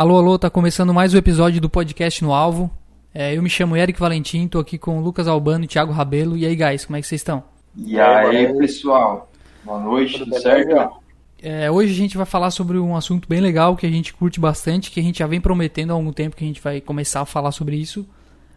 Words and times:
Alô, 0.00 0.16
alô, 0.16 0.38
tá 0.38 0.48
começando 0.48 0.94
mais 0.94 1.12
um 1.12 1.18
episódio 1.18 1.60
do 1.60 1.68
podcast 1.68 2.24
no 2.24 2.32
Alvo. 2.32 2.70
É, 3.12 3.36
eu 3.36 3.42
me 3.42 3.50
chamo 3.50 3.76
Eric 3.76 4.00
Valentim, 4.00 4.48
tô 4.48 4.58
aqui 4.58 4.78
com 4.78 4.98
o 4.98 5.02
Lucas 5.02 5.28
Albano 5.28 5.64
e 5.64 5.68
Thiago 5.68 5.92
Rabelo. 5.92 6.38
E 6.38 6.46
aí, 6.46 6.56
guys, 6.56 6.86
como 6.86 6.96
é 6.96 7.02
que 7.02 7.06
vocês 7.06 7.20
estão? 7.20 7.44
E 7.76 8.00
aí, 8.00 8.50
pessoal? 8.56 9.30
Boa 9.62 9.78
noite, 9.78 10.14
tudo, 10.14 10.30
tudo 10.30 10.40
certo? 10.40 10.96
É, 11.42 11.70
hoje 11.70 11.92
a 11.92 11.96
gente 11.96 12.16
vai 12.16 12.24
falar 12.24 12.50
sobre 12.50 12.78
um 12.78 12.96
assunto 12.96 13.28
bem 13.28 13.42
legal 13.42 13.76
que 13.76 13.84
a 13.84 13.90
gente 13.90 14.14
curte 14.14 14.40
bastante, 14.40 14.90
que 14.90 15.00
a 15.00 15.02
gente 15.02 15.18
já 15.18 15.26
vem 15.26 15.38
prometendo 15.38 15.90
há 15.90 15.92
algum 15.92 16.14
tempo 16.14 16.34
que 16.34 16.44
a 16.44 16.46
gente 16.46 16.62
vai 16.62 16.80
começar 16.80 17.20
a 17.20 17.26
falar 17.26 17.52
sobre 17.52 17.76
isso 17.76 18.08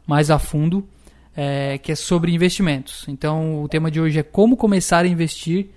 mais 0.07 0.31
a 0.31 0.39
fundo, 0.39 0.87
é, 1.35 1.77
que 1.77 1.91
é 1.91 1.95
sobre 1.95 2.33
investimentos. 2.33 3.03
Então, 3.09 3.61
o 3.61 3.67
tema 3.67 3.91
de 3.91 3.99
hoje 3.99 4.17
é 4.17 4.23
como 4.23 4.55
começar 4.55 5.03
a 5.03 5.07
investir. 5.09 5.71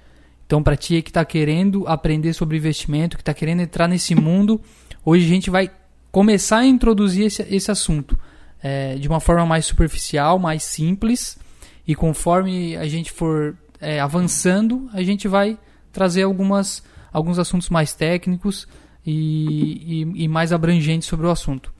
Então, 0.46 0.62
para 0.62 0.76
ti 0.76 1.02
que 1.02 1.10
está 1.10 1.24
querendo 1.24 1.86
aprender 1.88 2.32
sobre 2.32 2.56
investimento, 2.56 3.16
que 3.16 3.22
está 3.22 3.34
querendo 3.34 3.60
entrar 3.60 3.88
nesse 3.88 4.14
mundo, 4.14 4.61
hoje 5.04 5.24
a 5.24 5.29
gente 5.29 5.50
vai 5.50 5.70
começar 6.12 6.58
a 6.58 6.66
introduzir 6.66 7.26
esse, 7.26 7.43
esse 7.43 7.71
assunto 7.71 8.18
é, 8.62 8.94
de 8.94 9.08
uma 9.08 9.21
forma 9.21 9.44
mais 9.44 9.66
superficial, 9.66 10.38
mais 10.38 10.62
simples, 10.62 11.38
e 11.86 11.94
conforme 11.94 12.76
a 12.76 12.86
gente 12.86 13.12
for 13.12 13.57
é, 13.80 14.00
avançando, 14.00 14.88
a 14.93 15.02
gente 15.02 15.29
vai 15.29 15.58
trazer 15.93 16.22
algumas, 16.22 16.82
alguns 17.13 17.38
assuntos 17.38 17.68
mais 17.68 17.93
técnicos 17.93 18.66
e, 19.04 20.04
e, 20.16 20.24
e 20.24 20.29
mais 20.29 20.52
abrangentes 20.52 21.08
sobre 21.08 21.26
o 21.26 21.30
assunto. 21.30 21.72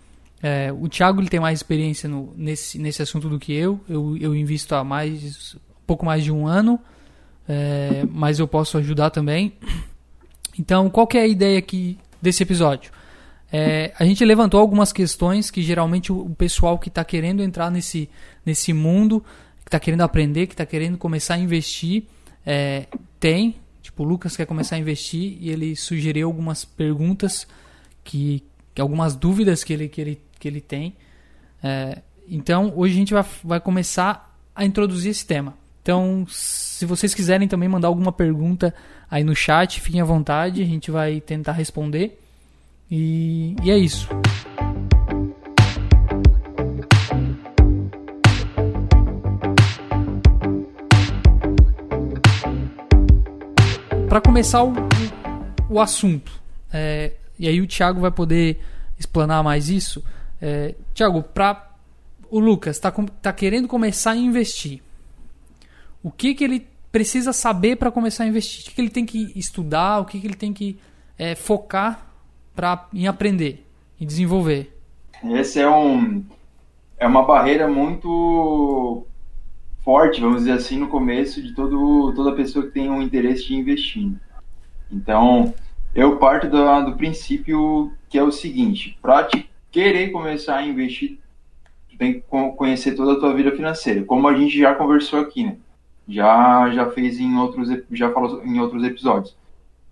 É, 0.43 0.73
o 0.73 0.89
Thiago 0.89 1.21
ele 1.21 1.29
tem 1.29 1.41
mais 1.41 1.59
experiência 1.59 2.09
no, 2.09 2.33
nesse, 2.37 2.79
nesse 2.79 3.03
assunto 3.03 3.29
do 3.29 3.39
que 3.39 3.53
eu. 3.53 3.81
Eu, 3.89 4.17
eu 4.19 4.35
invisto 4.35 4.75
há 4.75 4.85
mais 4.85 5.57
pouco 5.87 6.05
mais 6.05 6.23
de 6.23 6.33
um 6.33 6.47
ano, 6.47 6.79
é, 7.49 8.05
mas 8.11 8.39
eu 8.39 8.49
posso 8.49 8.79
ajudar 8.79 9.11
também. 9.11 9.55
Então, 10.59 10.89
qual 10.89 11.09
é 11.15 11.19
a 11.19 11.27
ideia 11.27 11.59
aqui 11.59 11.99
desse 12.21 12.43
episódio? 12.43 12.91
É, 13.53 13.93
a 13.99 14.05
gente 14.05 14.25
levantou 14.25 14.61
algumas 14.61 14.93
questões 14.93 15.51
que 15.51 15.63
geralmente 15.63 16.13
o, 16.13 16.27
o 16.27 16.35
pessoal 16.35 16.79
que 16.79 16.89
está 16.89 17.05
querendo 17.05 17.43
entrar 17.43 17.71
nesse, 17.71 18.09
nesse 18.45 18.73
mundo, 18.73 19.25
que 19.63 19.69
está 19.69 19.79
querendo 19.79 20.01
aprender, 20.03 20.47
que 20.47 20.55
está 20.55 20.67
querendo 20.67 20.99
começar 20.99 21.35
a 21.35 21.39
investir, 21.39 22.05
é, 22.45 22.87
tem. 23.21 23.57
Tipo, 23.83 24.03
o 24.03 24.07
Lucas 24.07 24.37
quer 24.37 24.47
começar 24.47 24.77
a 24.77 24.79
investir 24.79 25.39
e 25.41 25.51
ele 25.51 25.77
sugeriu 25.77 26.27
algumas 26.27 26.65
perguntas 26.65 27.47
que, 28.03 28.43
que 28.75 28.81
algumas 28.81 29.15
dúvidas 29.15 29.63
que 29.63 29.73
ele, 29.73 29.89
que 29.89 30.01
ele 30.01 30.21
que 30.39 30.49
ele 30.49 30.61
tem. 30.61 30.97
É, 31.63 32.03
então, 32.29 32.73
hoje 32.77 32.95
a 32.95 32.97
gente 32.97 33.15
vai, 33.15 33.25
vai 33.45 33.61
começar 33.61 34.37
a 34.55 34.65
introduzir 34.65 35.11
esse 35.11 35.27
tema. 35.27 35.55
Então, 35.87 36.27
se 36.29 36.85
vocês 36.85 37.15
quiserem 37.15 37.47
também 37.47 37.69
mandar 37.69 37.87
alguma 37.87 38.11
pergunta 38.11 38.75
aí 39.09 39.23
no 39.23 39.37
chat, 39.37 39.81
fiquem 39.81 40.01
à 40.01 40.05
vontade, 40.05 40.61
a 40.61 40.65
gente 40.65 40.91
vai 40.91 41.21
tentar 41.21 41.53
responder. 41.53 42.21
E, 42.91 43.55
e 43.63 43.71
é 43.71 43.79
isso. 43.79 44.09
Para 54.09 54.21
começar 54.21 54.65
o, 54.65 54.73
o 55.71 55.81
assunto, 55.81 56.33
é, 56.73 57.13
e 57.39 57.47
aí 57.47 57.61
o 57.61 57.67
Thiago 57.69 58.01
vai 58.01 58.11
poder 58.11 58.59
explanar 58.99 59.45
mais 59.45 59.69
isso. 59.69 60.03
É, 60.43 60.75
Tiago, 60.93 61.23
para 61.23 61.65
o 62.29 62.41
Lucas 62.41 62.75
está 62.75 62.91
tá 62.91 63.33
querendo 63.33 63.69
começar 63.69 64.11
a 64.11 64.17
investir, 64.17 64.83
o 66.07 66.11
que, 66.13 66.37
que 66.37 66.45
ele 66.45 66.65
precisa 66.93 67.33
saber 67.33 67.75
para 67.75 67.91
começar 67.91 68.23
a 68.23 68.29
investir? 68.29 68.63
O 68.63 68.65
que, 68.67 68.75
que 68.77 68.81
ele 68.81 68.91
tem 68.91 69.05
que 69.05 69.33
estudar? 69.35 69.99
O 69.99 70.05
que, 70.05 70.21
que 70.21 70.27
ele 70.29 70.37
tem 70.37 70.53
que 70.53 70.79
é, 71.19 71.35
focar 71.35 72.07
pra, 72.55 72.87
em 72.95 73.09
aprender 73.09 73.67
e 74.01 74.07
desenvolver? 74.07 74.73
Esse 75.25 75.59
é 75.59 75.69
um 75.69 76.25
é 76.97 77.09
uma 77.09 77.25
barreira 77.25 77.67
muito 77.67 79.05
forte, 79.83 80.21
vamos 80.21 80.43
dizer 80.43 80.53
assim, 80.53 80.79
no 80.79 80.87
começo 80.87 81.43
de 81.43 81.53
todo, 81.57 82.13
toda 82.15 82.37
pessoa 82.37 82.65
que 82.65 82.71
tem 82.71 82.89
um 82.89 83.03
interesse 83.03 83.49
de 83.49 83.57
investir. 83.57 84.13
Então, 84.93 85.53
eu 85.93 86.19
parto 86.19 86.49
do, 86.49 86.83
do 86.83 86.97
princípio 86.97 87.93
que 88.09 88.17
é 88.17 88.23
o 88.23 88.31
seguinte: 88.31 88.97
prática 89.03 89.43
querer 89.73 90.13
começar 90.13 90.59
a 90.59 90.65
investir, 90.65 91.19
tu 91.91 91.99
tem 91.99 92.13
que 92.13 92.21
conhecer 92.57 92.95
toda 92.95 93.15
a 93.15 93.19
tua 93.19 93.35
vida 93.35 93.51
financeira, 93.51 94.05
como 94.05 94.29
a 94.29 94.39
gente 94.39 94.57
já 94.57 94.73
conversou 94.73 95.19
aqui, 95.19 95.43
né? 95.43 95.57
Já 96.09 96.71
já 96.71 96.91
fez 96.91 97.19
em 97.19 97.37
outros 97.37 97.69
já 97.91 98.13
falou 98.13 98.45
em 98.45 98.61
outros 98.61 98.85
episódios. 98.85 99.37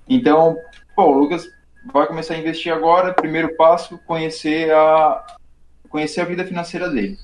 Então, 0.08 0.56
pô, 0.94 1.06
o 1.06 1.18
Lucas 1.18 1.48
vai 1.92 2.06
começar 2.06 2.34
a 2.34 2.38
investir 2.38 2.72
agora, 2.72 3.12
primeiro 3.12 3.56
passo, 3.56 3.98
conhecer 4.06 4.72
a 4.72 5.24
conhecer 5.88 6.20
a 6.20 6.24
vida 6.24 6.44
financeira 6.44 6.88
dele. 6.88 7.18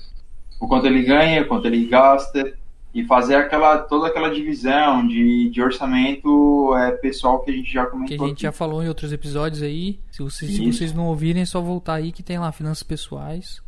O 0.59 0.67
quanto 0.67 0.87
ele 0.87 1.03
ganha, 1.03 1.45
quanto 1.45 1.67
ele 1.67 1.85
gasta, 1.87 2.53
e 2.93 3.05
fazer 3.05 3.35
aquela 3.35 3.77
toda 3.77 4.07
aquela 4.07 4.29
divisão 4.29 5.07
de, 5.07 5.49
de 5.49 5.61
orçamento 5.61 6.75
é, 6.75 6.91
pessoal 6.91 7.39
que 7.39 7.51
a 7.51 7.53
gente 7.53 7.71
já 7.71 7.85
comentou. 7.85 8.17
Que 8.17 8.23
a 8.23 8.27
gente 8.27 8.33
aqui. 8.33 8.43
já 8.43 8.51
falou 8.51 8.83
em 8.83 8.87
outros 8.87 9.13
episódios 9.13 9.61
aí. 9.61 9.99
Se 10.11 10.21
vocês, 10.21 10.51
se 10.51 10.71
vocês 10.71 10.93
não 10.93 11.05
ouvirem, 11.07 11.41
é 11.41 11.45
só 11.45 11.61
voltar 11.61 11.95
aí 11.95 12.11
que 12.11 12.21
tem 12.21 12.37
lá 12.37 12.51
finanças 12.51 12.83
pessoais. 12.83 13.61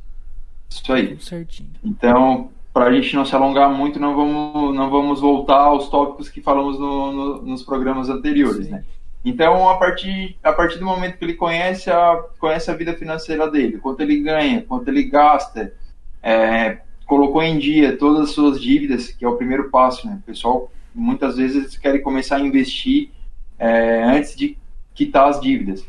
Isso 0.70 0.92
aí. 0.92 1.10
Tudo 1.10 1.24
certinho. 1.24 1.70
Então, 1.84 2.50
para 2.74 2.86
a 2.86 2.92
gente 2.92 3.16
não 3.16 3.24
se 3.24 3.36
alongar 3.36 3.70
muito, 3.70 4.00
não 4.00 4.16
vamos, 4.16 4.76
não 4.76 4.90
vamos 4.90 5.22
voltar 5.22 5.60
aos 5.60 5.90
tópicos 5.90 6.28
que 6.28 6.42
falamos 6.42 6.80
no, 6.80 7.12
no, 7.12 7.42
nos 7.44 7.62
programas 7.62 8.10
anteriores, 8.10 8.66
Sim. 8.66 8.72
né? 8.72 8.84
Então, 9.24 9.70
a 9.70 9.78
partir, 9.78 10.36
a 10.44 10.52
partir 10.52 10.80
do 10.80 10.86
momento 10.86 11.18
que 11.18 11.24
ele 11.24 11.36
conhece 11.36 11.90
a, 11.90 12.22
conhece 12.40 12.70
a 12.70 12.74
vida 12.74 12.94
financeira 12.94 13.50
dele, 13.50 13.78
quanto 13.78 14.02
ele 14.02 14.20
ganha, 14.20 14.64
quanto 14.64 14.90
ele 14.90 15.04
gasta, 15.04 15.74
é, 16.22 16.80
colocou 17.06 17.42
em 17.42 17.58
dia 17.58 17.96
todas 17.96 18.24
as 18.24 18.32
suas 18.32 18.60
dívidas, 18.60 19.08
que 19.08 19.24
é 19.24 19.28
o 19.28 19.38
primeiro 19.38 19.70
passo, 19.70 20.08
né? 20.08 20.20
O 20.22 20.26
pessoal 20.26 20.70
muitas 20.94 21.38
vezes 21.38 21.78
querem 21.78 22.02
começar 22.02 22.38
a 22.38 22.42
investir 22.42 23.12
é, 23.58 24.04
antes 24.04 24.36
de 24.36 24.58
quitar 24.94 25.30
as 25.30 25.40
dívidas. 25.40 25.86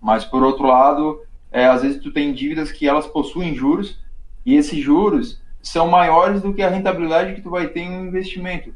Mas 0.00 0.24
por 0.24 0.42
outro 0.42 0.66
lado, 0.66 1.22
é, 1.50 1.66
às 1.66 1.82
vezes 1.82 2.02
tu 2.02 2.12
tem 2.12 2.34
dívidas 2.34 2.70
que 2.70 2.86
elas 2.86 3.06
possuem 3.06 3.54
juros 3.54 3.98
e 4.44 4.56
esses 4.56 4.78
juros 4.78 5.40
são 5.68 5.88
maiores 5.88 6.42
do 6.42 6.52
que 6.52 6.62
a 6.62 6.70
rentabilidade 6.70 7.34
que 7.34 7.40
tu 7.40 7.50
vai 7.50 7.68
ter 7.68 7.80
em 7.80 7.90
um 7.90 8.06
investimento. 8.06 8.74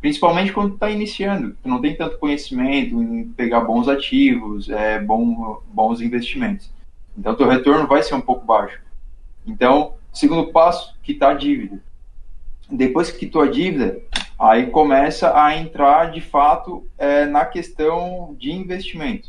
Principalmente 0.00 0.52
quando 0.52 0.70
tu 0.70 0.74
está 0.74 0.90
iniciando, 0.90 1.56
tu 1.62 1.68
não 1.68 1.80
tem 1.80 1.96
tanto 1.96 2.18
conhecimento 2.18 3.02
em 3.02 3.24
pegar 3.30 3.60
bons 3.60 3.88
ativos, 3.88 4.68
é, 4.68 5.00
bom, 5.00 5.60
bons 5.72 6.00
investimentos. 6.00 6.70
Então 7.16 7.34
teu 7.34 7.48
retorno 7.48 7.86
vai 7.86 8.02
ser 8.02 8.14
um 8.14 8.20
pouco 8.20 8.44
baixo. 8.44 8.78
Então, 9.46 9.94
Segundo 10.18 10.50
passo, 10.50 10.96
quitar 11.02 11.30
a 11.30 11.34
dívida. 11.34 11.80
Depois 12.70 13.10
que 13.10 13.20
quitou 13.20 13.42
a 13.42 13.48
dívida, 13.48 14.00
aí 14.38 14.66
começa 14.66 15.40
a 15.40 15.56
entrar 15.56 16.10
de 16.10 16.20
fato 16.20 16.84
é, 16.98 17.24
na 17.24 17.44
questão 17.44 18.34
de 18.38 18.50
investimento. 18.50 19.28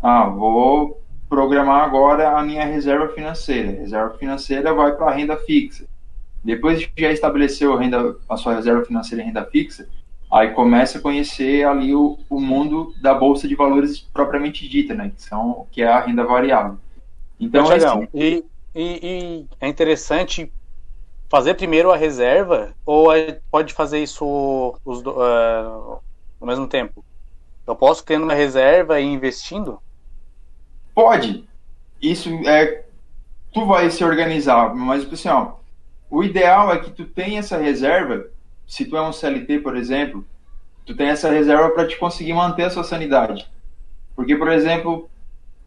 Ah, 0.00 0.24
vou 0.24 1.02
programar 1.28 1.84
agora 1.84 2.30
a 2.30 2.42
minha 2.42 2.64
reserva 2.64 3.08
financeira. 3.08 3.68
A 3.68 3.80
reserva 3.80 4.16
financeira 4.16 4.72
vai 4.72 4.92
para 4.92 5.06
a 5.06 5.14
renda 5.14 5.36
fixa. 5.36 5.86
Depois 6.46 6.86
que 6.86 7.02
já 7.02 7.10
estabeleceu 7.10 7.74
a, 7.74 7.80
renda, 7.80 8.16
a 8.28 8.36
sua 8.36 8.54
reserva 8.54 8.84
financeira 8.84 9.22
em 9.22 9.26
renda 9.26 9.44
fixa, 9.44 9.88
aí 10.32 10.50
começa 10.50 10.98
a 10.98 11.00
conhecer 11.00 11.66
ali 11.66 11.94
o, 11.94 12.18
o 12.30 12.40
mundo 12.40 12.94
da 13.02 13.12
bolsa 13.12 13.48
de 13.48 13.54
valores 13.54 14.00
propriamente 14.00 14.68
dita, 14.68 14.94
né? 14.94 15.12
Que, 15.14 15.22
são, 15.22 15.66
que 15.72 15.82
é 15.82 15.88
a 15.88 16.00
renda 16.00 16.24
variável. 16.24 16.78
Então, 17.38 17.66
esse... 17.72 18.08
e 18.14 18.44
e, 18.76 19.00
e 19.02 19.46
é 19.58 19.68
interessante 19.68 20.52
fazer 21.30 21.54
primeiro 21.54 21.90
a 21.90 21.96
reserva 21.96 22.74
ou 22.84 23.10
é, 23.10 23.40
pode 23.50 23.72
fazer 23.72 24.02
isso 24.02 24.78
os, 24.84 25.00
uh, 25.00 25.98
ao 26.38 26.46
mesmo 26.46 26.68
tempo? 26.68 27.02
Eu 27.66 27.74
posso 27.74 28.04
criando 28.04 28.24
uma 28.24 28.34
reserva 28.34 29.00
e 29.00 29.04
investindo? 29.04 29.80
Pode. 30.94 31.48
Isso 32.02 32.28
é. 32.46 32.84
Tu 33.52 33.64
vai 33.64 33.90
se 33.90 34.04
organizar, 34.04 34.74
mas 34.74 35.10
assim, 35.10 35.30
ó, 35.30 35.52
o 36.10 36.22
ideal 36.22 36.72
é 36.72 36.78
que 36.78 36.90
tu 36.90 37.04
tenha 37.04 37.40
essa 37.40 37.56
reserva. 37.56 38.26
Se 38.66 38.84
tu 38.84 38.96
é 38.96 39.02
um 39.02 39.12
CLT, 39.12 39.60
por 39.60 39.76
exemplo, 39.76 40.24
tu 40.84 40.96
tem 40.96 41.08
essa 41.08 41.30
reserva 41.30 41.70
para 41.70 41.86
te 41.86 41.96
conseguir 41.96 42.32
manter 42.32 42.64
a 42.64 42.70
sua 42.70 42.84
sanidade. 42.84 43.48
Porque, 44.14 44.36
por 44.36 44.50
exemplo, 44.50 45.10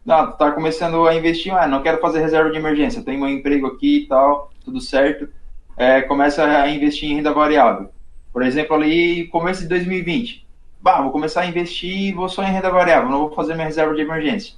ah, 0.08 0.26
tu 0.26 0.38
tá 0.38 0.50
começando 0.50 1.06
a 1.06 1.14
investir, 1.14 1.54
ah, 1.54 1.66
não 1.66 1.82
quero 1.82 2.00
fazer 2.00 2.20
reserva 2.20 2.50
de 2.50 2.58
emergência, 2.58 3.02
tenho 3.02 3.22
um 3.22 3.28
emprego 3.28 3.66
aqui 3.66 3.98
e 3.98 4.06
tal, 4.06 4.50
tudo 4.64 4.80
certo. 4.80 5.28
É, 5.76 6.02
começa 6.02 6.44
a 6.44 6.68
investir 6.68 7.10
em 7.10 7.16
renda 7.16 7.32
variável. 7.32 7.90
Por 8.32 8.42
exemplo, 8.42 8.74
ali, 8.76 9.28
começo 9.28 9.62
de 9.62 9.68
2020. 9.68 10.46
Bah, 10.80 11.00
vou 11.02 11.10
começar 11.10 11.42
a 11.42 11.46
investir 11.46 12.14
vou 12.14 12.28
só 12.28 12.42
em 12.42 12.52
renda 12.52 12.70
variável, 12.70 13.10
não 13.10 13.20
vou 13.20 13.30
fazer 13.32 13.54
minha 13.54 13.66
reserva 13.66 13.94
de 13.94 14.00
emergência. 14.00 14.54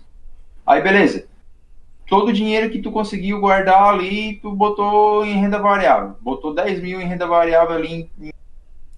Aí, 0.67 0.81
beleza. 0.81 1.27
Todo 2.13 2.29
o 2.29 2.33
dinheiro 2.35 2.69
que 2.69 2.79
tu 2.79 2.93
conseguiu 2.93 3.41
guardar 3.41 3.85
ali, 3.85 4.35
tu 4.43 4.53
botou 4.53 5.25
em 5.25 5.33
renda 5.33 5.59
variável. 5.59 6.15
Botou 6.21 6.53
10 6.53 6.83
mil 6.83 7.01
em 7.01 7.07
renda 7.07 7.27
variável 7.27 7.75
ali 7.75 8.11
em, 8.21 8.27
em 8.29 8.33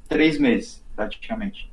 três 0.09 0.37
meses, 0.37 0.83
praticamente. 0.97 1.71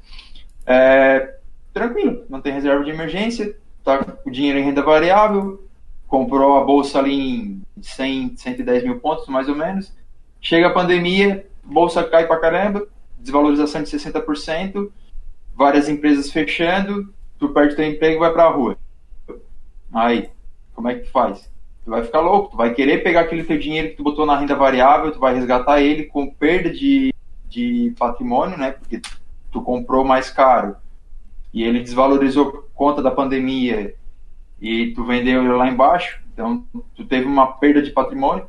É, 0.67 1.37
tranquilo, 1.73 2.25
não 2.29 2.39
tem 2.39 2.53
reserva 2.53 2.83
de 2.83 2.91
emergência, 2.91 3.57
tá 3.83 4.03
com 4.03 4.29
o 4.29 4.31
dinheiro 4.31 4.59
em 4.59 4.65
renda 4.65 4.83
variável, 4.83 5.67
comprou 6.07 6.59
a 6.59 6.63
bolsa 6.63 6.99
ali 6.99 7.15
em 7.15 7.63
100, 7.81 8.37
110 8.37 8.83
mil 8.83 8.99
pontos, 8.99 9.25
mais 9.25 9.49
ou 9.49 9.55
menos. 9.55 9.91
Chega 10.39 10.67
a 10.67 10.73
pandemia, 10.73 11.49
bolsa 11.63 12.03
cai 12.03 12.27
pra 12.27 12.39
caramba, 12.39 12.87
desvalorização 13.17 13.81
de 13.81 13.89
60%, 13.89 14.91
várias 15.55 15.89
empresas 15.89 16.29
fechando, 16.29 17.11
tu 17.39 17.49
perde 17.49 17.75
teu 17.75 17.85
emprego 17.85 18.17
e 18.17 18.19
vai 18.19 18.31
pra 18.31 18.47
rua. 18.47 18.77
Aí, 19.91 20.29
como 20.73 20.89
é 20.89 20.95
que 20.95 21.05
tu 21.05 21.11
faz? 21.11 21.49
Tu 21.83 21.89
vai 21.89 22.03
ficar 22.03 22.19
louco, 22.19 22.51
tu 22.51 22.57
vai 22.57 22.73
querer 22.73 23.03
pegar 23.03 23.21
aquele 23.21 23.43
teu 23.43 23.57
dinheiro 23.57 23.89
que 23.89 23.95
tu 23.95 24.03
botou 24.03 24.25
na 24.25 24.37
renda 24.37 24.55
variável, 24.55 25.11
tu 25.11 25.19
vai 25.19 25.33
resgatar 25.33 25.81
ele 25.81 26.05
com 26.05 26.27
perda 26.27 26.69
de, 26.69 27.13
de 27.47 27.93
patrimônio, 27.97 28.57
né? 28.57 28.71
Porque 28.71 29.01
tu 29.51 29.61
comprou 29.61 30.03
mais 30.03 30.29
caro 30.29 30.75
e 31.53 31.63
ele 31.63 31.81
desvalorizou 31.81 32.51
por 32.51 32.69
conta 32.73 33.01
da 33.01 33.11
pandemia 33.11 33.93
e 34.59 34.93
tu 34.93 35.03
vendeu 35.03 35.43
ele 35.43 35.53
lá 35.53 35.67
embaixo, 35.67 36.21
então 36.33 36.65
tu 36.95 37.03
teve 37.05 37.25
uma 37.25 37.47
perda 37.47 37.81
de 37.81 37.91
patrimônio 37.91 38.47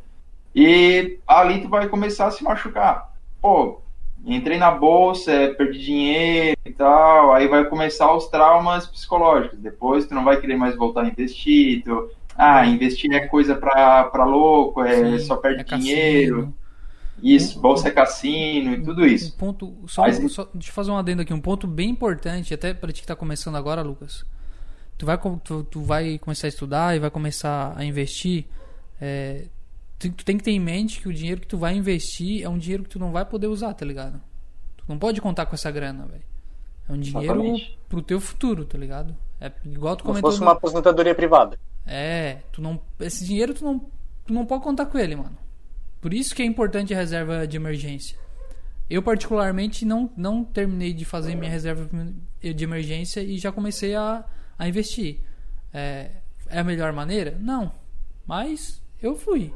e 0.54 1.18
ali 1.26 1.62
tu 1.62 1.68
vai 1.68 1.88
começar 1.88 2.26
a 2.26 2.30
se 2.30 2.44
machucar. 2.44 3.12
Pô, 3.40 3.81
entrei 4.24 4.58
na 4.58 4.70
bolsa, 4.70 5.54
perdi 5.56 5.78
dinheiro 5.80 6.58
e 6.64 6.72
tal, 6.72 7.32
aí 7.32 7.48
vai 7.48 7.64
começar 7.64 8.14
os 8.14 8.28
traumas 8.28 8.86
psicológicos. 8.86 9.58
Depois 9.58 10.06
tu 10.06 10.14
não 10.14 10.24
vai 10.24 10.40
querer 10.40 10.56
mais 10.56 10.76
voltar 10.76 11.02
a 11.02 11.08
investir, 11.08 11.82
tu, 11.84 12.10
ah, 12.36 12.66
investir 12.66 13.12
é 13.12 13.26
coisa 13.26 13.54
pra, 13.54 14.04
pra 14.04 14.24
louco, 14.24 14.82
é 14.82 15.18
Sim, 15.18 15.26
só 15.26 15.36
perde 15.36 15.60
é 15.60 15.76
dinheiro. 15.76 16.36
Cassino. 16.36 16.62
Isso, 17.22 17.60
bolsa 17.60 17.86
é 17.86 17.90
cassino 17.90 18.72
e 18.72 18.82
tudo 18.82 19.06
isso. 19.06 19.32
Um 19.34 19.38
ponto, 19.38 19.74
só, 19.86 20.02
Mas, 20.02 20.16
só, 20.32 20.48
deixa 20.52 20.70
eu 20.70 20.74
fazer 20.74 20.90
um 20.90 20.96
adendo 20.96 21.22
aqui, 21.22 21.32
um 21.32 21.40
ponto 21.40 21.68
bem 21.68 21.90
importante, 21.90 22.52
até 22.52 22.74
para 22.74 22.90
ti 22.90 22.94
que 22.94 23.04
está 23.04 23.14
começando 23.14 23.54
agora, 23.54 23.80
Lucas. 23.82 24.24
Tu 24.98 25.06
vai, 25.06 25.18
tu, 25.44 25.62
tu, 25.64 25.82
vai 25.82 26.18
começar 26.18 26.46
a 26.46 26.48
estudar 26.48 26.96
e 26.96 26.98
vai 26.98 27.10
começar 27.10 27.74
a 27.76 27.84
investir. 27.84 28.46
É, 29.00 29.44
tu, 30.02 30.12
tu, 30.12 30.24
tem 30.24 30.36
que 30.36 30.44
ter 30.44 30.50
em 30.50 30.60
mente 30.60 31.00
que 31.00 31.08
o 31.08 31.12
dinheiro 31.12 31.40
que 31.40 31.46
tu 31.46 31.56
vai 31.56 31.74
investir 31.74 32.42
é 32.42 32.48
um 32.48 32.58
dinheiro 32.58 32.82
que 32.82 32.90
tu 32.90 32.98
não 32.98 33.12
vai 33.12 33.24
poder 33.24 33.46
usar, 33.46 33.72
tá 33.74 33.84
ligado? 33.84 34.20
Tu 34.76 34.84
não 34.88 34.98
pode 34.98 35.20
contar 35.20 35.46
com 35.46 35.54
essa 35.54 35.70
grana, 35.70 36.06
velho. 36.06 36.24
É 36.88 36.92
um 36.92 36.98
dinheiro 36.98 37.32
Exatamente. 37.32 37.78
pro 37.88 38.02
teu 38.02 38.20
futuro, 38.20 38.64
tá 38.64 38.76
ligado? 38.76 39.16
É 39.40 39.52
igual 39.64 39.96
tu 39.96 40.04
comentou. 40.04 40.30
Se 40.30 40.38
fosse 40.38 40.44
uma 40.44 40.52
aposentadoria 40.52 41.14
privada. 41.14 41.58
É, 41.86 42.42
tu 42.52 42.60
não, 42.60 42.80
esse 43.00 43.24
dinheiro 43.24 43.54
tu 43.54 43.64
não, 43.64 43.78
tu 43.78 44.32
não 44.32 44.44
pode 44.44 44.62
contar 44.62 44.86
com 44.86 44.98
ele, 44.98 45.16
mano. 45.16 45.36
Por 46.00 46.12
isso 46.12 46.34
que 46.34 46.42
é 46.42 46.44
importante 46.44 46.92
a 46.92 46.96
reserva 46.96 47.46
de 47.46 47.56
emergência. 47.56 48.18
Eu, 48.90 49.02
particularmente, 49.02 49.84
não, 49.84 50.10
não 50.16 50.44
terminei 50.44 50.92
de 50.92 51.04
fazer 51.04 51.34
minha 51.34 51.50
reserva 51.50 51.88
de 52.40 52.64
emergência 52.64 53.20
e 53.20 53.38
já 53.38 53.50
comecei 53.52 53.94
a, 53.94 54.24
a 54.58 54.68
investir. 54.68 55.20
É, 55.72 56.10
é 56.48 56.58
a 56.58 56.64
melhor 56.64 56.92
maneira? 56.92 57.38
Não. 57.40 57.72
Mas 58.26 58.82
eu 59.00 59.16
fui. 59.16 59.52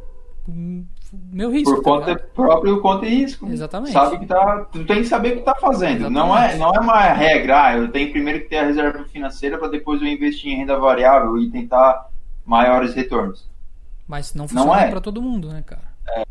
Meu 0.53 1.51
risco. 1.51 1.75
Por 1.75 1.83
tá 1.83 1.91
conta 1.91 2.17
tá 2.17 2.25
próprio 2.35 2.81
conta 2.81 3.07
e 3.07 3.15
risco. 3.15 3.49
Exatamente. 3.49 3.93
Sabe 3.93 4.19
que 4.19 4.27
tá. 4.27 4.67
Tu 4.73 4.85
tem 4.85 4.99
que 4.99 5.09
saber 5.09 5.33
o 5.33 5.37
que 5.37 5.43
tá 5.43 5.55
fazendo. 5.55 6.11
Não 6.11 6.37
é, 6.37 6.57
não 6.57 6.73
é 6.75 6.81
uma 6.81 7.01
regra. 7.01 7.65
Ah, 7.65 7.77
eu 7.77 7.91
tenho 7.91 8.11
primeiro 8.11 8.41
que 8.41 8.49
ter 8.49 8.59
a 8.59 8.67
reserva 8.67 9.05
financeira 9.05 9.59
para 9.59 9.69
depois 9.69 10.01
eu 10.01 10.09
investir 10.09 10.53
em 10.53 10.57
renda 10.57 10.79
variável 10.79 11.39
e 11.39 11.51
tentar 11.51 12.09
maiores 12.45 12.95
retornos. 12.95 13.49
Mas 14.07 14.35
não 14.35 14.47
funciona 14.47 14.71
não 14.71 14.77
é. 14.77 14.91
para 14.91 15.01
todo 15.01 15.21
mundo, 15.21 15.49
né, 15.49 15.63
cara? 15.67 15.83
É, 16.09 16.25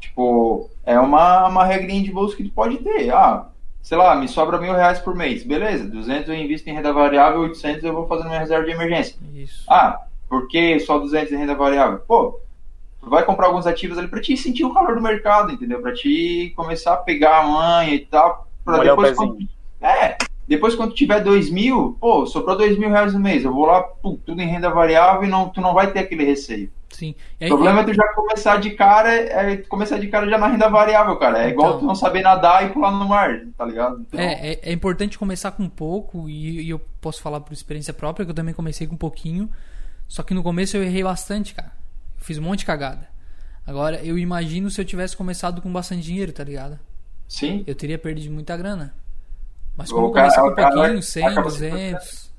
Tipo, 0.00 0.70
é 0.84 0.98
uma, 0.98 1.48
uma 1.48 1.64
regrinha 1.64 2.02
de 2.02 2.12
bolsa 2.12 2.36
que 2.36 2.44
tu 2.44 2.50
pode 2.50 2.78
ter. 2.78 3.12
Ah, 3.12 3.48
sei 3.82 3.98
lá, 3.98 4.14
me 4.16 4.28
sobra 4.28 4.58
mil 4.58 4.72
reais 4.72 4.98
por 4.98 5.14
mês. 5.14 5.42
Beleza, 5.44 5.86
200 5.86 6.28
eu 6.28 6.34
invisto 6.34 6.68
em 6.70 6.72
renda 6.72 6.92
variável, 6.92 7.40
800 7.40 7.84
eu 7.84 7.92
vou 7.92 8.06
fazer 8.06 8.24
minha 8.24 8.38
reserva 8.38 8.64
de 8.64 8.72
emergência. 8.72 9.16
Isso. 9.34 9.64
Ah, 9.68 10.00
por 10.28 10.48
que 10.48 10.78
só 10.80 10.98
200 10.98 11.32
em 11.32 11.36
renda 11.36 11.54
variável? 11.54 11.98
Pô, 11.98 12.40
tu 13.06 13.10
vai 13.10 13.24
comprar 13.24 13.46
alguns 13.46 13.68
ativos 13.68 13.96
ali 13.96 14.08
para 14.08 14.20
te 14.20 14.36
sentir 14.36 14.64
o 14.64 14.74
calor 14.74 14.96
do 14.96 15.00
mercado, 15.00 15.52
entendeu? 15.52 15.80
Para 15.80 15.94
te 15.94 16.52
começar 16.56 16.94
a 16.94 16.96
pegar 16.96 17.38
a 17.38 17.46
manha 17.46 17.94
e 17.94 18.00
tal. 18.00 18.48
Pra 18.64 18.82
depois, 18.82 19.16
quando, 19.16 19.38
é, 19.80 20.16
depois 20.48 20.74
quando 20.74 20.92
tiver 20.92 21.20
dois 21.20 21.48
mil, 21.48 21.96
pô, 22.00 22.26
sobrou 22.26 22.56
dois 22.56 22.76
mil 22.76 22.90
reais 22.90 23.14
no 23.14 23.20
mês, 23.20 23.44
eu 23.44 23.54
vou 23.54 23.64
lá, 23.64 23.80
pum, 23.80 24.18
tudo 24.26 24.42
em 24.42 24.48
renda 24.48 24.70
variável 24.70 25.22
e 25.22 25.30
não, 25.30 25.48
tu 25.48 25.60
não 25.60 25.72
vai 25.72 25.92
ter 25.92 26.00
aquele 26.00 26.24
receio. 26.24 26.68
Sim. 26.90 27.14
Aí, 27.40 27.46
o 27.46 27.50
problema 27.50 27.82
é 27.82 27.84
tu 27.84 27.94
já 27.94 28.08
começar 28.12 28.56
de 28.56 28.70
cara, 28.70 29.14
é 29.14 29.56
começar 29.58 30.00
de 30.00 30.08
cara 30.08 30.28
já 30.28 30.36
na 30.36 30.48
renda 30.48 30.68
variável, 30.68 31.14
cara. 31.14 31.44
É 31.44 31.50
igual 31.50 31.68
então, 31.68 31.80
tu 31.80 31.86
não 31.86 31.94
saber 31.94 32.22
nadar 32.22 32.66
e 32.66 32.72
pular 32.72 32.90
no 32.90 33.06
mar, 33.06 33.40
tá 33.56 33.64
ligado? 33.64 34.00
Então... 34.00 34.18
É, 34.18 34.50
é, 34.50 34.60
é, 34.64 34.72
importante 34.72 35.16
começar 35.16 35.52
com 35.52 35.68
pouco, 35.68 36.28
e, 36.28 36.62
e, 36.62 36.70
eu 36.70 36.80
posso 37.00 37.22
falar 37.22 37.38
por 37.38 37.52
experiência 37.52 37.94
própria, 37.94 38.26
que 38.26 38.32
eu 38.32 38.34
também 38.34 38.52
comecei 38.52 38.84
com 38.84 38.96
um 38.96 38.98
pouquinho. 38.98 39.48
Só 40.08 40.24
que 40.24 40.34
no 40.34 40.42
começo 40.42 40.76
eu 40.76 40.82
errei 40.82 41.04
bastante, 41.04 41.54
cara. 41.54 41.70
Fiz 42.26 42.38
um 42.38 42.42
monte 42.42 42.58
de 42.58 42.66
cagada. 42.66 43.06
Agora, 43.64 44.04
eu 44.04 44.18
imagino 44.18 44.68
se 44.68 44.80
eu 44.80 44.84
tivesse 44.84 45.16
começado 45.16 45.62
com 45.62 45.72
bastante 45.72 46.02
dinheiro, 46.02 46.32
tá 46.32 46.42
ligado? 46.42 46.76
Sim. 47.28 47.62
Eu 47.68 47.74
teria 47.76 47.96
perdido 47.96 48.34
muita 48.34 48.56
grana. 48.56 48.92
Mas 49.76 49.92
como 49.92 50.08
eu 50.08 50.10
comecei 50.10 50.42
com 50.42 50.48
um 50.48 50.54
pouquinho, 50.56 51.02
100, 51.02 51.34
200... 51.34 52.32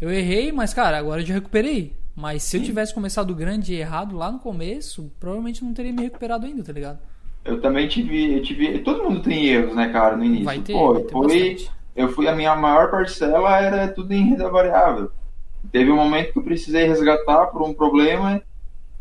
Eu 0.00 0.10
errei, 0.10 0.50
mas, 0.50 0.74
cara, 0.74 0.98
agora 0.98 1.22
eu 1.22 1.26
já 1.26 1.34
recuperei. 1.34 1.94
Mas 2.12 2.42
se 2.42 2.56
eu 2.56 2.64
tivesse 2.64 2.92
começado 2.92 3.32
grande 3.36 3.72
e 3.72 3.76
errado 3.76 4.16
lá 4.16 4.32
no 4.32 4.40
começo, 4.40 5.12
provavelmente 5.20 5.62
não 5.62 5.72
teria 5.72 5.92
me 5.92 6.02
recuperado 6.02 6.44
ainda, 6.44 6.64
tá 6.64 6.72
ligado? 6.72 6.98
Eu 7.44 7.60
também 7.60 7.86
tive, 7.86 8.38
eu 8.38 8.42
tive. 8.42 8.80
Todo 8.80 9.04
mundo 9.04 9.22
tem 9.22 9.46
erros, 9.46 9.76
né, 9.76 9.90
cara, 9.90 10.16
no 10.16 10.24
início. 10.24 10.44
Vai 10.44 10.58
ter, 10.58 10.72
Pô, 10.72 10.94
vai 10.94 11.02
ter 11.04 11.12
fui, 11.12 11.68
eu 11.94 12.08
fui, 12.08 12.26
a 12.26 12.34
minha 12.34 12.56
maior 12.56 12.90
parcela 12.90 13.60
era 13.60 13.86
tudo 13.86 14.12
em 14.12 14.30
renda 14.30 14.50
variável. 14.50 15.12
Teve 15.70 15.92
um 15.92 15.96
momento 15.96 16.32
que 16.32 16.38
eu 16.40 16.42
precisei 16.42 16.88
resgatar 16.88 17.46
por 17.46 17.62
um 17.62 17.72
problema 17.72 18.42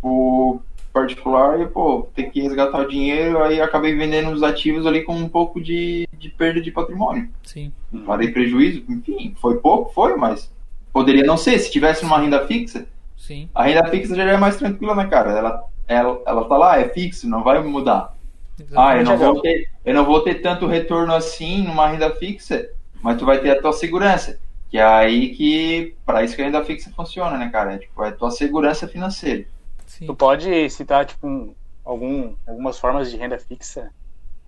por 0.03 0.61
particular 0.91 1.61
e, 1.61 1.65
pô, 1.65 2.07
ter 2.13 2.25
que 2.25 2.41
resgatar 2.41 2.81
o 2.81 2.87
dinheiro, 2.87 3.41
aí 3.41 3.61
acabei 3.61 3.95
vendendo 3.95 4.29
os 4.29 4.43
ativos 4.43 4.85
ali 4.85 5.01
com 5.01 5.15
um 5.15 5.29
pouco 5.29 5.59
de, 5.59 6.07
de 6.19 6.29
perda 6.29 6.61
de 6.61 6.69
patrimônio. 6.69 7.29
Sim. 7.41 7.71
Parei 8.05 8.27
prejuízo, 8.27 8.83
enfim, 8.89 9.33
foi 9.41 9.57
pouco, 9.57 9.91
foi, 9.93 10.15
mas 10.17 10.51
poderia 10.91 11.23
não 11.23 11.37
ser. 11.37 11.57
Se 11.57 11.71
tivesse 11.71 12.05
uma 12.05 12.19
renda 12.19 12.45
fixa, 12.45 12.85
Sim. 13.23 13.49
A 13.55 13.63
renda 13.63 13.85
fixa 13.87 14.13
já 14.13 14.23
é 14.23 14.35
mais 14.35 14.57
tranquila, 14.57 14.93
né, 14.93 15.07
cara? 15.07 15.31
Ela, 15.31 15.63
ela, 15.87 16.21
ela 16.27 16.45
tá 16.45 16.57
lá, 16.57 16.77
é 16.77 16.89
fixo, 16.89 17.25
não 17.25 17.41
vai 17.41 17.63
mudar. 17.63 18.13
Exatamente. 18.59 18.75
Ah, 18.75 18.97
eu 18.97 19.05
não, 19.05 19.17
vou 19.17 19.41
ter, 19.41 19.69
eu 19.85 19.93
não 19.93 20.05
vou 20.05 20.21
ter 20.21 20.35
tanto 20.35 20.67
retorno 20.67 21.13
assim 21.13 21.63
numa 21.63 21.87
renda 21.87 22.13
fixa, 22.15 22.67
mas 23.01 23.17
tu 23.17 23.25
vai 23.25 23.39
ter 23.39 23.51
a 23.51 23.61
tua 23.61 23.71
segurança. 23.71 24.41
Que 24.69 24.77
é 24.77 24.83
aí 24.83 25.29
que, 25.29 25.95
para 26.05 26.21
isso 26.21 26.35
que 26.35 26.41
a 26.41 26.45
renda 26.45 26.65
fixa 26.65 26.91
funciona, 26.93 27.37
né, 27.37 27.47
cara? 27.49 27.75
É, 27.75 27.77
tipo, 27.77 28.03
é 28.03 28.09
a 28.09 28.11
tua 28.11 28.29
segurança 28.29 28.89
financeira. 28.89 29.45
Sim. 29.93 30.07
Tu 30.07 30.15
pode 30.15 30.69
citar, 30.71 31.05
tipo, 31.05 31.55
algum, 31.85 32.33
algumas 32.47 32.79
formas 32.79 33.11
de 33.11 33.17
renda 33.17 33.37
fixa? 33.37 33.91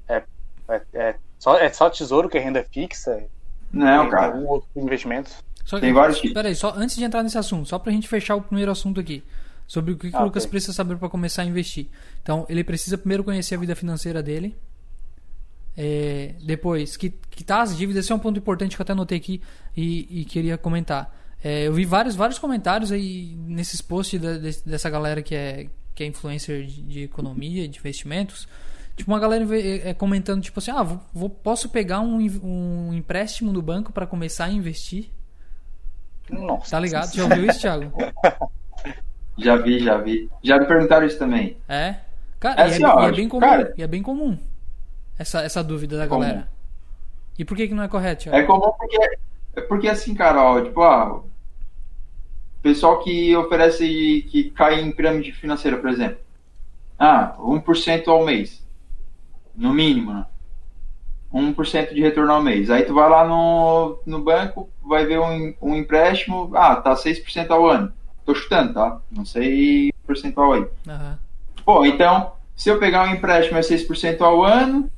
É, 0.10 0.24
é, 0.68 0.82
é, 0.94 1.16
só, 1.38 1.56
é 1.60 1.70
só 1.72 1.88
tesouro 1.88 2.28
que 2.28 2.38
é 2.38 2.42
renda 2.42 2.64
fixa? 2.64 3.24
Não, 3.72 4.04
tem, 4.04 4.12
cara. 4.12 4.34
Algum 4.34 4.48
outro 4.48 4.68
investimento? 4.76 5.32
Só 5.64 5.80
Tem 5.80 5.94
vários 5.94 6.18
tipos. 6.18 6.34
Peraí, 6.34 6.56
só 6.56 6.74
antes 6.76 6.96
de 6.96 7.04
entrar 7.04 7.22
nesse 7.22 7.38
assunto, 7.38 7.70
só 7.70 7.78
pra 7.78 7.92
gente 7.92 8.08
fechar 8.08 8.36
o 8.36 8.42
primeiro 8.42 8.72
assunto 8.72 9.00
aqui. 9.00 9.24
Sobre 9.68 9.94
o 9.94 9.98
que, 9.98 10.10
que 10.10 10.16
ah, 10.16 10.22
o 10.22 10.26
Lucas 10.26 10.44
okay. 10.44 10.52
precisa 10.52 10.74
saber 10.74 10.98
para 10.98 11.10
começar 11.10 11.44
a 11.44 11.46
investir. 11.46 11.88
Então, 12.24 12.46
ele 12.50 12.64
precisa 12.64 12.98
primeiro 12.98 13.24
conhecer 13.24 13.54
a 13.54 13.60
vida 13.60 13.76
financeira 13.76 14.24
dele. 14.24 14.56
É, 15.78 16.34
depois, 16.44 16.98
que, 16.98 17.12
quitar 17.30 17.62
as 17.62 17.78
dívidas. 17.78 18.06
Esse 18.06 18.12
é 18.12 18.16
um 18.16 18.20
ponto 18.20 18.40
importante 18.40 18.76
que 18.76 18.82
eu 18.82 18.84
até 18.84 18.94
anotei 18.94 19.18
aqui 19.18 19.42
e, 19.78 20.22
e 20.22 20.26
queria 20.26 20.58
comentar. 20.58 21.16
É, 21.46 21.68
eu 21.68 21.74
vi 21.74 21.86
vários, 21.86 22.16
vários 22.16 22.40
comentários 22.40 22.92
aí 22.92 23.36
nesses 23.38 23.80
posts 23.80 24.20
da, 24.20 24.34
dessa 24.66 24.90
galera 24.90 25.22
que 25.22 25.36
é, 25.36 25.68
que 25.94 26.04
é 26.04 26.08
influencer 26.08 26.66
de, 26.66 26.82
de 26.82 27.04
economia, 27.04 27.68
de 27.68 27.78
investimentos. 27.78 28.48
Tipo, 28.96 29.12
uma 29.12 29.20
galera 29.20 29.46
é, 29.56 29.94
comentando, 29.94 30.42
tipo 30.42 30.58
assim, 30.58 30.72
ah, 30.72 30.82
vou, 30.82 31.00
vou, 31.14 31.30
posso 31.30 31.70
pegar 31.70 32.00
um, 32.00 32.18
um 32.44 32.94
empréstimo 32.96 33.54
no 33.54 33.62
banco 33.62 33.94
para 33.94 34.08
começar 34.08 34.46
a 34.46 34.50
investir? 34.50 35.12
Nossa. 36.32 36.72
Tá 36.72 36.80
ligado? 36.80 37.14
Já 37.14 37.24
ouviu 37.26 37.46
isso, 37.46 37.60
Thiago? 37.60 37.94
já 39.38 39.56
vi, 39.58 39.84
já 39.84 39.98
vi. 39.98 40.28
Já 40.42 40.58
me 40.58 40.66
perguntaram 40.66 41.06
isso 41.06 41.20
também. 41.20 41.58
É? 41.70 41.98
Cara, 42.40 42.64
é, 42.64 42.66
e, 42.66 42.72
é, 42.72 42.74
assim, 42.74 42.86
ó, 42.86 43.06
e 43.06 43.06
é 43.06 43.12
bem 43.12 43.30
comum. 43.30 43.42
Cara, 43.42 43.74
é 43.78 43.86
bem 43.86 44.02
comum 44.02 44.40
essa, 45.16 45.42
essa 45.42 45.64
dúvida 45.64 45.96
da 45.96 46.08
galera. 46.08 46.34
Comum. 46.34 46.48
E 47.38 47.46
por 47.46 47.56
que, 47.56 47.68
que 47.68 47.76
não 47.76 47.84
é 47.84 47.88
correto, 47.88 48.24
Thiago? 48.24 48.36
É 48.36 48.44
comum 48.44 48.74
porque, 48.76 49.18
porque 49.68 49.88
assim, 49.88 50.16
cara, 50.16 50.42
ó, 50.42 50.60
tipo, 50.60 50.82
ah, 50.82 51.22
pessoal 52.66 52.98
que 52.98 53.38
oferece, 53.38 54.26
que 54.28 54.46
cai 54.50 54.82
em 54.82 54.92
pirâmide 54.92 55.32
financeira, 55.32 55.78
por 55.78 55.88
exemplo. 55.88 56.18
Ah, 56.98 57.36
1% 57.38 58.08
ao 58.08 58.26
mês. 58.26 58.66
No 59.56 59.72
mínimo, 59.72 60.12
né? 60.12 60.26
1% 61.32 61.94
de 61.94 62.02
retorno 62.02 62.34
ao 62.34 62.42
mês. 62.42 62.72
Aí 62.72 62.82
tu 62.82 62.96
vai 62.96 63.08
lá 63.08 63.24
no, 63.24 64.00
no 64.04 64.20
banco, 64.20 64.68
vai 64.82 65.06
ver 65.06 65.20
um, 65.20 65.54
um 65.62 65.76
empréstimo, 65.76 66.50
ah, 66.56 66.76
tá 66.76 66.96
6% 66.96 67.52
ao 67.52 67.70
ano. 67.70 67.94
Tô 68.26 68.34
chutando, 68.34 68.74
tá? 68.74 69.00
Não 69.12 69.26
sei 69.26 69.94
percentual 70.08 70.54
aí. 70.54 70.62
Uhum. 70.62 71.18
Pô, 71.64 71.86
então, 71.86 72.32
se 72.56 72.70
eu 72.70 72.80
pegar 72.80 73.04
um 73.04 73.14
empréstimo 73.14 73.60
é 73.60 73.62
6% 73.62 74.22
ao 74.22 74.44
ano, 74.44 74.90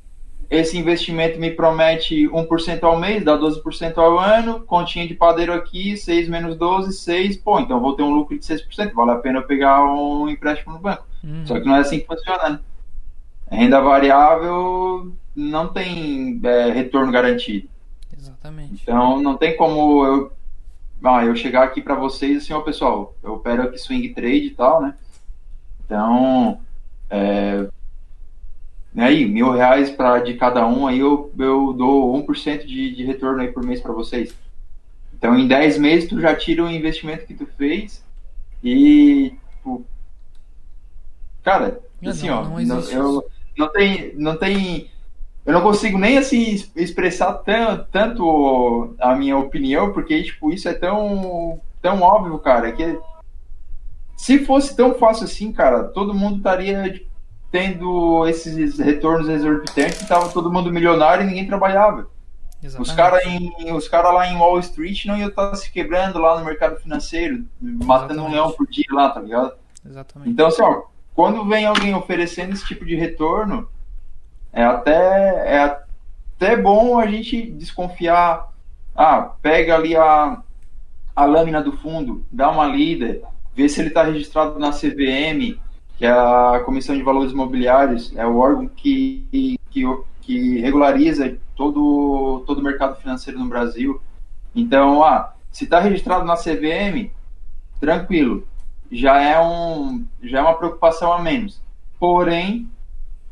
esse 0.50 0.78
investimento 0.78 1.38
me 1.38 1.50
promete 1.50 2.26
1% 2.28 2.82
ao 2.82 2.98
mês, 2.98 3.22
dá 3.22 3.36
12% 3.36 3.98
ao 3.98 4.18
ano, 4.18 4.60
continha 4.60 5.06
de 5.06 5.14
padeiro 5.14 5.52
aqui, 5.52 5.96
6 5.96 6.28
menos 6.28 6.56
12, 6.56 6.92
6, 6.94 7.36
pô, 7.38 7.60
então 7.60 7.80
vou 7.80 7.94
ter 7.94 8.02
um 8.02 8.14
lucro 8.14 8.38
de 8.38 8.44
6%, 8.44 8.92
vale 8.94 9.10
a 9.10 9.16
pena 9.16 9.40
eu 9.40 9.46
pegar 9.46 9.84
um 9.84 10.28
empréstimo 10.28 10.72
no 10.72 10.78
banco. 10.78 11.06
Uhum. 11.22 11.46
Só 11.46 11.60
que 11.60 11.66
não 11.66 11.76
é 11.76 11.80
assim 11.80 12.00
que 12.00 12.06
funciona, 12.06 12.48
né? 12.48 12.60
Renda 13.50 13.80
variável 13.80 15.12
não 15.34 15.68
tem 15.68 16.40
é, 16.42 16.70
retorno 16.70 17.12
garantido. 17.12 17.68
Exatamente. 18.16 18.82
Então 18.82 19.20
não 19.20 19.36
tem 19.36 19.56
como 19.56 20.04
eu, 20.04 20.32
ah, 21.04 21.24
eu 21.24 21.36
chegar 21.36 21.64
aqui 21.64 21.80
para 21.80 21.94
vocês 21.94 22.38
assim, 22.38 22.52
ó 22.52 22.60
pessoal, 22.60 23.14
eu 23.22 23.34
opero 23.34 23.62
aqui 23.62 23.78
swing 23.78 24.08
trade 24.10 24.46
e 24.46 24.50
tal, 24.50 24.80
né? 24.80 24.94
Então, 25.84 26.60
é, 27.08 27.66
né, 28.98 29.04
aí, 29.04 29.24
mil 29.26 29.52
reais 29.52 29.92
pra, 29.92 30.18
de 30.18 30.34
cada 30.34 30.66
um, 30.66 30.88
aí 30.88 30.98
eu, 30.98 31.32
eu 31.38 31.72
dou 31.72 32.12
1% 32.26 32.66
de, 32.66 32.96
de 32.96 33.04
retorno 33.04 33.40
aí 33.40 33.46
por 33.46 33.64
mês 33.64 33.80
para 33.80 33.92
vocês. 33.92 34.34
Então, 35.14 35.38
em 35.38 35.46
10 35.46 35.78
meses, 35.78 36.08
tu 36.08 36.20
já 36.20 36.34
tira 36.34 36.64
o 36.64 36.68
investimento 36.68 37.24
que 37.24 37.32
tu 37.32 37.46
fez 37.56 38.04
e, 38.60 39.36
tipo, 39.52 39.86
cara, 41.44 41.80
assim, 42.04 42.26
não, 42.26 42.38
ó, 42.40 42.60
não, 42.60 42.64
não, 42.64 42.90
eu, 42.90 43.30
não 43.56 43.68
tem, 43.68 44.12
não 44.16 44.36
tem, 44.36 44.90
eu 45.46 45.52
não 45.52 45.62
consigo 45.62 45.96
nem, 45.96 46.18
assim, 46.18 46.60
expressar 46.74 47.34
tão, 47.34 47.86
tanto 47.92 48.96
a 48.98 49.14
minha 49.14 49.38
opinião, 49.38 49.92
porque, 49.92 50.24
tipo, 50.24 50.52
isso 50.52 50.68
é 50.68 50.74
tão, 50.74 51.60
tão 51.80 52.02
óbvio, 52.02 52.36
cara, 52.40 52.72
que 52.72 52.98
se 54.16 54.44
fosse 54.44 54.74
tão 54.74 54.94
fácil 54.94 55.26
assim, 55.26 55.52
cara, 55.52 55.84
todo 55.84 56.12
mundo 56.12 56.38
estaria, 56.38 56.92
tipo, 56.92 57.07
tendo 57.50 58.26
esses 58.26 58.78
retornos 58.78 59.28
exorbitantes, 59.28 60.00
estava 60.00 60.28
todo 60.28 60.52
mundo 60.52 60.72
milionário 60.72 61.24
e 61.24 61.26
ninguém 61.26 61.46
trabalhava. 61.46 62.08
Exatamente. 62.62 62.90
Os 62.90 62.96
caras 62.96 63.22
os 63.76 63.88
cara 63.88 64.10
lá 64.10 64.26
em 64.28 64.36
Wall 64.36 64.58
Street 64.58 65.06
não 65.06 65.16
iam 65.16 65.28
estar 65.28 65.50
tá 65.50 65.56
se 65.56 65.70
quebrando 65.70 66.18
lá 66.18 66.38
no 66.38 66.44
mercado 66.44 66.76
financeiro, 66.80 67.44
matando 67.60 68.14
Exatamente. 68.14 68.20
um 68.20 68.30
leão 68.30 68.50
por 68.52 68.66
dia 68.66 68.84
lá, 68.90 69.10
tá 69.10 69.20
ligado? 69.20 69.52
Exatamente. 69.86 70.30
Então, 70.30 70.48
assim, 70.48 70.62
ó, 70.62 70.82
quando 71.14 71.44
vem 71.46 71.66
alguém 71.66 71.94
oferecendo 71.94 72.52
esse 72.52 72.66
tipo 72.66 72.84
de 72.84 72.96
retorno, 72.96 73.68
é 74.52 74.64
até, 74.64 75.54
é 75.54 75.58
até 75.58 76.56
bom 76.56 76.98
a 76.98 77.06
gente 77.06 77.50
desconfiar. 77.52 78.48
Ah, 78.94 79.32
pega 79.40 79.76
ali 79.76 79.96
a, 79.96 80.42
a 81.14 81.24
lâmina 81.24 81.62
do 81.62 81.72
fundo, 81.72 82.26
dá 82.30 82.50
uma 82.50 82.66
lida, 82.66 83.20
vê 83.54 83.68
se 83.68 83.80
ele 83.80 83.88
está 83.88 84.02
registrado 84.02 84.58
na 84.58 84.72
CVM, 84.72 85.60
que 85.98 86.06
é 86.06 86.10
a 86.10 86.62
Comissão 86.64 86.96
de 86.96 87.02
Valores 87.02 87.32
Imobiliários, 87.32 88.16
é 88.16 88.24
o 88.24 88.38
órgão 88.38 88.68
que, 88.68 89.58
que, 89.68 89.82
que 90.20 90.60
regulariza 90.60 91.36
todo, 91.56 92.44
todo 92.46 92.58
o 92.58 92.62
mercado 92.62 92.96
financeiro 93.00 93.40
no 93.40 93.48
Brasil. 93.48 94.00
Então, 94.54 95.02
ah, 95.02 95.34
se 95.50 95.64
está 95.64 95.80
registrado 95.80 96.24
na 96.24 96.36
CVM, 96.36 97.10
tranquilo, 97.80 98.46
já 98.92 99.20
é, 99.20 99.40
um, 99.40 100.06
já 100.22 100.38
é 100.38 100.42
uma 100.42 100.54
preocupação 100.54 101.12
a 101.12 101.20
menos. 101.20 101.60
Porém, 101.98 102.70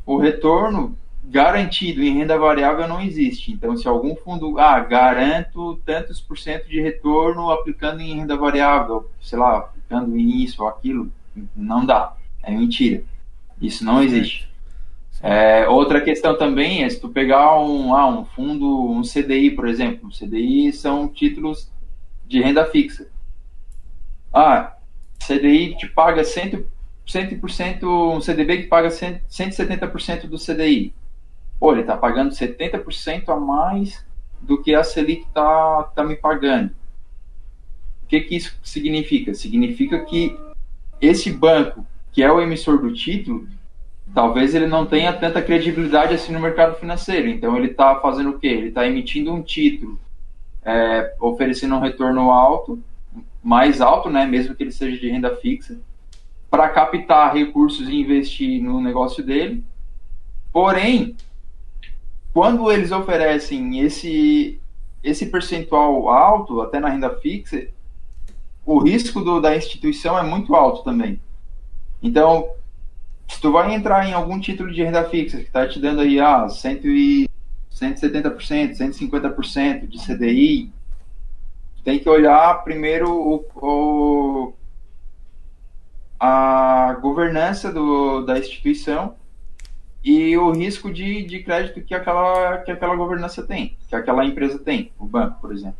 o 0.05 0.17
retorno 0.17 0.93
garantido 1.23 2.03
em 2.03 2.17
renda 2.17 2.37
variável 2.37 2.85
não 2.85 2.99
existe. 2.99 3.53
Então, 3.53 3.77
se 3.77 3.87
algum 3.87 4.13
fundo, 4.17 4.59
ah, 4.59 4.77
garanto 4.81 5.79
tantos 5.85 6.19
por 6.19 6.37
cento 6.37 6.67
de 6.67 6.81
retorno 6.81 7.49
aplicando 7.49 8.01
em 8.01 8.13
renda 8.13 8.35
variável, 8.35 9.09
sei 9.21 9.39
lá, 9.39 9.57
aplicando 9.57 10.17
em 10.17 10.43
isso 10.43 10.61
ou 10.61 10.67
aquilo, 10.67 11.09
não 11.55 11.85
dá. 11.85 12.16
É 12.47 12.51
mentira. 12.51 13.03
Isso 13.61 13.83
não 13.83 14.01
existe. 14.01 14.47
É, 15.21 15.67
outra 15.67 15.99
questão 15.99 16.37
também 16.37 16.83
é 16.83 16.89
se 16.89 16.99
tu 16.99 17.09
pegar 17.09 17.59
um, 17.59 17.93
ah, 17.93 18.07
um 18.07 18.23
fundo, 18.23 18.89
um 18.89 19.01
CDI, 19.01 19.51
por 19.51 19.67
exemplo. 19.67 20.09
CDI 20.09 20.71
são 20.71 21.09
títulos 21.09 21.69
de 22.25 22.41
renda 22.41 22.65
fixa. 22.65 23.09
Ah, 24.33 24.77
CDI 25.19 25.75
te 25.75 25.87
paga 25.87 26.21
100%, 26.21 26.63
100% 27.05 28.15
um 28.15 28.21
CDB 28.21 28.63
que 28.63 28.67
paga 28.67 28.89
100, 28.89 29.21
170% 29.29 30.27
do 30.27 30.37
CDI. 30.37 30.93
Pô, 31.59 31.73
ele 31.73 31.81
está 31.81 31.97
pagando 31.97 32.31
70% 32.31 33.27
a 33.27 33.35
mais 33.35 34.05
do 34.41 34.61
que 34.61 34.73
a 34.73 34.83
Selic 34.83 35.23
está 35.23 35.83
tá 35.95 36.03
me 36.03 36.15
pagando. 36.15 36.69
O 38.03 38.07
que, 38.07 38.21
que 38.21 38.35
isso 38.37 38.57
significa? 38.63 39.33
Significa 39.33 40.05
que 40.05 40.37
esse 41.01 41.29
banco 41.31 41.85
que 42.17 42.23
é 42.23 42.31
o 42.31 42.41
emissor 42.41 42.81
do 42.81 42.91
título, 42.91 43.47
talvez 44.11 44.55
ele 44.55 44.65
não 44.65 44.87
tenha 44.87 45.13
tanta 45.13 45.39
credibilidade 45.39 46.15
assim 46.15 46.33
no 46.33 46.39
mercado 46.39 46.73
financeiro. 46.73 47.27
Então 47.27 47.55
ele 47.55 47.67
está 47.67 47.99
fazendo 47.99 48.31
o 48.31 48.39
quê? 48.39 48.47
Ele 48.47 48.69
está 48.69 48.87
emitindo 48.87 49.31
um 49.31 49.43
título, 49.43 49.99
é, 50.65 51.13
oferecendo 51.19 51.75
um 51.75 51.79
retorno 51.79 52.31
alto, 52.31 52.81
mais 53.43 53.81
alto, 53.81 54.09
né, 54.09 54.25
mesmo 54.25 54.55
que 54.55 54.63
ele 54.63 54.71
seja 54.71 54.97
de 54.97 55.07
renda 55.07 55.35
fixa, 55.35 55.79
para 56.49 56.67
captar 56.69 57.35
recursos 57.35 57.87
e 57.87 57.97
investir 57.97 58.63
no 58.63 58.81
negócio 58.81 59.23
dele. 59.23 59.63
Porém, 60.51 61.15
quando 62.33 62.71
eles 62.71 62.91
oferecem 62.91 63.79
esse 63.81 64.59
esse 65.03 65.27
percentual 65.27 66.09
alto, 66.09 66.61
até 66.61 66.79
na 66.79 66.89
renda 66.89 67.11
fixa, 67.17 67.67
o 68.65 68.79
risco 68.79 69.21
do, 69.21 69.39
da 69.39 69.55
instituição 69.55 70.17
é 70.17 70.23
muito 70.23 70.55
alto 70.55 70.83
também. 70.83 71.21
Então, 72.01 72.49
se 73.27 73.41
tu 73.41 73.51
vai 73.51 73.73
entrar 73.73 74.07
em 74.07 74.13
algum 74.13 74.39
título 74.39 74.71
de 74.71 74.83
renda 74.83 75.03
fixa 75.09 75.37
que 75.37 75.43
está 75.43 75.67
te 75.67 75.79
dando 75.79 76.01
aí 76.01 76.19
ah, 76.19 76.47
100 76.47 76.81
e 76.83 77.29
170%, 77.71 78.77
150% 78.77 79.87
de 79.87 79.97
CDI, 79.99 80.71
tem 81.83 81.99
que 81.99 82.09
olhar 82.09 82.63
primeiro 82.63 83.09
o, 83.11 83.45
o 83.55 84.53
a 86.19 86.97
governança 86.99 87.71
do, 87.71 88.25
da 88.25 88.39
instituição 88.39 89.15
e 90.03 90.37
o 90.37 90.51
risco 90.51 90.91
de, 90.91 91.23
de 91.23 91.43
crédito 91.43 91.81
que 91.81 91.93
aquela, 91.93 92.57
que 92.59 92.71
aquela 92.71 92.95
governança 92.95 93.43
tem, 93.43 93.77
que 93.87 93.95
aquela 93.95 94.25
empresa 94.25 94.57
tem, 94.57 94.91
o 94.97 95.05
banco, 95.05 95.39
por 95.39 95.53
exemplo. 95.53 95.77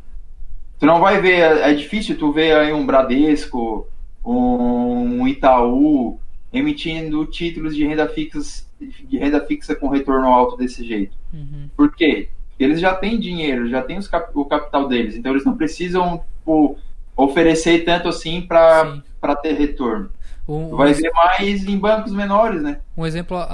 Tu 0.78 0.86
não 0.86 1.00
vai 1.00 1.20
ver, 1.20 1.40
é, 1.40 1.70
é 1.70 1.74
difícil 1.74 2.16
tu 2.16 2.32
ver 2.32 2.56
aí 2.56 2.72
um 2.72 2.86
Bradesco, 2.86 3.88
um 4.30 5.26
Itaú 5.26 6.20
emitindo 6.52 7.24
títulos 7.26 7.74
de 7.74 7.86
renda 7.86 8.08
fixa, 8.08 8.66
de 8.80 9.18
renda 9.18 9.40
fixa 9.44 9.74
com 9.74 9.88
retorno 9.88 10.28
alto 10.28 10.56
desse 10.56 10.86
jeito. 10.86 11.16
Uhum. 11.32 11.68
Por 11.76 11.94
quê? 11.94 12.28
Eles 12.58 12.80
já 12.80 12.94
têm 12.94 13.18
dinheiro, 13.18 13.68
já 13.68 13.82
têm 13.82 14.00
cap 14.02 14.30
o 14.34 14.44
capital 14.44 14.88
deles, 14.88 15.16
então 15.16 15.32
eles 15.32 15.44
não 15.44 15.56
precisam 15.56 16.24
tipo, 16.38 16.76
oferecer 17.16 17.84
tanto 17.84 18.08
assim 18.08 18.42
para 18.42 19.36
ter 19.42 19.54
retorno. 19.54 20.10
Um, 20.48 20.74
Vai 20.76 20.94
ser 20.94 21.10
mais 21.12 21.66
em 21.66 21.78
bancos 21.78 22.12
menores, 22.12 22.62
né? 22.62 22.80
Um 22.96 23.06
exemplo 23.06 23.36
a, 23.36 23.44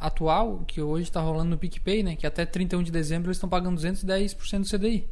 a, 0.00 0.06
atual 0.06 0.64
que 0.66 0.82
hoje 0.82 1.04
está 1.04 1.20
rolando 1.20 1.50
no 1.50 1.58
PicPay, 1.58 2.02
né? 2.02 2.16
Que 2.16 2.26
até 2.26 2.44
31 2.44 2.82
de 2.82 2.90
dezembro 2.90 3.28
eles 3.28 3.36
estão 3.36 3.48
pagando 3.48 3.80
210% 3.80 4.58
do 4.58 4.78
CDI. 4.78 5.08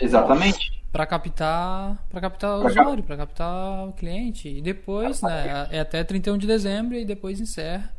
Exatamente 0.00 0.82
para 0.92 1.06
captar 1.06 1.96
para 2.10 2.20
captar 2.20 2.58
o 2.58 2.66
usuário, 2.66 3.02
para 3.02 3.16
captar 3.16 3.88
o 3.88 3.92
cliente. 3.94 4.48
E 4.48 4.60
depois, 4.60 5.22
né, 5.22 5.66
é 5.70 5.80
até 5.80 6.04
31 6.04 6.36
de 6.36 6.46
dezembro 6.46 6.94
e 6.94 7.04
depois 7.04 7.40
encerra. 7.40 7.90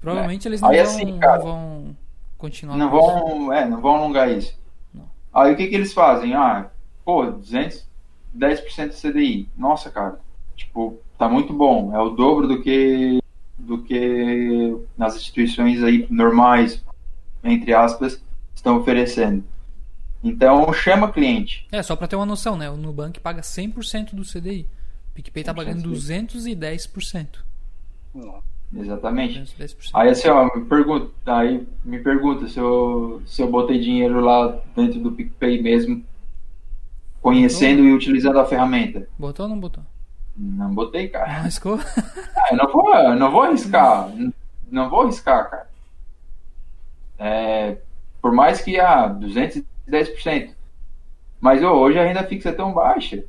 Provavelmente 0.00 0.46
é. 0.46 0.50
eles 0.50 0.60
não 0.60 0.68
vão, 0.68 0.80
assim, 0.80 1.18
cara, 1.18 1.38
não 1.38 1.44
vão 1.44 1.96
continuar. 2.36 2.76
Não 2.76 2.90
vão, 2.90 3.52
é, 3.52 3.64
não 3.64 3.80
vão 3.80 3.94
alongar 3.94 4.30
isso. 4.30 4.58
Não. 4.92 5.04
Aí 5.32 5.54
o 5.54 5.56
que 5.56 5.68
que 5.68 5.74
eles 5.76 5.92
fazem? 5.94 6.34
Ah, 6.34 6.66
pô, 7.04 7.24
210% 7.24 7.84
CDI. 9.00 9.48
Nossa, 9.56 9.88
cara. 9.90 10.18
Tipo, 10.56 10.98
tá 11.16 11.28
muito 11.28 11.52
bom. 11.52 11.94
É 11.94 12.00
o 12.00 12.10
dobro 12.10 12.48
do 12.48 12.60
que 12.60 13.22
do 13.56 13.78
que 13.78 14.76
nas 14.98 15.14
instituições 15.14 15.82
aí 15.82 16.06
normais, 16.10 16.84
entre 17.42 17.72
aspas, 17.72 18.20
estão 18.54 18.76
oferecendo. 18.78 19.44
Então 20.24 20.72
chama 20.72 21.12
cliente. 21.12 21.68
É, 21.70 21.82
só 21.82 21.94
para 21.94 22.08
ter 22.08 22.16
uma 22.16 22.24
noção, 22.24 22.56
né? 22.56 22.70
O 22.70 22.78
Nubank 22.78 23.20
paga 23.20 23.42
100% 23.42 24.14
do 24.14 24.22
CDI. 24.22 24.66
O 25.10 25.14
PicPay 25.14 25.44
tá 25.44 25.52
pagando 25.52 25.86
210%. 25.90 27.26
Não. 28.14 28.42
Exatamente. 28.74 29.40
210%. 29.40 29.90
Aí 29.92 30.08
assim, 30.08 30.28
ó, 30.28 30.44
me 30.56 30.64
pergunta, 30.64 31.12
aí 31.26 31.68
me 31.84 31.98
pergunta 31.98 32.48
se 32.48 32.58
eu, 32.58 33.22
se 33.26 33.42
eu 33.42 33.50
botei 33.50 33.78
dinheiro 33.78 34.20
lá 34.20 34.58
dentro 34.74 34.98
do 34.98 35.12
PicPay 35.12 35.62
mesmo, 35.62 36.02
conhecendo 37.20 37.82
botou? 37.82 37.90
e 37.90 37.94
utilizando 37.94 38.38
a 38.40 38.46
ferramenta. 38.46 39.06
Botou 39.18 39.44
ou 39.44 39.50
não 39.50 39.60
botou? 39.60 39.84
Não 40.34 40.74
botei, 40.74 41.08
cara. 41.08 41.28
Não 41.28 41.40
arriscou? 41.40 41.78
ah, 42.36 42.48
eu 42.50 42.56
não 42.56 42.72
vou, 42.72 42.94
eu 42.94 43.16
não 43.16 43.30
vou 43.30 43.42
arriscar. 43.42 44.08
Não, 44.08 44.32
não 44.70 44.90
vou 44.90 45.02
arriscar, 45.02 45.50
cara. 45.50 45.70
É, 47.18 47.78
por 48.20 48.32
mais 48.32 48.60
que 48.60 48.80
a 48.80 49.04
ah, 49.04 49.08
200 49.08 49.62
10%. 49.88 50.50
Mas 51.40 51.62
oh, 51.62 51.72
hoje 51.72 51.98
a 51.98 52.04
renda 52.04 52.24
fixa 52.24 52.50
é 52.50 52.52
tão 52.52 52.72
baixa. 52.72 53.24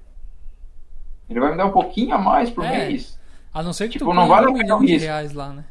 Ele 1.29 1.39
vai 1.39 1.51
me 1.51 1.57
dar 1.57 1.65
um 1.65 1.71
pouquinho 1.71 2.15
a 2.15 2.17
mais 2.17 2.49
por 2.49 2.63
é, 2.63 2.87
mês. 2.87 3.19
A 3.53 3.63
não 3.63 3.73
ser 3.73 3.87
que 3.87 3.93
tipo, 3.97 4.05
tu 4.05 4.13
não 4.13 4.27
vale 4.27 4.47
um 4.47 4.53
milhão 4.53 4.83
de 4.83 4.97
reais 4.97 5.33
lá, 5.33 5.49
né? 5.49 5.65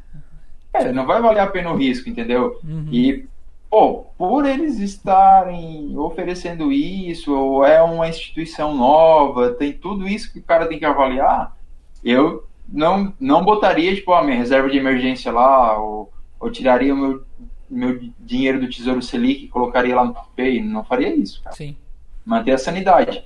É, 0.73 0.93
não 0.93 1.07
vai 1.07 1.23
valer 1.23 1.41
a 1.41 1.47
pena 1.47 1.71
o 1.71 1.77
risco, 1.77 2.09
entendeu? 2.09 2.59
Uhum. 2.65 2.89
E, 2.91 3.29
pô, 3.71 4.07
por 4.19 4.45
eles 4.45 4.81
estarem 4.81 5.97
oferecendo 5.97 6.73
isso, 6.73 7.33
ou 7.33 7.65
é 7.65 7.81
uma 7.81 8.09
instituição 8.09 8.75
nova, 8.75 9.53
tem 9.53 9.73
tudo 9.73 10.09
isso 10.09 10.33
que 10.33 10.41
o 10.41 10.43
cara 10.43 10.67
tem 10.67 10.79
que 10.79 10.85
avaliar, 10.85 11.57
eu 12.03 12.45
não, 12.69 13.13
não 13.21 13.45
botaria, 13.45 13.95
tipo, 13.95 14.13
a 14.13 14.25
minha 14.25 14.37
reserva 14.37 14.69
de 14.69 14.77
emergência 14.77 15.31
lá, 15.31 15.79
ou, 15.79 16.13
ou 16.41 16.51
tiraria 16.51 16.93
o 16.93 16.97
meu, 16.97 17.25
meu 17.69 18.01
dinheiro 18.21 18.61
do 18.61 18.69
Tesouro 18.69 19.03
Selic 19.03 19.45
e 19.45 19.49
colocaria 19.49 19.97
lá 19.97 20.05
no 20.05 20.15
PicPay. 20.15 20.63
Não 20.63 20.85
faria 20.85 21.15
isso, 21.15 21.43
cara. 21.43 21.57
Sim. 21.57 21.77
Manter 22.25 22.53
a 22.53 22.59
sanidade. 22.59 23.25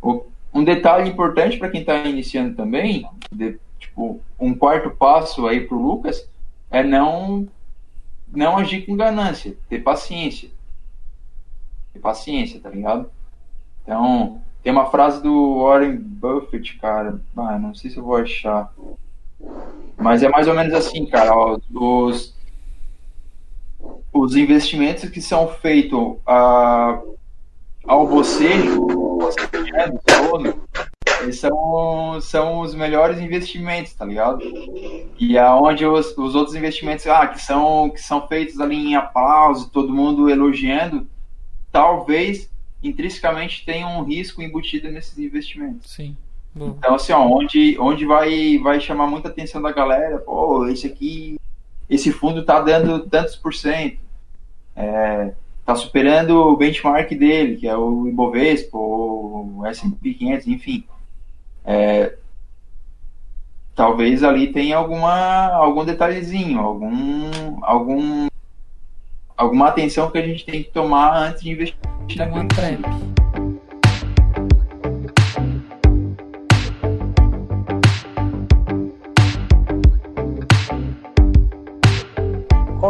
O, 0.00 0.24
um 0.52 0.64
detalhe 0.64 1.08
importante 1.08 1.58
para 1.58 1.70
quem 1.70 1.80
está 1.80 2.04
iniciando 2.04 2.56
também, 2.56 3.08
de, 3.30 3.58
tipo, 3.78 4.20
um 4.38 4.54
quarto 4.54 4.90
passo 4.90 5.46
aí 5.46 5.60
pro 5.60 5.80
Lucas, 5.80 6.28
é 6.70 6.82
não 6.82 7.48
não 8.32 8.58
agir 8.58 8.86
com 8.86 8.96
ganância, 8.96 9.56
ter 9.68 9.80
paciência. 9.80 10.48
Ter 11.92 11.98
paciência, 11.98 12.60
tá 12.60 12.70
ligado? 12.70 13.10
Então, 13.82 14.40
tem 14.62 14.72
uma 14.72 14.90
frase 14.90 15.22
do 15.22 15.64
Warren 15.64 15.96
Buffett, 15.96 16.78
cara. 16.78 17.20
Ah, 17.36 17.58
não 17.58 17.74
sei 17.74 17.90
se 17.90 17.96
eu 17.96 18.04
vou 18.04 18.16
achar. 18.16 18.72
Mas 19.96 20.22
é 20.22 20.28
mais 20.28 20.46
ou 20.46 20.54
menos 20.54 20.72
assim, 20.72 21.06
cara. 21.06 21.34
Ó, 21.34 21.58
os, 21.72 22.34
os 24.12 24.36
investimentos 24.36 25.08
que 25.08 25.20
são 25.20 25.48
feitos 25.48 26.16
a, 26.26 27.00
ao 27.84 28.06
bocejo, 28.06 28.86
né, 29.72 29.88
do 29.88 30.70
eles 31.22 31.38
são, 31.38 32.20
são 32.20 32.60
os 32.60 32.74
melhores 32.74 33.20
investimentos, 33.20 33.92
tá 33.92 34.04
ligado? 34.04 34.40
E 35.18 35.36
aonde 35.36 35.84
os, 35.84 36.16
os 36.16 36.34
outros 36.34 36.56
investimentos, 36.56 37.06
ah, 37.06 37.26
que 37.26 37.40
são, 37.40 37.90
que 37.90 38.00
são 38.00 38.26
feitos 38.26 38.58
ali 38.58 38.76
em 38.76 38.94
aplauso, 38.94 39.70
todo 39.70 39.92
mundo 39.92 40.30
elogiando, 40.30 41.06
talvez 41.70 42.50
intrinsecamente 42.82 43.64
tenha 43.64 43.86
um 43.86 44.02
risco 44.02 44.40
embutido 44.42 44.90
nesses 44.90 45.18
investimentos. 45.18 45.90
Sim. 45.92 46.16
Boa. 46.54 46.74
Então, 46.78 46.94
assim, 46.94 47.12
ó, 47.12 47.20
onde, 47.22 47.76
onde 47.78 48.06
vai, 48.06 48.58
vai 48.58 48.80
chamar 48.80 49.06
muita 49.06 49.28
atenção 49.28 49.60
da 49.62 49.70
galera, 49.70 50.18
pô, 50.18 50.66
esse 50.66 50.86
aqui, 50.86 51.38
esse 51.90 52.12
fundo 52.12 52.44
tá 52.44 52.60
dando 52.60 53.00
tantos 53.00 53.34
por 53.34 53.52
cento, 53.52 53.98
é, 54.76 55.32
tá 55.66 55.74
superando 55.74 56.30
o 56.30 56.56
benchmark 56.56 57.10
dele, 57.10 57.56
que 57.56 57.66
é 57.66 57.76
o 57.76 58.06
Ibovespa, 58.06 58.78
o 58.78 59.62
S&P 59.66 60.14
500, 60.14 60.46
enfim. 60.46 60.84
É, 61.64 62.14
talvez 63.74 64.22
ali 64.22 64.52
tenha 64.52 64.76
alguma, 64.76 65.46
algum 65.48 65.84
detalhezinho, 65.84 66.60
algum, 66.60 67.58
algum, 67.62 68.28
alguma 69.36 69.68
atenção 69.68 70.10
que 70.10 70.18
a 70.18 70.26
gente 70.26 70.46
tem 70.46 70.62
que 70.62 70.70
tomar 70.70 71.16
antes 71.16 71.42
de 71.42 71.50
investir 71.50 71.76
naquele 72.16 72.46
trap. 72.46 73.19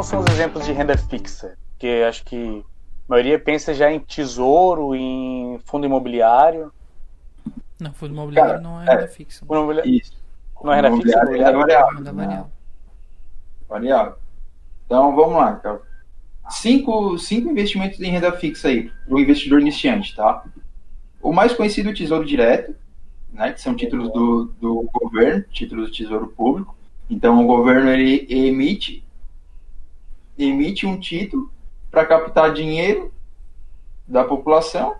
Quais 0.00 0.08
são 0.08 0.20
os 0.20 0.30
exemplos 0.32 0.64
de 0.64 0.72
renda 0.72 0.96
fixa? 0.96 1.58
Porque 1.72 2.02
acho 2.08 2.24
que 2.24 2.64
a 3.06 3.10
maioria 3.10 3.38
pensa 3.38 3.74
já 3.74 3.92
em 3.92 4.00
tesouro, 4.00 4.94
em 4.94 5.60
fundo 5.66 5.84
imobiliário. 5.84 6.72
Não, 7.78 7.92
fundo 7.92 8.14
imobiliário 8.14 8.52
Cara, 8.52 8.62
não 8.62 8.80
é 8.80 8.86
renda 8.86 9.04
é, 9.04 9.08
fixa. 9.08 9.40
Fundo 9.44 9.58
imobiliário. 9.58 9.92
Isso. 9.92 10.12
Não 10.64 10.72
é 10.72 10.76
renda 10.76 10.96
fixa? 10.96 11.18
É 11.18 11.32
renda 11.32 11.52
variável. 11.52 11.98
Renda 11.98 12.12
variável. 12.14 12.50
variável. 13.68 14.14
Então, 14.86 15.14
vamos 15.14 15.36
lá, 15.36 15.56
cara. 15.56 15.82
Cinco, 16.48 17.18
cinco 17.18 17.50
investimentos 17.50 18.00
em 18.00 18.10
renda 18.10 18.32
fixa 18.32 18.68
aí, 18.68 18.90
para 19.04 19.14
o 19.14 19.20
investidor 19.20 19.60
iniciante, 19.60 20.16
tá? 20.16 20.42
O 21.20 21.30
mais 21.30 21.52
conhecido 21.52 21.90
é 21.90 21.92
o 21.92 21.94
Tesouro 21.94 22.24
Direto, 22.24 22.74
né, 23.30 23.52
que 23.52 23.60
são 23.60 23.76
títulos 23.76 24.10
do, 24.14 24.46
do 24.58 24.88
governo, 24.94 25.44
títulos 25.50 25.90
do 25.90 25.94
Tesouro 25.94 26.28
Público. 26.28 26.74
Então, 27.10 27.44
o 27.44 27.46
governo 27.46 27.90
ele 27.90 28.26
emite, 28.30 29.04
emite 30.44 30.86
um 30.86 30.98
título 30.98 31.50
para 31.90 32.06
captar 32.06 32.52
dinheiro 32.52 33.12
da 34.06 34.24
população 34.24 34.94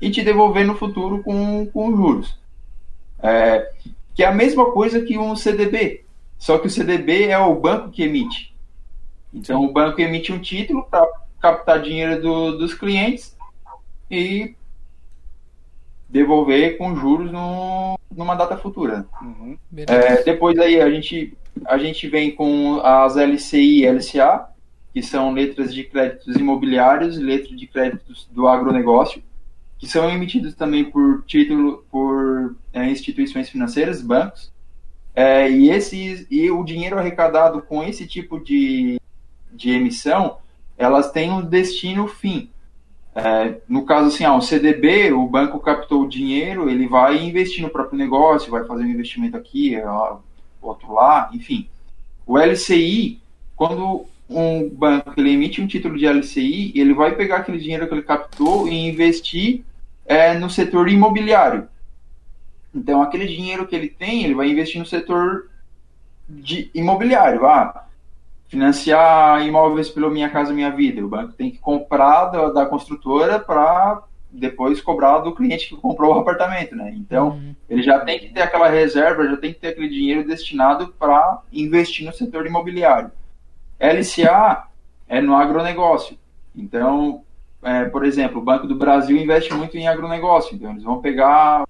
e 0.00 0.10
te 0.10 0.22
devolver 0.22 0.66
no 0.66 0.76
futuro 0.76 1.22
com, 1.22 1.66
com 1.66 1.94
juros. 1.94 2.38
É, 3.22 3.72
que 4.14 4.22
é 4.22 4.26
a 4.26 4.34
mesma 4.34 4.72
coisa 4.72 5.00
que 5.02 5.18
um 5.18 5.36
CDB, 5.36 6.04
só 6.38 6.58
que 6.58 6.66
o 6.66 6.70
CDB 6.70 7.26
é 7.26 7.38
o 7.38 7.54
banco 7.54 7.90
que 7.90 8.02
emite. 8.02 8.54
Então 9.32 9.64
o 9.64 9.72
banco 9.72 10.00
emite 10.00 10.32
um 10.32 10.40
título 10.40 10.84
para 10.84 11.06
captar 11.40 11.80
dinheiro 11.80 12.20
do, 12.20 12.58
dos 12.58 12.74
clientes 12.74 13.36
e 14.10 14.54
devolver 16.08 16.76
com 16.76 16.96
juros 16.96 17.30
no, 17.30 17.98
numa 18.14 18.34
data 18.34 18.56
futura. 18.56 19.06
Uhum, 19.22 19.56
é, 19.86 20.22
depois 20.24 20.58
aí 20.58 20.80
a 20.80 20.90
gente, 20.90 21.36
a 21.66 21.78
gente 21.78 22.08
vem 22.08 22.34
com 22.34 22.80
as 22.80 23.16
LCI 23.16 23.84
e 23.84 23.86
LCA, 23.86 24.48
que 24.92 25.02
são 25.02 25.32
letras 25.32 25.72
de 25.72 25.84
créditos 25.84 26.36
imobiliários 26.36 27.16
e 27.16 27.22
letras 27.22 27.58
de 27.58 27.66
créditos 27.66 28.28
do 28.32 28.48
agronegócio 28.48 29.22
que 29.80 29.88
são 29.88 30.10
emitidos 30.10 30.54
também 30.54 30.84
por 30.84 31.24
título 31.26 31.82
por 31.90 32.54
é, 32.70 32.84
instituições 32.90 33.48
financeiras, 33.48 34.02
bancos, 34.02 34.52
é, 35.14 35.50
e 35.50 35.70
esses 35.70 36.26
e 36.30 36.50
o 36.50 36.62
dinheiro 36.62 36.98
arrecadado 36.98 37.62
com 37.62 37.82
esse 37.82 38.06
tipo 38.06 38.38
de, 38.38 39.00
de 39.50 39.70
emissão, 39.70 40.36
elas 40.76 41.10
têm 41.10 41.32
um 41.32 41.40
destino 41.40 42.06
fim. 42.06 42.50
É, 43.14 43.56
no 43.66 43.86
caso 43.86 44.08
assim, 44.08 44.22
ah, 44.22 44.34
um 44.34 44.40
CDB, 44.42 45.12
o 45.12 45.26
banco 45.26 45.58
captou 45.58 46.02
o 46.02 46.08
dinheiro, 46.08 46.68
ele 46.68 46.86
vai 46.86 47.24
investir 47.24 47.62
no 47.62 47.70
próprio 47.70 47.98
negócio, 47.98 48.50
vai 48.50 48.64
fazer 48.64 48.84
um 48.84 48.90
investimento 48.90 49.36
aqui, 49.36 49.74
outro 50.60 50.92
lá, 50.92 51.30
enfim. 51.32 51.68
O 52.26 52.38
LCI, 52.38 53.18
quando 53.56 54.04
um 54.30 54.68
banco 54.70 55.12
ele 55.16 55.32
emite 55.32 55.60
um 55.60 55.66
título 55.66 55.98
de 55.98 56.06
LCI, 56.06 56.72
ele 56.76 56.94
vai 56.94 57.16
pegar 57.16 57.38
aquele 57.38 57.58
dinheiro 57.58 57.88
que 57.88 57.94
ele 57.94 58.02
captou 58.02 58.68
e 58.68 58.88
investir 58.88 59.64
é, 60.06 60.34
no 60.34 60.48
setor 60.48 60.88
imobiliário. 60.88 61.68
Então, 62.72 63.02
aquele 63.02 63.26
dinheiro 63.26 63.66
que 63.66 63.74
ele 63.74 63.88
tem, 63.88 64.24
ele 64.24 64.34
vai 64.34 64.48
investir 64.48 64.78
no 64.78 64.86
setor 64.86 65.50
de 66.28 66.70
imobiliário. 66.72 67.44
Ah, 67.44 67.86
financiar 68.46 69.44
imóveis 69.44 69.88
pelo 69.88 70.10
Minha 70.10 70.28
Casa 70.28 70.52
Minha 70.52 70.70
Vida. 70.70 71.04
O 71.04 71.08
banco 71.08 71.32
tem 71.32 71.50
que 71.50 71.58
comprar 71.58 72.26
da, 72.26 72.50
da 72.50 72.66
construtora 72.66 73.40
para 73.40 74.02
depois 74.30 74.80
cobrar 74.80 75.18
do 75.18 75.34
cliente 75.34 75.68
que 75.68 75.76
comprou 75.76 76.14
o 76.14 76.18
apartamento, 76.20 76.76
né? 76.76 76.92
Então, 76.96 77.30
uhum. 77.30 77.54
ele 77.68 77.82
já 77.82 77.98
tem 78.00 78.18
que 78.18 78.28
ter 78.28 78.42
aquela 78.42 78.68
reserva, 78.68 79.26
já 79.26 79.36
tem 79.36 79.52
que 79.52 79.58
ter 79.58 79.68
aquele 79.68 79.88
dinheiro 79.88 80.26
destinado 80.26 80.94
para 80.98 81.42
investir 81.52 82.06
no 82.06 82.12
setor 82.12 82.46
imobiliário. 82.46 83.10
LCA 83.80 84.68
é 85.08 85.20
no 85.20 85.34
agronegócio. 85.34 86.16
Então, 86.54 87.22
é, 87.62 87.84
por 87.86 88.04
exemplo, 88.04 88.40
o 88.40 88.44
Banco 88.44 88.66
do 88.66 88.74
Brasil 88.74 89.16
investe 89.16 89.52
muito 89.54 89.76
em 89.76 89.88
agronegócio, 89.88 90.54
então 90.54 90.70
eles 90.70 90.84
vão 90.84 91.00
pegar 91.00 91.64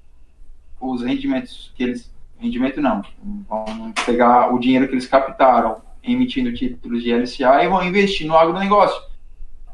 os 0.81 1.03
rendimentos 1.03 1.73
que 1.75 1.83
eles. 1.83 2.11
Rendimento 2.39 2.81
não, 2.81 3.03
vão 3.47 3.93
pegar 4.07 4.51
o 4.51 4.59
dinheiro 4.59 4.89
que 4.89 4.95
eles 4.95 5.07
captaram 5.07 5.83
emitindo 6.03 6.55
títulos 6.55 7.03
de 7.03 7.13
LCA 7.13 7.63
e 7.63 7.69
vão 7.69 7.85
investir 7.85 8.27
no 8.27 8.35
agronegócio. 8.35 8.99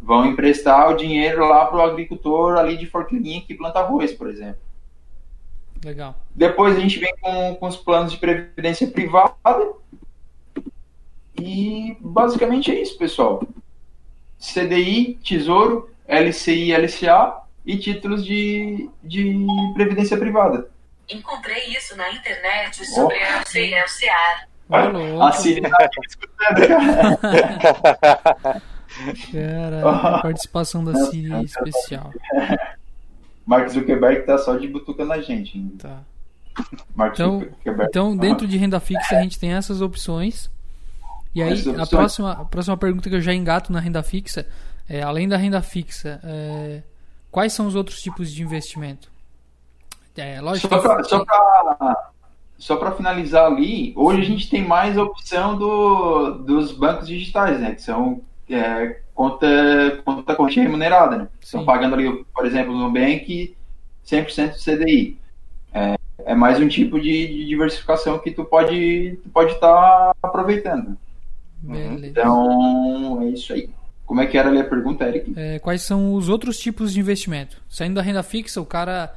Vão 0.00 0.26
emprestar 0.26 0.90
o 0.90 0.96
dinheiro 0.96 1.46
lá 1.46 1.64
para 1.66 1.76
o 1.76 1.80
agricultor 1.80 2.56
ali 2.56 2.76
de 2.76 2.86
Forquilinha 2.86 3.40
que 3.40 3.54
planta 3.54 3.78
arroz, 3.78 4.12
por 4.12 4.28
exemplo. 4.28 4.58
Legal. 5.84 6.16
Depois 6.34 6.76
a 6.76 6.80
gente 6.80 6.98
vem 6.98 7.14
com, 7.20 7.54
com 7.54 7.66
os 7.68 7.76
planos 7.76 8.12
de 8.12 8.18
previdência 8.18 8.88
privada. 8.88 9.32
E 11.40 11.96
basicamente 12.00 12.70
é 12.70 12.80
isso, 12.80 12.96
pessoal. 12.98 13.42
CDI, 14.38 15.18
Tesouro, 15.24 15.90
LCI 16.08 16.72
LCA 16.72 17.42
e 17.64 17.76
títulos 17.76 18.24
de, 18.24 18.88
de 19.02 19.46
previdência 19.74 20.16
privada. 20.16 20.70
Encontrei 21.08 21.66
isso 21.68 21.96
na 21.96 22.10
internet 22.12 22.84
sobre 22.86 23.16
oh. 23.16 23.40
LCI 23.40 23.70
e 23.70 23.74
LCA. 23.74 24.46
a 25.22 25.32
Siri 25.32 25.60
tá 25.62 25.88
escutando, 26.08 26.66
cara. 29.32 30.22
Participação 30.22 30.84
da 30.84 30.94
Siri 30.94 31.44
especial. 31.44 32.12
Mark 33.46 33.68
Zuckerberg 33.68 34.26
tá 34.26 34.38
só 34.38 34.56
de 34.56 34.66
butuca 34.66 35.04
na 35.04 35.20
gente. 35.20 35.60
Tá. 35.78 36.02
então, 37.12 37.46
então, 37.88 38.16
dentro 38.16 38.48
de 38.48 38.56
renda 38.56 38.80
fixa, 38.80 39.16
a 39.16 39.22
gente 39.22 39.38
tem 39.38 39.52
essas 39.52 39.80
opções. 39.80 40.50
E 41.36 41.42
aí, 41.42 41.52
a 41.78 41.86
próxima, 41.86 42.32
a 42.32 42.44
próxima 42.44 42.76
pergunta 42.76 43.08
que 43.08 43.14
eu 43.14 43.20
já 43.20 43.32
engato 43.32 43.72
na 43.72 43.78
renda 43.78 44.02
fixa 44.02 44.46
é, 44.88 45.02
além 45.02 45.28
da 45.28 45.36
renda 45.36 45.60
fixa, 45.62 46.20
é, 46.22 46.82
quais 47.30 47.52
são 47.52 47.66
os 47.66 47.74
outros 47.74 48.00
tipos 48.00 48.32
de 48.32 48.42
investimento? 48.42 49.10
É, 50.16 50.40
lógico 50.40 50.74
só 52.58 52.76
para 52.76 52.92
finalizar 52.92 53.44
ali, 53.44 53.92
hoje 53.94 54.22
a 54.22 54.24
gente 54.24 54.48
tem 54.48 54.66
mais 54.66 54.96
a 54.96 55.02
opção 55.02 55.58
do, 55.58 56.38
dos 56.38 56.72
bancos 56.72 57.06
digitais, 57.06 57.60
né? 57.60 57.74
Que 57.74 57.82
são 57.82 58.22
é, 58.48 59.00
conta, 59.14 59.46
conta 60.02 60.34
corrente 60.34 60.60
remunerada, 60.60 61.18
né? 61.18 61.28
Estão 61.38 61.66
pagando 61.66 61.96
ali, 61.96 62.24
por 62.34 62.46
exemplo, 62.46 62.72
no 62.72 62.88
Nubank 62.88 63.54
100% 64.06 64.54
CDI. 64.54 65.18
É, 65.74 65.96
é 66.24 66.34
mais 66.34 66.58
um 66.58 66.66
tipo 66.66 66.98
de, 66.98 67.26
de, 67.26 67.44
diversificação 67.44 68.18
que 68.20 68.30
tu 68.30 68.42
pode 68.42 69.18
tu 69.22 69.28
pode 69.28 69.52
estar 69.52 70.14
tá 70.14 70.14
aproveitando. 70.22 70.96
Beleza. 71.62 72.06
Então, 72.06 73.22
é 73.22 73.26
isso 73.26 73.52
aí. 73.52 73.70
Como 74.04 74.20
é 74.20 74.26
que 74.26 74.38
era 74.38 74.48
ali 74.48 74.60
a 74.60 74.64
pergunta, 74.64 75.04
Eric? 75.04 75.32
É, 75.36 75.58
quais 75.58 75.82
são 75.82 76.14
os 76.14 76.28
outros 76.28 76.58
tipos 76.58 76.92
de 76.92 77.00
investimento? 77.00 77.60
Saindo 77.68 77.96
da 77.96 78.02
renda 78.02 78.22
fixa, 78.22 78.60
o 78.60 78.66
cara 78.66 79.12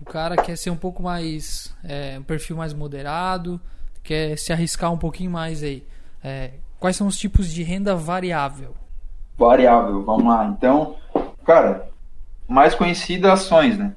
o 0.00 0.04
cara 0.04 0.36
quer 0.36 0.56
ser 0.56 0.70
um 0.70 0.76
pouco 0.76 1.02
mais 1.02 1.74
é, 1.84 2.18
um 2.18 2.22
perfil 2.22 2.56
mais 2.56 2.72
moderado, 2.72 3.60
quer 4.02 4.36
se 4.36 4.52
arriscar 4.52 4.92
um 4.92 4.98
pouquinho 4.98 5.30
mais 5.30 5.62
aí. 5.62 5.84
É, 6.22 6.52
quais 6.78 6.96
são 6.96 7.06
os 7.06 7.16
tipos 7.16 7.52
de 7.52 7.62
renda 7.62 7.94
variável? 7.94 8.74
Variável, 9.36 10.02
vamos 10.02 10.26
lá. 10.26 10.46
Então, 10.46 10.96
cara, 11.44 11.88
mais 12.48 12.74
conhecida 12.74 13.32
ações, 13.32 13.78
né? 13.78 13.94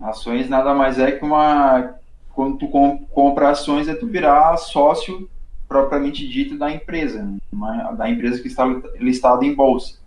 Ações 0.00 0.48
nada 0.48 0.74
mais 0.74 0.98
é 0.98 1.12
que 1.12 1.24
uma. 1.24 1.94
Quando 2.34 2.58
tu 2.58 2.68
compra 3.10 3.50
ações, 3.50 3.88
é 3.88 3.94
tu 3.94 4.06
virar 4.06 4.56
sócio 4.58 5.28
propriamente 5.68 6.26
dito 6.26 6.56
da 6.56 6.70
empresa, 6.70 7.22
né? 7.22 7.94
da 7.96 8.08
empresa 8.08 8.40
que 8.40 8.48
está 8.48 8.64
listada 8.98 9.44
em 9.44 9.54
bolsa. 9.54 9.98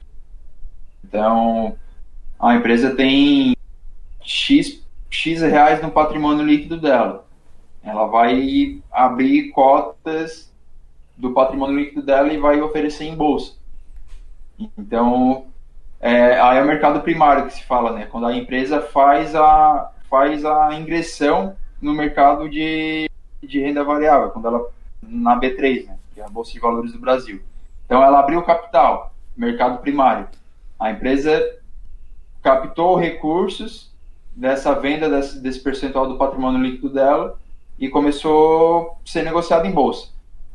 Então, 1.04 1.76
a 2.40 2.56
empresa 2.56 2.96
tem 2.96 3.56
X, 4.22 4.82
X 5.10 5.42
reais 5.42 5.82
no 5.82 5.92
patrimônio 5.92 6.46
líquido 6.46 6.80
dela. 6.80 7.26
Ela 7.84 8.06
vai 8.06 8.82
abrir 8.92 9.50
cotas 9.52 10.52
do 11.18 11.34
patrimônio 11.34 11.78
líquido 11.78 12.02
dela 12.02 12.32
e 12.32 12.38
vai 12.38 12.62
oferecer 12.62 13.06
em 13.06 13.16
bolsa. 13.16 13.56
Então, 14.78 15.46
é, 16.00 16.40
aí 16.40 16.58
é 16.58 16.62
o 16.62 16.68
mercado 16.68 17.02
primário 17.02 17.46
que 17.46 17.54
se 17.54 17.64
fala, 17.64 17.92
né? 17.92 18.06
Quando 18.06 18.28
a 18.28 18.36
empresa 18.36 18.82
faz 18.82 19.36
a, 19.36 19.92
faz 20.10 20.46
a 20.46 20.74
ingressão 20.76 21.56
no 21.82 21.94
mercado 21.94 22.50
de, 22.50 23.10
de 23.42 23.60
renda 23.60 23.84
variável, 23.84 24.30
quando 24.30 24.48
ela 24.48 24.70
na 25.02 25.40
B3, 25.40 25.88
né? 25.88 25.98
Que 26.14 26.22
é 26.22 26.26
a 26.26 26.30
Bolsa 26.30 26.52
de 26.52 26.60
Valores 26.60 26.92
do 26.92 27.00
Brasil. 27.00 27.42
Então, 27.86 28.04
ela 28.04 28.20
abriu 28.20 28.42
capital, 28.44 29.14
mercado 29.36 29.80
primário. 29.80 30.28
A 30.80 30.92
empresa 30.92 31.58
captou 32.42 32.96
recursos 32.96 33.92
dessa 34.36 34.74
venda 34.74 35.10
desse, 35.10 35.40
desse 35.40 35.60
percentual 35.60 36.08
do 36.08 36.18
patrimônio 36.18 36.62
líquido 36.62 36.90
dela 36.90 37.38
e 37.78 37.90
começou 37.90 38.98
a 39.04 39.10
ser 39.10 39.24
negociado 39.24 39.66
em 39.66 39.72
bolsa 39.72 40.10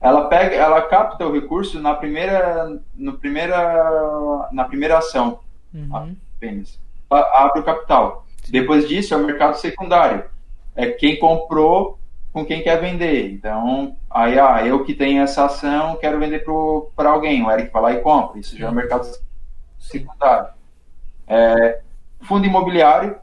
ela 0.04 0.26
pega, 0.26 0.54
ela 0.54 0.83
capta 0.83 1.26
o 1.26 1.33
recurso 1.33 1.80
na 1.80 1.94
primeira, 1.94 2.78
no 2.94 3.14
primeira, 3.14 4.50
na 4.52 4.64
primeira 4.64 4.98
ação, 4.98 5.40
uhum. 5.72 6.14
apenas. 6.37 6.78
Abre 7.09 7.61
o 7.61 7.64
capital. 7.64 8.26
Depois 8.50 8.87
disso 8.87 9.14
é 9.14 9.16
o 9.16 9.24
mercado 9.24 9.54
secundário. 9.54 10.24
É 10.76 10.88
quem 10.88 11.18
comprou 11.18 11.98
com 12.35 12.44
quem 12.44 12.64
quer 12.64 12.81
vender. 12.81 13.31
Então, 13.31 13.97
aí, 14.11 14.37
ah, 14.40 14.66
eu 14.66 14.85
que 14.85 14.92
tenho 14.92 15.23
essa 15.23 15.44
ação, 15.44 15.97
quero 15.97 16.18
vender 16.18 16.44
para 16.97 17.09
alguém. 17.09 17.44
O 17.44 17.51
Eric 17.51 17.73
vai 17.73 17.83
lá 17.83 17.92
e 17.92 18.01
compra. 18.01 18.40
Isso 18.40 18.59
já 18.59 18.66
é 18.66 18.70
o 18.70 18.75
mercado 18.75 19.07
secundário. 19.79 20.49
É, 21.29 21.81
fundo 22.20 22.44
imobiliário, 22.44 23.16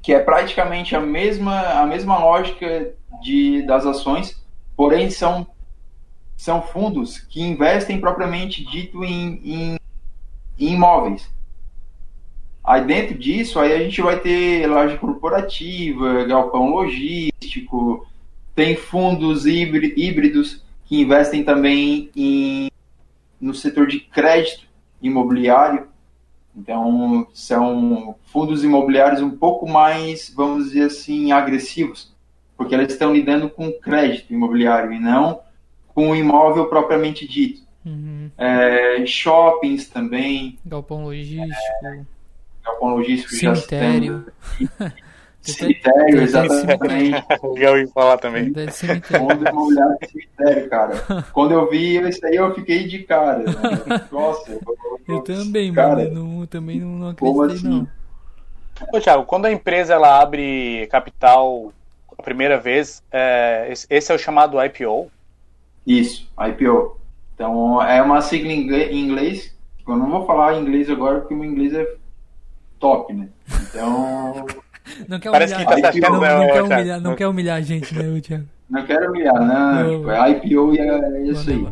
que 0.00 0.14
é 0.14 0.20
praticamente 0.20 0.94
a 0.94 1.00
mesma, 1.00 1.60
a 1.80 1.84
mesma 1.84 2.16
lógica 2.16 2.92
de, 3.20 3.62
das 3.62 3.84
ações, 3.84 4.40
porém 4.76 5.10
são 5.10 5.46
são 6.36 6.60
fundos 6.60 7.18
que 7.18 7.40
investem 7.42 7.98
propriamente 7.98 8.62
dito 8.62 9.02
em, 9.02 9.40
em, 9.42 9.78
em 10.58 10.74
imóveis. 10.74 11.28
Aí 12.66 12.84
dentro 12.84 13.16
disso, 13.16 13.60
aí 13.60 13.72
a 13.72 13.78
gente 13.78 14.02
vai 14.02 14.18
ter 14.18 14.66
loja 14.66 14.96
corporativa, 14.98 16.24
galpão 16.24 16.70
logístico, 16.70 18.04
tem 18.56 18.74
fundos 18.74 19.46
híbridos 19.46 20.64
que 20.86 21.00
investem 21.00 21.44
também 21.44 22.10
em, 22.16 22.68
no 23.40 23.54
setor 23.54 23.86
de 23.86 24.00
crédito 24.00 24.66
imobiliário. 25.00 25.86
Então, 26.56 27.28
são 27.32 28.16
fundos 28.24 28.64
imobiliários 28.64 29.20
um 29.20 29.30
pouco 29.30 29.68
mais, 29.68 30.32
vamos 30.34 30.64
dizer 30.64 30.86
assim, 30.86 31.30
agressivos, 31.30 32.12
porque 32.56 32.74
eles 32.74 32.92
estão 32.92 33.12
lidando 33.12 33.48
com 33.48 33.70
crédito 33.70 34.32
imobiliário 34.32 34.92
e 34.92 34.98
não 34.98 35.40
com 35.94 36.10
o 36.10 36.16
imóvel 36.16 36.66
propriamente 36.66 37.28
dito. 37.28 37.62
Uhum. 37.84 38.30
É, 38.36 39.06
shoppings 39.06 39.88
também. 39.88 40.58
Galpão 40.64 41.04
logístico. 41.04 41.52
É, 41.84 42.00
galpão 42.66 42.96
logístico 42.96 43.34
Cemitério. 43.34 44.26
já 44.78 44.92
Cemitério, 45.52 46.22
exatamente. 46.22 47.24
Já 47.56 47.70
ouvi 47.70 47.86
falar 47.88 48.18
também. 48.18 48.52
Fundo 48.52 49.48
imobiliário 49.48 49.98
de 50.00 50.08
cemitério, 50.08 50.68
cara. 50.68 50.94
Quando 51.32 51.52
eu 51.52 51.70
vi 51.70 51.96
isso 52.08 52.26
aí, 52.26 52.36
eu 52.36 52.54
fiquei 52.54 52.86
de 52.86 53.00
cara. 53.04 53.38
Né? 53.38 53.52
Nossa, 54.10 54.50
eu, 54.50 54.60
eu, 54.66 55.16
eu 55.16 55.20
também, 55.22 55.72
cara, 55.72 56.04
mano. 56.04 56.38
Não, 56.38 56.46
também 56.46 56.80
não, 56.80 56.88
não 56.88 57.08
acreditei, 57.10 57.56
assim? 57.56 57.68
não. 57.68 57.88
Ô, 58.92 59.00
Thiago, 59.00 59.24
quando 59.24 59.46
a 59.46 59.52
empresa 59.52 59.94
ela 59.94 60.20
abre 60.20 60.86
capital 60.90 61.72
a 62.18 62.22
primeira 62.22 62.58
vez, 62.58 63.02
é, 63.10 63.72
esse 63.88 64.12
é 64.12 64.14
o 64.14 64.18
chamado 64.18 64.62
IPO? 64.62 65.10
Isso, 65.86 66.28
IPO. 66.38 66.98
Então 67.34 67.82
é 67.82 68.02
uma 68.02 68.20
sigla 68.20 68.50
em 68.50 68.98
inglês. 68.98 69.54
Eu 69.86 69.96
não 69.96 70.10
vou 70.10 70.26
falar 70.26 70.58
inglês 70.58 70.90
agora 70.90 71.20
porque 71.20 71.34
o 71.34 71.36
meu 71.36 71.48
inglês 71.48 71.72
é 71.72 71.86
top, 72.78 73.12
né? 73.12 73.28
Então. 73.62 74.46
Não 75.08 75.18
quer 75.18 75.30
humilhar, 75.30 75.64
Parece 75.64 75.90
que 75.90 76.00
tá 76.00 76.08
IPO, 76.08 76.12
não, 76.12 76.20
não, 76.20 76.38
não, 76.38 76.46
quer 76.46 76.62
humilhar, 76.62 77.00
não 77.00 77.14
quer 77.16 77.26
humilhar 77.26 77.56
a 77.56 77.60
gente, 77.60 77.92
né, 77.92 78.20
Thiago? 78.20 78.44
Não 78.70 78.86
quero 78.86 79.10
humilhar, 79.10 79.34
não. 79.34 80.02
não. 80.02 80.10
É 80.12 80.30
IPO 80.30 80.74
e 80.74 80.78
é 80.78 81.22
isso 81.22 81.50
aí. 81.50 81.66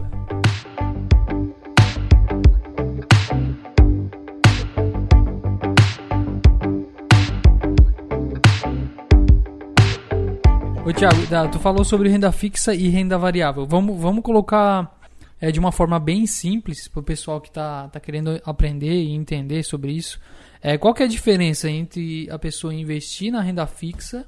Ô 10.85 10.93
Thiago, 10.93 11.51
tu 11.51 11.59
falou 11.59 11.83
sobre 11.85 12.11
renda 12.11 12.31
fixa 12.31 12.75
e 12.75 12.89
renda 12.89 13.17
variável. 13.17 13.65
Vamos, 13.65 13.99
vamos 13.99 14.23
colocar 14.23 14.95
é, 15.41 15.51
de 15.51 15.59
uma 15.59 15.73
forma 15.73 15.99
bem 15.99 16.27
simples 16.27 16.89
para 16.89 17.01
o 17.01 17.03
pessoal 17.03 17.41
que 17.41 17.49
está 17.49 17.89
tá 17.89 17.99
querendo 17.99 18.41
aprender 18.45 18.93
e 18.93 19.13
entender 19.13 19.63
sobre 19.63 19.93
isso. 19.93 20.21
É, 20.67 20.79
qual 20.79 20.95
que 20.95 21.03
é 21.03 21.05
a 21.05 21.09
diferença 21.09 21.69
entre 21.69 22.27
a 22.31 22.39
pessoa 22.39 22.73
investir 22.73 23.31
na 23.31 23.43
renda 23.43 23.67
fixa 23.67 24.27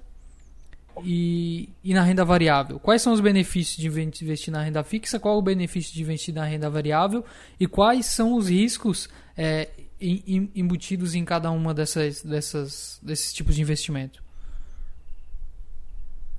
e, 1.03 1.70
e 1.83 1.94
na 1.94 2.03
renda 2.03 2.27
variável? 2.27 2.79
Quais 2.79 3.01
são 3.01 3.14
os 3.14 3.22
benefícios 3.22 3.79
de 3.79 3.88
investir 4.22 4.53
na 4.53 4.61
renda 4.61 4.85
fixa? 4.85 5.18
Qual 5.18 5.38
o 5.38 5.40
benefício 5.40 5.94
de 5.94 6.03
investir 6.03 6.35
na 6.35 6.44
renda 6.44 6.68
variável? 6.68 7.25
E 7.59 7.66
quais 7.66 8.05
são 8.05 8.35
os 8.35 8.51
riscos 8.51 9.09
é, 9.35 9.70
embutidos 9.99 11.14
em 11.14 11.25
cada 11.25 11.51
uma 11.51 11.72
dessas, 11.72 12.22
dessas, 12.22 13.01
desses 13.03 13.33
tipos 13.33 13.55
de 13.55 13.62
investimento? 13.62 14.22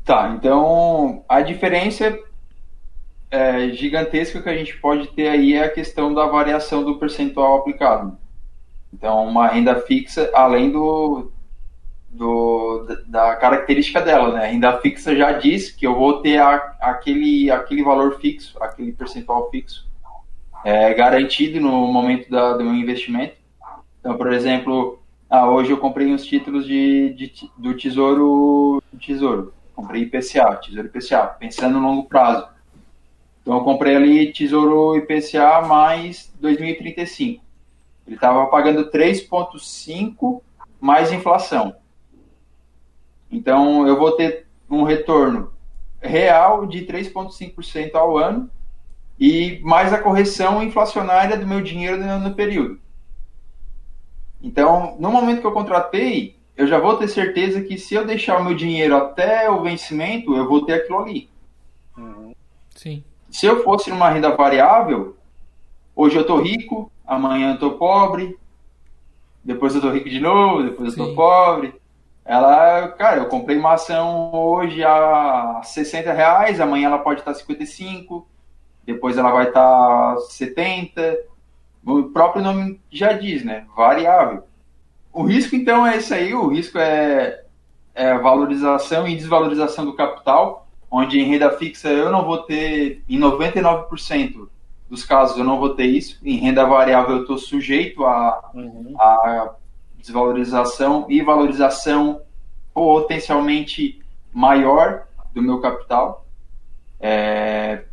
Tá, 0.06 0.32
então 0.38 1.26
a 1.28 1.42
diferença 1.42 2.16
é, 3.32 3.70
gigantesca 3.70 4.44
que 4.44 4.50
a 4.50 4.56
gente 4.56 4.78
pode 4.78 5.08
ter 5.08 5.28
aí 5.28 5.56
é 5.56 5.64
a 5.64 5.72
questão 5.72 6.14
da 6.14 6.28
variação 6.28 6.84
do 6.84 7.00
percentual 7.00 7.58
aplicado. 7.58 8.16
Então, 8.98 9.28
uma 9.28 9.48
renda 9.48 9.76
fixa, 9.76 10.30
além 10.34 10.72
do, 10.72 11.32
do 12.10 12.88
da 13.06 13.36
característica 13.36 14.02
dela, 14.02 14.34
né? 14.34 14.46
A 14.46 14.48
renda 14.48 14.78
fixa 14.80 15.16
já 15.16 15.34
diz 15.34 15.70
que 15.70 15.86
eu 15.86 15.94
vou 15.94 16.20
ter 16.22 16.40
a, 16.40 16.56
aquele, 16.82 17.52
aquele 17.52 17.84
valor 17.84 18.20
fixo, 18.20 18.58
aquele 18.60 18.92
percentual 18.92 19.52
fixo, 19.52 19.88
é, 20.66 20.94
garantido 20.96 21.62
no 21.62 21.88
momento 21.88 22.30
da, 22.30 22.58
do 22.58 22.64
meu 22.64 22.74
investimento. 22.74 23.36
Então, 24.00 24.18
por 24.18 24.34
exemplo, 24.34 25.00
ah, 25.30 25.48
hoje 25.48 25.70
eu 25.70 25.78
comprei 25.78 26.12
uns 26.12 26.26
títulos 26.26 26.66
de, 26.66 27.14
de 27.14 27.52
do 27.56 27.76
Tesouro 27.76 28.82
Tesouro 29.00 29.54
comprei 29.78 30.02
IPCA, 30.02 30.56
Tesouro 30.56 30.88
IPCA, 30.88 31.28
pensando 31.40 31.80
no 31.80 31.88
longo 31.88 32.06
prazo. 32.06 32.48
Então 33.42 33.58
eu 33.58 33.64
comprei 33.64 33.96
ali 33.96 34.34
Tesouro 34.34 34.98
IPCA 34.98 35.62
mais 35.62 36.34
2035. 36.40 37.47
Ele 38.08 38.16
estava 38.16 38.48
pagando 38.48 38.90
3,5 38.90 40.42
mais 40.80 41.12
inflação. 41.12 41.76
Então 43.30 43.86
eu 43.86 44.00
vou 44.00 44.14
ter 44.14 44.48
um 44.70 44.84
retorno 44.84 45.52
real 46.00 46.66
de 46.66 46.86
3,5% 46.86 47.96
ao 47.96 48.18
ano 48.18 48.50
e 49.20 49.60
mais 49.64 49.94
a 49.94 50.02
correção 50.02 50.64
inflacionária 50.64 51.38
do 51.38 51.46
meu 51.46 51.62
dinheiro 51.62 51.98
no 52.20 52.34
período. 52.34 52.80
Então, 54.42 54.96
no 55.00 55.12
momento 55.12 55.42
que 55.42 55.48
eu 55.48 55.52
contratei, 55.52 56.38
eu 56.56 56.68
já 56.68 56.78
vou 56.80 56.96
ter 56.98 57.08
certeza 57.08 57.62
que 57.62 57.78
se 57.78 57.96
eu 57.96 58.06
deixar 58.06 58.40
o 58.40 58.44
meu 58.44 58.56
dinheiro 58.56 58.96
até 58.96 59.50
o 59.50 59.62
vencimento, 59.64 60.36
eu 60.36 60.48
vou 60.48 60.64
ter 60.64 60.74
aquilo 60.74 61.00
ali. 61.00 61.30
Sim. 62.76 63.04
Se 63.30 63.48
eu 63.48 63.64
fosse 63.64 63.90
numa 63.90 64.10
renda 64.10 64.36
variável, 64.36 65.18
hoje 65.96 66.16
eu 66.16 66.26
tô 66.26 66.40
rico, 66.40 66.92
amanhã 67.08 67.54
eu 67.54 67.60
tô 67.60 67.72
pobre, 67.72 68.38
depois 69.44 69.74
eu 69.74 69.82
tô 69.82 69.90
rico 69.90 70.10
de 70.10 70.20
novo, 70.20 70.64
depois 70.64 70.94
Sim. 70.94 71.02
eu 71.02 71.08
tô 71.08 71.16
pobre. 71.16 71.74
Ela, 72.26 72.90
cara, 72.90 73.22
eu 73.22 73.30
comprei 73.30 73.58
uma 73.58 73.74
ação 73.74 74.34
hoje 74.34 74.84
a 74.84 75.62
60 75.64 76.12
reais, 76.12 76.60
amanhã 76.60 76.88
ela 76.88 77.00
pode 77.00 77.22
estar 77.22 77.34
55, 77.34 78.28
depois 78.86 79.18
ela 79.18 79.32
vai 79.32 79.48
estar 79.48 80.18
70. 80.18 81.18
O 81.86 82.04
próprio 82.10 82.44
nome 82.44 82.82
já 82.92 83.14
diz, 83.14 83.46
né? 83.46 83.66
Variável. 83.74 84.44
O 85.14 85.24
risco, 85.24 85.56
então, 85.56 85.88
é 85.88 85.96
esse 85.96 86.14
aí. 86.14 86.34
O 86.34 86.48
risco 86.48 86.78
é, 86.78 87.44
é 87.96 88.18
valorização 88.18 89.08
e 89.08 89.16
desvalorização 89.16 89.86
do 89.86 89.96
capital, 89.96 90.68
onde 90.92 91.18
em 91.18 91.24
renda 91.24 91.58
fixa 91.58 91.88
eu 91.88 92.12
não 92.12 92.26
vou 92.26 92.40
ter, 92.40 93.02
em 93.08 93.18
99% 93.18 94.50
dos 94.90 95.04
casos 95.04 95.38
eu 95.38 95.44
não 95.44 95.60
vou 95.60 95.76
ter 95.76 95.86
isso. 95.86 96.20
Em 96.24 96.38
renda 96.38 96.66
variável 96.66 97.18
eu 97.18 97.22
estou 97.22 97.38
sujeito 97.38 98.06
a, 98.06 98.52
uhum. 98.54 98.96
a 99.00 99.56
desvalorização 99.98 101.06
e 101.10 101.22
valorização 101.22 102.22
potencialmente 102.74 104.02
maior 104.34 105.04
do 105.34 105.42
meu 105.42 105.60
capital. 105.60 106.26
É, 107.00 107.84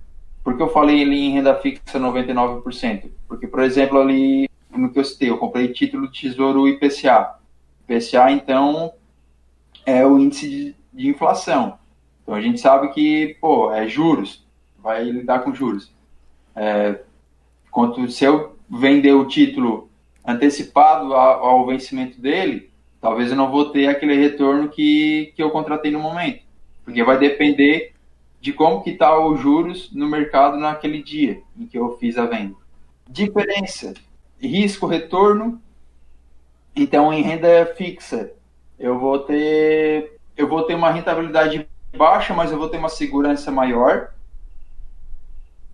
porque 0.43 0.63
eu 0.63 0.69
falei 0.69 1.03
ali 1.03 1.21
em 1.21 1.33
renda 1.33 1.55
fixa 1.57 1.99
99%? 1.99 3.11
Porque, 3.27 3.47
por 3.47 3.61
exemplo, 3.61 3.99
ali 3.99 4.49
no 4.71 4.93
que 4.93 4.99
eu 4.99 5.05
citei, 5.05 5.31
eu 5.31 5.39
comprei 5.39 5.73
título 5.73 6.11
de 6.11 6.21
tesouro 6.21 6.69
IPCA. 6.69 7.39
IPCA, 7.89 8.31
então, 8.31 8.93
é 9.87 10.07
o 10.07 10.19
índice 10.19 10.49
de, 10.49 10.77
de 10.93 11.09
inflação. 11.09 11.79
Então 12.23 12.35
a 12.35 12.41
gente 12.41 12.61
sabe 12.61 12.89
que, 12.89 13.37
pô, 13.41 13.73
é 13.73 13.87
juros, 13.87 14.45
vai 14.79 15.05
lidar 15.05 15.41
com 15.41 15.55
juros. 15.55 15.93
É, 16.55 17.01
quanto 17.71 18.09
se 18.11 18.25
eu 18.25 18.57
vender 18.71 19.13
o 19.13 19.27
título 19.27 19.89
antecipado 20.25 21.15
ao, 21.15 21.45
ao 21.45 21.67
vencimento 21.67 22.21
dele, 22.21 22.71
talvez 23.01 23.31
eu 23.31 23.37
não 23.37 23.51
vou 23.51 23.71
ter 23.71 23.87
aquele 23.89 24.15
retorno 24.15 24.69
que, 24.69 25.33
que 25.37 25.43
eu 25.43 25.51
contratei 25.51 25.91
no 25.91 26.01
momento. 26.01 26.43
Porque 26.85 27.03
vai 27.05 27.19
depender 27.19 27.93
de 28.41 28.53
como 28.53 28.83
que 28.83 28.91
está 28.91 29.19
os 29.19 29.41
juros 29.41 29.91
no 29.93 30.07
mercado 30.09 30.59
naquele 30.59 31.03
dia 31.03 31.41
em 31.59 31.67
que 31.67 31.79
eu 31.79 31.97
fiz 31.99 32.19
a 32.19 32.27
venda. 32.27 32.55
Diferença, 33.09 33.95
risco, 34.41 34.87
retorno. 34.87 35.61
Então, 36.77 37.13
em 37.13 37.23
renda 37.23 37.67
fixa, 37.77 38.33
eu 38.79 38.99
vou 38.99 39.19
ter 39.21 40.19
eu 40.37 40.49
vou 40.49 40.65
ter 40.65 40.75
uma 40.75 40.91
rentabilidade 40.91 41.67
baixa, 41.97 42.35
mas 42.35 42.51
eu 42.51 42.59
vou 42.59 42.69
ter 42.69 42.79
uma 42.79 42.89
segurança 42.89 43.51
maior. 43.51 44.11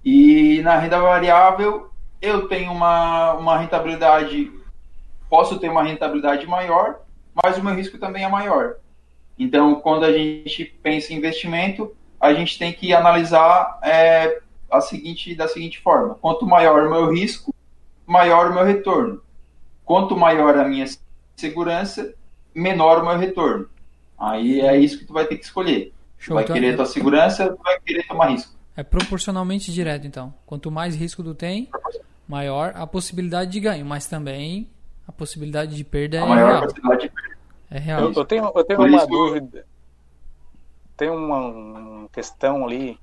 E 0.05 0.61
na 0.63 0.79
renda 0.79 1.01
variável, 1.01 1.91
eu 2.21 2.49
tenho 2.49 2.73
uma, 2.73 3.35
uma 3.35 3.59
rentabilidade, 3.59 4.51
posso 5.29 5.59
ter 5.59 5.71
uma 5.71 5.83
rentabilidade 5.83 6.47
maior, 6.47 7.01
mas 7.35 7.59
o 7.59 7.65
meu 7.65 7.75
risco 7.75 7.99
também 7.99 8.25
é 8.25 8.29
maior. 8.29 8.77
Então, 9.39 9.77
quando 9.77 10.05
a 10.05 10.13
gente 10.13 10.65
pensa 10.83 11.13
em 11.13 11.17
investimento, 11.17 11.95
a 12.21 12.33
gente 12.35 12.59
tem 12.59 12.73
que 12.73 12.93
analisar 12.93 13.79
é, 13.83 14.41
a 14.71 14.81
seguinte, 14.81 15.35
da 15.35 15.49
seguinte 15.49 15.81
forma: 15.81 16.15
quanto 16.17 16.47
maior 16.47 16.87
o 16.87 16.91
meu 16.91 17.11
risco, 17.11 17.55
maior 18.07 18.51
o 18.51 18.55
meu 18.55 18.65
retorno. 18.65 19.23
Quanto 19.85 20.17
maior 20.17 20.57
a 20.57 20.69
minha 20.69 20.87
segurança, 21.37 22.15
menor 22.55 23.03
o 23.03 23.07
meu 23.07 23.19
retorno. 23.19 23.69
Aí 24.19 24.61
é 24.61 24.77
isso 24.77 24.99
que 24.99 25.07
tu 25.07 25.13
vai 25.13 25.25
ter 25.25 25.37
que 25.37 25.45
escolher. 25.45 25.93
Vai 26.29 26.45
então, 26.45 26.55
querer 26.55 26.77
tua 26.77 26.85
segurança, 26.85 27.49
tu 27.49 27.63
vai 27.63 27.81
querer 27.81 28.07
tomar 28.07 28.27
risco. 28.27 28.60
É 28.81 28.83
proporcionalmente 28.83 29.71
direto, 29.71 30.07
então. 30.07 30.33
Quanto 30.47 30.71
mais 30.71 30.97
risco 30.97 31.23
tu 31.23 31.35
tem, 31.35 31.69
maior 32.27 32.73
a 32.75 32.87
possibilidade 32.87 33.51
de 33.51 33.61
ganho, 33.61 33.85
mas 33.85 34.07
também 34.07 34.71
a 35.07 35.13
possibilidade 35.13 35.77
de 35.77 35.85
perda 35.85 36.19
a 36.19 36.25
é 36.25 36.27
maior 36.27 36.49
real. 36.49 36.63
Possibilidade 36.63 37.03
de 37.03 37.09
perda. 37.11 37.37
É 37.71 37.79
real. 37.79 38.01
Eu, 38.01 38.13
eu 38.15 38.25
tenho, 38.25 38.53
eu 38.55 38.65
tenho 38.65 38.81
uma 38.81 38.97
isso, 38.97 39.07
dúvida. 39.07 39.67
Tem 40.97 41.11
uma, 41.11 41.39
uma 41.41 42.09
questão 42.09 42.67
ali 42.67 42.99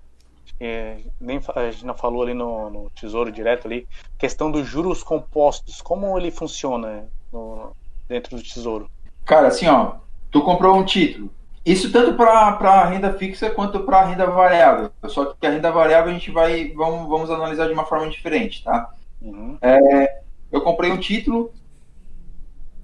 é, 0.60 0.98
nem 1.22 1.40
a 1.56 1.70
gente 1.70 1.86
não 1.86 1.94
falou 1.94 2.24
ali 2.24 2.34
no, 2.34 2.72
no, 2.72 2.90
Tesouro 2.90 3.32
Direto 3.32 3.68
ali, 3.68 3.88
questão 4.18 4.50
dos 4.50 4.66
juros 4.66 5.04
compostos, 5.04 5.80
como 5.80 6.18
ele 6.18 6.32
funciona 6.32 7.08
no, 7.32 7.76
dentro 8.08 8.36
do 8.36 8.42
Tesouro? 8.42 8.90
Cara, 9.26 9.50
assim, 9.50 9.68
ó, 9.68 9.98
tu 10.32 10.42
comprou 10.42 10.76
um 10.76 10.84
título. 10.84 11.30
Isso 11.68 11.92
tanto 11.92 12.14
para 12.14 12.86
renda 12.86 13.12
fixa 13.12 13.50
quanto 13.50 13.82
para 13.82 14.06
renda 14.06 14.26
variável. 14.26 14.90
Só 15.10 15.26
que 15.26 15.46
a 15.46 15.50
renda 15.50 15.70
variável 15.70 16.12
a 16.12 16.14
gente 16.14 16.32
vai 16.32 16.72
vamos, 16.72 17.10
vamos 17.10 17.30
analisar 17.30 17.68
de 17.68 17.74
uma 17.74 17.84
forma 17.84 18.10
diferente, 18.10 18.64
tá? 18.64 18.94
Uhum. 19.22 19.58
É, 19.62 20.22
eu 20.50 20.62
comprei 20.62 20.90
um 20.90 20.98
título 20.98 21.52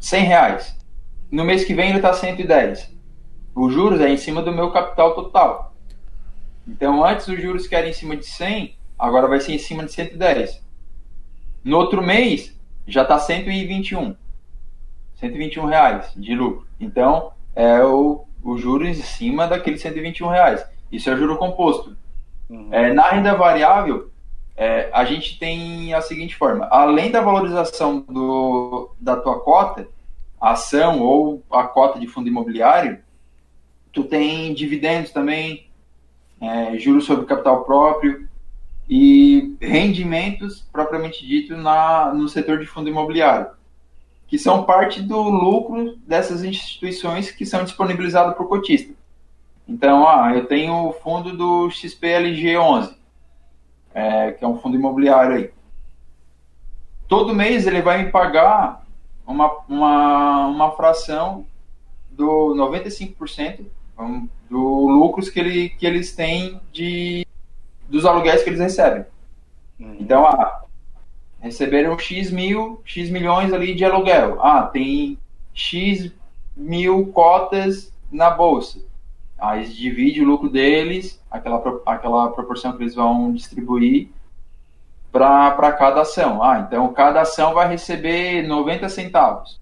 100 0.02 0.24
reais. 0.26 0.78
No 1.32 1.46
mês 1.46 1.64
que 1.64 1.74
vem 1.74 1.92
ele 1.92 2.00
está 2.00 2.12
110. 2.12 2.94
Os 3.56 3.74
juros 3.74 4.02
é 4.02 4.10
em 4.10 4.18
cima 4.18 4.42
do 4.42 4.52
meu 4.52 4.70
capital 4.70 5.16
total. 5.16 5.74
Então, 6.68 7.06
antes 7.06 7.26
os 7.30 7.42
juros 7.42 7.66
que 7.66 7.76
eram 7.78 7.88
em 7.88 7.94
cima 7.94 8.18
de 8.18 8.26
100, 8.26 8.76
agora 9.00 9.30
vai 9.30 9.40
ser 9.40 9.54
em 9.54 9.60
cima 9.60 9.86
de 9.86 9.94
110. 9.94 10.62
No 11.64 11.78
outro 11.78 12.02
mês, 12.04 12.54
já 12.86 13.04
está 13.04 13.18
121. 13.18 14.14
121 15.16 15.66
reais 15.68 16.12
de 16.18 16.36
lucro. 16.36 16.68
Então, 16.82 17.32
é 17.56 17.82
o, 17.82 18.26
o 18.44 18.58
juros 18.58 18.90
em 18.90 18.94
cima 19.02 19.48
daqueles 19.48 19.82
121 19.82 20.28
reais. 20.28 20.66
Isso 20.92 21.10
é 21.10 21.16
juro 21.16 21.38
composto. 21.38 21.96
Uhum. 22.50 22.68
É, 22.72 22.94
na 22.94 23.10
renda 23.10 23.36
variável, 23.36 24.12
é, 24.56 24.90
a 24.94 25.06
gente 25.06 25.40
tem 25.40 25.94
a 25.94 26.02
seguinte 26.02 26.36
forma: 26.36 26.66
além 26.66 27.10
da 27.10 27.22
valorização 27.22 28.02
do, 28.02 28.92
da 29.00 29.16
tua 29.16 29.40
cota, 29.40 29.88
ação 30.40 31.00
ou 31.00 31.44
a 31.50 31.64
cota 31.64 32.00
de 32.00 32.08
fundo 32.08 32.28
imobiliário, 32.28 33.00
tu 33.92 34.04
tem 34.04 34.54
dividendos 34.54 35.12
também, 35.12 35.68
é, 36.42 36.78
juros 36.78 37.06
sobre 37.06 37.26
capital 37.26 37.64
próprio 37.64 38.28
e 38.90 39.56
rendimentos 39.62 40.68
propriamente 40.72 41.26
dito 41.26 41.56
na, 41.56 42.14
no 42.14 42.28
setor 42.28 42.60
de 42.60 42.66
fundo 42.66 42.90
imobiliário, 42.90 43.48
que 44.34 44.40
são 44.40 44.64
parte 44.64 45.00
do 45.00 45.22
lucro 45.22 45.96
dessas 46.08 46.44
instituições 46.44 47.30
que 47.30 47.46
são 47.46 47.64
disponibilizadas 47.64 48.36
por 48.36 48.50
cotista. 48.50 48.92
Então, 49.68 50.10
ah, 50.10 50.34
eu 50.34 50.48
tenho 50.48 50.88
o 50.88 50.92
fundo 50.92 51.38
do 51.38 51.68
XPLG11, 51.68 52.96
é, 53.94 54.32
que 54.32 54.44
é 54.44 54.48
um 54.48 54.58
fundo 54.58 54.76
imobiliário 54.76 55.36
aí. 55.36 55.52
Todo 57.08 57.36
mês 57.36 57.68
ele 57.68 57.80
vai 57.84 58.04
me 58.04 58.10
pagar 58.10 58.84
uma, 59.24 59.52
uma, 59.70 60.48
uma 60.48 60.72
fração 60.72 61.46
do 62.10 62.56
95% 62.56 63.68
do 64.50 64.88
lucros 64.88 65.30
que, 65.30 65.40
ele, 65.40 65.70
que 65.70 65.86
eles 65.86 66.16
têm 66.16 66.60
de, 66.72 67.24
dos 67.88 68.04
aluguéis 68.04 68.42
que 68.42 68.50
eles 68.50 68.60
recebem. 68.60 69.06
Hum. 69.80 69.98
Então, 70.00 70.26
ah, 70.26 70.63
receberam 71.44 72.00
X 72.00 72.32
mil, 72.32 72.82
X 72.86 73.10
milhões 73.10 73.52
ali 73.52 73.76
de 73.76 73.84
aluguel. 73.84 74.42
Ah, 74.42 74.64
tem 74.64 75.18
X 75.54 76.10
mil 76.56 77.08
cotas 77.08 77.92
na 78.10 78.30
bolsa. 78.30 78.80
Aí 79.38 79.68
divide 79.68 80.22
o 80.22 80.26
lucro 80.26 80.50
deles, 80.50 81.22
aquela, 81.30 81.62
aquela 81.86 82.32
proporção 82.32 82.72
que 82.78 82.84
eles 82.84 82.96
vão 82.96 83.34
distribuir 83.34 84.08
para 85.12 85.74
cada 85.74 86.02
ação. 86.02 86.42
Ah, 86.42 86.66
então 86.66 86.94
cada 86.94 87.22
ação 87.22 87.54
vai 87.54 87.68
receber 87.68 88.48
90 88.48 88.88
centavos. 88.88 89.60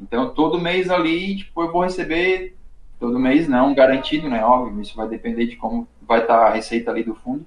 Então 0.00 0.30
todo 0.30 0.60
mês 0.60 0.90
ali, 0.90 1.36
tipo, 1.36 1.62
eu 1.62 1.70
vou 1.70 1.84
receber 1.84 2.56
todo 2.98 3.20
mês 3.20 3.46
não, 3.46 3.72
garantido, 3.72 4.28
né? 4.28 4.44
Óbvio, 4.44 4.80
isso 4.80 4.96
vai 4.96 5.06
depender 5.06 5.46
de 5.46 5.54
como 5.54 5.86
vai 6.02 6.22
estar 6.22 6.38
tá 6.38 6.46
a 6.46 6.50
receita 6.50 6.90
ali 6.90 7.04
do 7.04 7.14
fundo. 7.14 7.46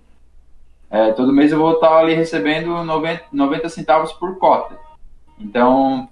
É, 0.90 1.12
todo 1.12 1.34
mês 1.34 1.52
eu 1.52 1.60
vou 1.60 1.74
estar 1.74 1.98
ali 1.98 2.14
recebendo 2.14 2.84
90, 2.84 3.26
90 3.32 3.70
centavos 3.70 4.12
por 4.14 4.38
cota. 4.38 4.78
Então, 5.40 6.10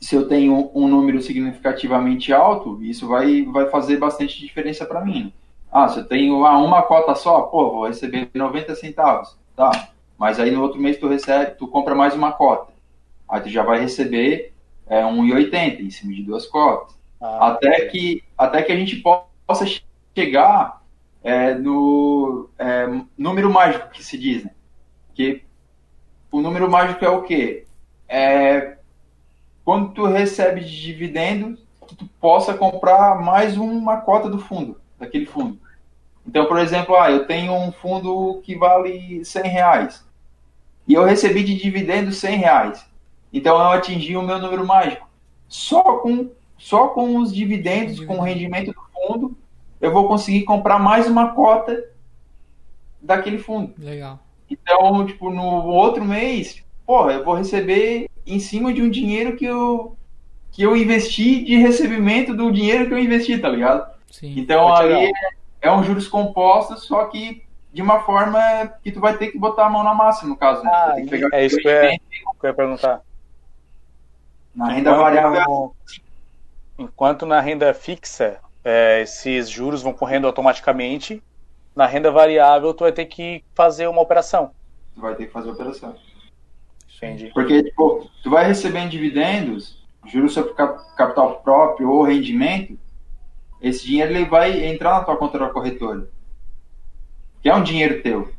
se 0.00 0.14
eu 0.14 0.28
tenho 0.28 0.70
um 0.74 0.86
número 0.86 1.20
significativamente 1.20 2.32
alto, 2.32 2.82
isso 2.82 3.08
vai, 3.08 3.42
vai 3.44 3.68
fazer 3.68 3.96
bastante 3.96 4.38
diferença 4.38 4.84
para 4.84 5.04
mim. 5.04 5.32
Ah, 5.72 5.88
se 5.88 6.00
eu 6.00 6.04
tenho 6.04 6.44
ah, 6.44 6.58
uma 6.58 6.82
cota 6.82 7.14
só, 7.14 7.42
pô, 7.42 7.70
vou 7.70 7.86
receber 7.86 8.30
90 8.32 8.74
centavos, 8.74 9.36
tá? 9.56 9.90
Mas 10.16 10.38
aí 10.40 10.50
no 10.50 10.62
outro 10.62 10.80
mês 10.80 10.98
tu 10.98 11.08
recebe, 11.08 11.52
tu 11.52 11.66
compra 11.66 11.94
mais 11.94 12.14
uma 12.14 12.32
cota. 12.32 12.72
Aí 13.28 13.40
tu 13.40 13.48
já 13.48 13.62
vai 13.62 13.80
receber 13.80 14.52
é, 14.86 15.02
1,80 15.02 15.80
em 15.80 15.90
cima 15.90 16.12
de 16.12 16.22
duas 16.22 16.46
cotas. 16.46 16.96
Ah, 17.20 17.48
até, 17.48 17.86
que, 17.86 18.22
até 18.36 18.62
que 18.62 18.72
a 18.72 18.76
gente 18.76 18.96
possa 18.96 19.66
chegar 20.16 20.82
é, 21.22 21.54
no 21.54 22.48
é, 22.58 22.86
número 23.16 23.52
mágico 23.52 23.90
que 23.90 24.04
se 24.04 24.16
diz, 24.16 24.44
né? 24.44 24.50
Que 25.14 25.42
o 26.30 26.40
número 26.40 26.70
mágico 26.70 27.04
é 27.04 27.08
o 27.08 27.22
quê? 27.22 27.66
É 28.08 28.78
quando 29.68 29.92
tu 29.92 30.06
recebe 30.06 30.62
de 30.62 30.80
dividendos, 30.80 31.60
que 31.86 31.94
tu 31.94 32.06
possa 32.18 32.54
comprar 32.54 33.20
mais 33.20 33.54
uma 33.58 33.98
cota 33.98 34.26
do 34.26 34.38
fundo, 34.38 34.80
daquele 34.98 35.26
fundo. 35.26 35.58
Então, 36.26 36.46
por 36.46 36.58
exemplo, 36.58 36.96
ah, 36.96 37.10
eu 37.10 37.26
tenho 37.26 37.52
um 37.52 37.70
fundo 37.70 38.40
que 38.44 38.56
vale 38.56 39.22
100 39.22 39.42
reais. 39.42 40.06
e 40.86 40.94
eu 40.94 41.04
recebi 41.04 41.44
de 41.44 41.54
dividendo 41.54 42.12
100 42.12 42.38
reais. 42.38 42.86
Então 43.30 43.58
eu 43.58 43.68
atingi 43.68 44.16
o 44.16 44.22
meu 44.22 44.38
número 44.38 44.66
mágico. 44.66 45.06
Só 45.46 45.98
com, 45.98 46.30
só 46.56 46.88
com 46.88 47.18
os 47.18 47.30
dividendos, 47.30 48.02
com 48.06 48.16
o 48.20 48.22
rendimento 48.22 48.72
do 48.72 48.80
fundo, 48.94 49.36
eu 49.80 49.92
vou 49.92 50.08
conseguir 50.08 50.44
comprar 50.44 50.78
mais 50.78 51.06
uma 51.06 51.34
cota 51.34 51.84
daquele 53.00 53.38
fundo. 53.38 53.74
Legal. 53.78 54.18
Então, 54.50 55.06
tipo, 55.06 55.30
no 55.30 55.66
outro 55.66 56.04
mês, 56.04 56.64
porra, 56.86 57.12
eu 57.12 57.24
vou 57.24 57.34
receber 57.34 58.08
em 58.26 58.40
cima 58.40 58.72
de 58.72 58.82
um 58.82 58.90
dinheiro 58.90 59.36
que 59.36 59.44
eu 59.44 59.96
que 60.50 60.62
eu 60.62 60.76
investi 60.76 61.44
de 61.44 61.56
recebimento 61.56 62.34
do 62.34 62.50
dinheiro 62.50 62.86
que 62.86 62.94
eu 62.94 62.98
investi, 62.98 63.38
tá 63.38 63.48
ligado? 63.48 63.88
Sim. 64.10 64.34
Então 64.36 64.74
aí 64.74 65.06
é, 65.06 65.12
é 65.68 65.72
um 65.72 65.84
juros 65.84 66.08
compostos, 66.08 66.84
só 66.84 67.04
que 67.04 67.44
de 67.72 67.82
uma 67.82 68.00
forma 68.00 68.40
que 68.82 68.90
tu 68.90 68.98
vai 68.98 69.16
ter 69.16 69.28
que 69.28 69.38
botar 69.38 69.66
a 69.66 69.70
mão 69.70 69.84
na 69.84 69.94
massa, 69.94 70.26
no 70.26 70.36
caso. 70.36 70.64
Né? 70.64 70.70
Ah, 70.72 70.92
Tem 70.94 71.04
que 71.04 71.10
pegar 71.10 71.28
é 71.32 71.46
isso 71.46 71.58
que 71.58 71.68
eu, 71.68 71.72
ia, 71.72 71.98
que 71.98 72.24
eu 72.42 72.48
ia 72.48 72.54
perguntar. 72.54 73.02
Na 74.54 74.70
renda 74.70 74.90
Enquanto 74.90 75.02
variável. 75.02 75.76
Enquanto 76.78 77.26
na 77.26 77.40
renda 77.40 77.74
fixa, 77.74 78.40
é, 78.68 79.00
esses 79.00 79.48
juros 79.48 79.82
vão 79.82 79.94
correndo 79.94 80.26
automaticamente, 80.26 81.22
na 81.74 81.86
renda 81.86 82.10
variável 82.10 82.74
tu 82.74 82.84
vai 82.84 82.92
ter 82.92 83.06
que 83.06 83.42
fazer 83.54 83.86
uma 83.86 84.02
operação. 84.02 84.50
Tu 84.94 85.00
vai 85.00 85.14
ter 85.14 85.26
que 85.26 85.32
fazer 85.32 85.50
operação. 85.50 85.94
Entendi. 86.96 87.30
Porque, 87.32 87.62
tipo, 87.62 88.10
tu 88.22 88.30
vai 88.30 88.46
recebendo 88.46 88.90
dividendos, 88.90 89.82
juros 90.06 90.34
sobre 90.34 90.52
cap- 90.52 90.94
capital 90.96 91.40
próprio 91.40 91.90
ou 91.90 92.02
rendimento, 92.02 92.78
esse 93.62 93.86
dinheiro 93.86 94.12
ele 94.12 94.24
vai 94.24 94.64
entrar 94.66 94.98
na 94.98 95.04
tua 95.04 95.16
conta 95.16 95.38
da 95.38 95.48
corretora. 95.48 96.08
Que 97.40 97.48
é 97.48 97.54
um 97.54 97.62
dinheiro 97.62 98.02
teu. 98.02 98.30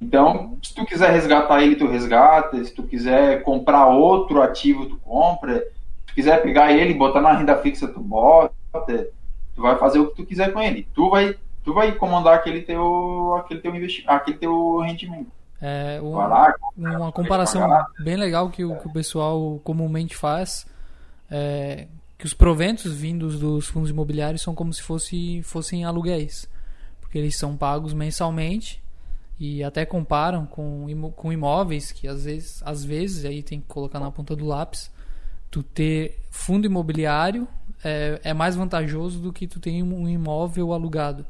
Então, 0.00 0.58
se 0.62 0.74
tu 0.74 0.84
quiser 0.84 1.10
resgatar 1.10 1.62
ele, 1.62 1.76
tu 1.76 1.86
resgata. 1.86 2.62
Se 2.62 2.74
tu 2.74 2.82
quiser 2.82 3.42
comprar 3.42 3.86
outro 3.86 4.42
ativo, 4.42 4.86
tu 4.86 4.96
compra. 4.98 5.60
Se 5.60 6.06
tu 6.06 6.14
quiser 6.14 6.42
pegar 6.42 6.72
ele 6.72 6.90
e 6.90 6.98
botar 6.98 7.20
na 7.20 7.32
renda 7.32 7.56
fixa, 7.56 7.88
tu 7.88 8.00
bota. 8.00 9.08
Tu 9.58 9.62
vai 9.62 9.76
fazer 9.76 9.98
o 9.98 10.06
que 10.06 10.14
tu 10.14 10.24
quiser 10.24 10.52
com 10.52 10.62
ele. 10.62 10.86
Tu 10.94 11.10
vai, 11.10 11.36
tu 11.64 11.74
vai 11.74 11.90
comandar 11.90 12.34
aquele 12.34 12.62
teu, 12.62 13.34
aquele 13.40 13.60
teu 13.60 13.74
investimento, 13.74 14.12
aquele 14.12 14.38
teu 14.38 14.78
rendimento. 14.78 15.32
É, 15.60 15.98
Vai 16.00 16.28
lá, 16.28 16.54
uma 16.76 17.10
comparação 17.10 17.68
bem 17.98 18.14
legal 18.14 18.50
que 18.50 18.64
o, 18.64 18.76
que 18.76 18.86
o 18.86 18.92
pessoal 18.92 19.60
comumente 19.64 20.14
faz 20.14 20.64
é 21.28 21.88
que 22.16 22.24
os 22.24 22.32
proventos 22.32 22.92
vindos 22.94 23.40
dos 23.40 23.66
fundos 23.66 23.90
imobiliários 23.90 24.42
são 24.42 24.54
como 24.54 24.72
se 24.72 24.80
fosse, 24.80 25.42
fossem 25.42 25.84
aluguéis, 25.84 26.48
porque 27.00 27.18
eles 27.18 27.36
são 27.36 27.56
pagos 27.56 27.92
mensalmente 27.92 28.80
e 29.40 29.64
até 29.64 29.84
comparam 29.84 30.46
com, 30.46 30.86
com 31.16 31.32
imóveis 31.32 31.90
que 31.90 32.06
às 32.06 32.26
vezes, 32.26 32.62
às 32.64 32.84
vezes 32.84 33.24
aí 33.24 33.42
tem 33.42 33.60
que 33.60 33.66
colocar 33.66 33.98
na 33.98 34.12
ponta 34.12 34.36
do 34.36 34.46
lápis, 34.46 34.88
tu 35.50 35.64
ter 35.64 36.20
fundo 36.30 36.64
imobiliário 36.64 37.48
é, 37.84 38.20
é 38.24 38.34
mais 38.34 38.56
vantajoso 38.56 39.20
do 39.20 39.32
que 39.32 39.46
tu 39.46 39.60
ter 39.60 39.82
um 39.82 40.08
imóvel 40.08 40.72
alugado 40.72 41.24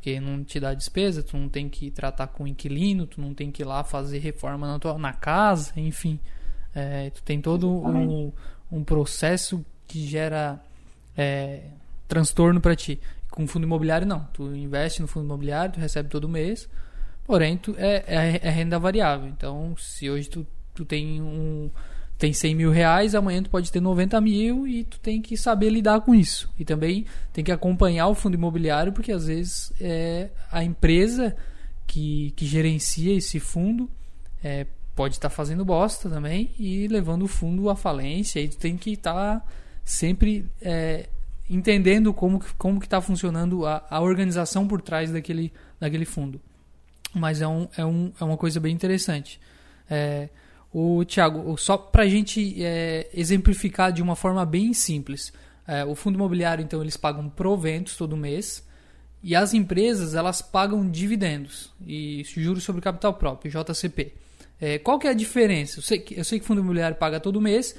porque 0.00 0.18
não 0.18 0.42
te 0.42 0.58
dá 0.58 0.72
despesa, 0.72 1.22
tu 1.22 1.36
não 1.36 1.46
tem 1.46 1.68
que 1.68 1.90
tratar 1.90 2.26
com 2.28 2.46
inquilino, 2.46 3.06
tu 3.06 3.20
não 3.20 3.34
tem 3.34 3.50
que 3.50 3.62
ir 3.62 3.66
lá 3.66 3.84
fazer 3.84 4.18
reforma 4.18 4.66
na, 4.66 4.78
tua, 4.78 4.96
na 4.96 5.12
casa, 5.12 5.72
enfim. 5.76 6.18
É, 6.74 7.10
tu 7.10 7.22
tem 7.22 7.38
todo 7.38 7.68
um, 7.68 8.32
um 8.72 8.82
processo 8.82 9.62
que 9.86 10.06
gera 10.06 10.58
é, 11.14 11.64
transtorno 12.08 12.62
para 12.62 12.74
ti. 12.74 12.98
Com 13.30 13.46
fundo 13.46 13.64
imobiliário, 13.66 14.06
não. 14.06 14.26
Tu 14.32 14.56
investe 14.56 15.02
no 15.02 15.06
fundo 15.06 15.26
imobiliário, 15.26 15.74
tu 15.74 15.80
recebe 15.80 16.08
todo 16.08 16.26
mês, 16.26 16.66
porém 17.26 17.58
tu, 17.58 17.74
é, 17.76 18.02
é, 18.06 18.40
é 18.42 18.50
renda 18.50 18.78
variável. 18.78 19.28
Então, 19.28 19.76
se 19.76 20.08
hoje 20.08 20.30
tu, 20.30 20.46
tu 20.74 20.82
tem 20.82 21.20
um 21.20 21.70
tem 22.20 22.32
100 22.34 22.54
mil 22.54 22.70
reais, 22.70 23.14
amanhã 23.14 23.42
tu 23.42 23.48
pode 23.50 23.72
ter 23.72 23.80
90 23.80 24.20
mil 24.20 24.68
e 24.68 24.84
tu 24.84 25.00
tem 25.00 25.20
que 25.22 25.36
saber 25.36 25.70
lidar 25.70 26.02
com 26.02 26.14
isso. 26.14 26.48
E 26.58 26.64
também 26.64 27.06
tem 27.32 27.42
que 27.42 27.50
acompanhar 27.50 28.06
o 28.08 28.14
fundo 28.14 28.34
imobiliário, 28.34 28.92
porque 28.92 29.10
às 29.10 29.26
vezes 29.26 29.72
é 29.80 30.28
a 30.52 30.62
empresa 30.62 31.34
que, 31.86 32.32
que 32.36 32.46
gerencia 32.46 33.14
esse 33.16 33.40
fundo 33.40 33.90
é, 34.44 34.66
pode 34.94 35.14
estar 35.14 35.30
fazendo 35.30 35.64
bosta 35.64 36.10
também 36.10 36.50
e 36.58 36.86
levando 36.88 37.22
o 37.22 37.26
fundo 37.28 37.70
à 37.70 37.74
falência. 37.74 38.38
E 38.38 38.48
tu 38.48 38.58
tem 38.58 38.76
que 38.76 38.90
estar 38.92 39.44
sempre 39.82 40.44
é, 40.60 41.08
entendendo 41.48 42.12
como, 42.12 42.38
que- 42.38 42.52
como 42.54 42.78
que 42.78 42.86
está 42.86 43.00
funcionando 43.00 43.64
a, 43.64 43.84
a 43.88 44.00
organização 44.00 44.68
por 44.68 44.82
trás 44.82 45.10
daquele, 45.10 45.50
daquele 45.80 46.04
fundo. 46.04 46.38
Mas 47.14 47.40
é, 47.40 47.48
um, 47.48 47.66
é, 47.76 47.84
um, 47.84 48.12
é 48.20 48.24
uma 48.24 48.36
coisa 48.36 48.60
bem 48.60 48.74
interessante. 48.74 49.40
É, 49.88 50.28
o 50.72 51.04
Thiago, 51.04 51.56
só 51.58 51.76
para 51.76 52.04
a 52.04 52.08
gente 52.08 52.62
é, 52.62 53.08
exemplificar 53.12 53.92
de 53.92 54.02
uma 54.02 54.14
forma 54.14 54.44
bem 54.46 54.72
simples, 54.72 55.32
é, 55.66 55.84
o 55.84 55.94
fundo 55.94 56.14
imobiliário 56.14 56.62
então 56.62 56.80
eles 56.80 56.96
pagam 56.96 57.28
proventos 57.28 57.96
todo 57.96 58.16
mês 58.16 58.66
e 59.22 59.34
as 59.34 59.52
empresas 59.52 60.14
elas 60.14 60.40
pagam 60.40 60.88
dividendos 60.88 61.72
e 61.86 62.22
juros 62.24 62.62
sobre 62.62 62.80
capital 62.80 63.14
próprio 63.14 63.50
JCP. 63.50 64.14
É, 64.60 64.78
qual 64.78 64.98
que 64.98 65.06
é 65.06 65.10
a 65.10 65.14
diferença? 65.14 65.78
Eu 65.78 65.82
sei, 65.82 65.98
que, 65.98 66.18
eu 66.18 66.24
sei 66.24 66.38
que 66.38 66.46
fundo 66.46 66.60
imobiliário 66.60 66.96
paga 66.96 67.18
todo 67.18 67.40
mês, 67.40 67.74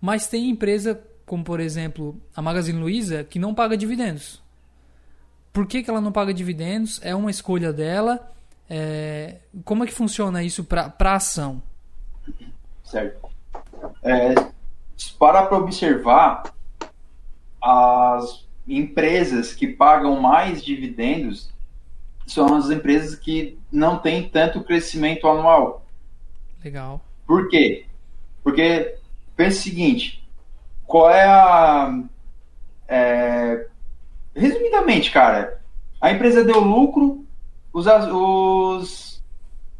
mas 0.00 0.26
tem 0.26 0.48
empresa 0.48 1.00
como 1.24 1.42
por 1.42 1.58
exemplo 1.58 2.20
a 2.34 2.40
Magazine 2.40 2.78
Luiza 2.78 3.24
que 3.24 3.38
não 3.38 3.54
paga 3.54 3.76
dividendos. 3.76 4.40
Por 5.52 5.66
que, 5.66 5.82
que 5.82 5.90
ela 5.90 6.00
não 6.00 6.12
paga 6.12 6.32
dividendos? 6.32 7.00
É 7.02 7.14
uma 7.14 7.30
escolha 7.30 7.72
dela. 7.72 8.30
É, 8.68 9.36
como 9.64 9.84
é 9.84 9.86
que 9.86 9.92
funciona 9.92 10.44
isso 10.44 10.62
para 10.62 10.94
a 10.98 11.14
ação? 11.14 11.62
Certo. 12.86 13.28
É, 14.02 14.34
para 15.18 15.44
para 15.44 15.58
observar, 15.58 16.54
as 17.60 18.46
empresas 18.66 19.52
que 19.52 19.66
pagam 19.66 20.20
mais 20.20 20.64
dividendos 20.64 21.50
são 22.26 22.54
as 22.56 22.70
empresas 22.70 23.16
que 23.16 23.58
não 23.70 23.98
têm 23.98 24.28
tanto 24.28 24.62
crescimento 24.62 25.28
anual. 25.28 25.84
Legal. 26.64 27.00
Por 27.26 27.48
quê? 27.48 27.86
Porque 28.42 28.96
pensa 29.36 29.58
o 29.58 29.62
seguinte: 29.62 30.24
qual 30.84 31.10
é 31.10 31.24
a. 31.24 32.02
é, 32.88 33.66
resumidamente, 34.34 35.10
cara, 35.10 35.60
a 36.00 36.12
empresa 36.12 36.44
deu 36.44 36.60
lucro, 36.60 37.24
os, 37.72 37.86
os, 37.86 39.05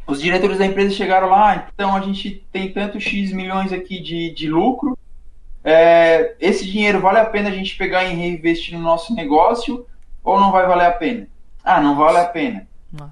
os 0.07 0.21
diretores 0.21 0.59
da 0.59 0.67
empresa 0.67 0.95
chegaram 0.95 1.29
lá, 1.29 1.51
"Ah, 1.53 1.69
então 1.75 1.95
a 1.97 2.01
gente 2.01 2.45
tem 2.53 2.73
tanto 2.73 3.01
X 3.01 3.33
milhões 3.33 3.73
aqui 3.73 4.01
de, 4.01 4.31
de 4.35 4.49
lucro. 4.49 4.97
é, 5.69 6.37
esse 6.39 6.65
dinheiro 6.65 7.01
vale 7.01 7.19
a 7.19 7.25
pena 7.25 7.49
a 7.49 7.53
gente 7.53 7.77
pegar 7.77 8.05
e 8.05 8.15
reinvestir 8.15 8.77
no 8.79 8.85
nosso 8.85 9.13
negócio 9.15 9.85
ou 10.23 10.39
não 10.39 10.53
vai 10.53 10.65
valer 10.65 10.87
a 10.87 10.93
pena? 10.93 11.27
Ah, 11.65 11.81
não 11.81 11.97
vale 11.97 12.19
a 12.19 12.25
pena. 12.25 12.69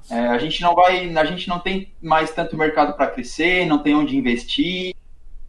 É, 0.08 0.28
a 0.28 0.38
gente 0.38 0.62
não 0.62 0.72
vai, 0.74 1.12
a 1.16 1.24
gente 1.24 1.48
não 1.48 1.58
tem 1.58 1.88
mais 2.00 2.30
tanto 2.30 2.56
mercado 2.56 2.92
para 2.96 3.08
crescer, 3.08 3.66
não 3.66 3.80
tem 3.80 3.96
onde 3.96 4.16
investir. 4.16 4.94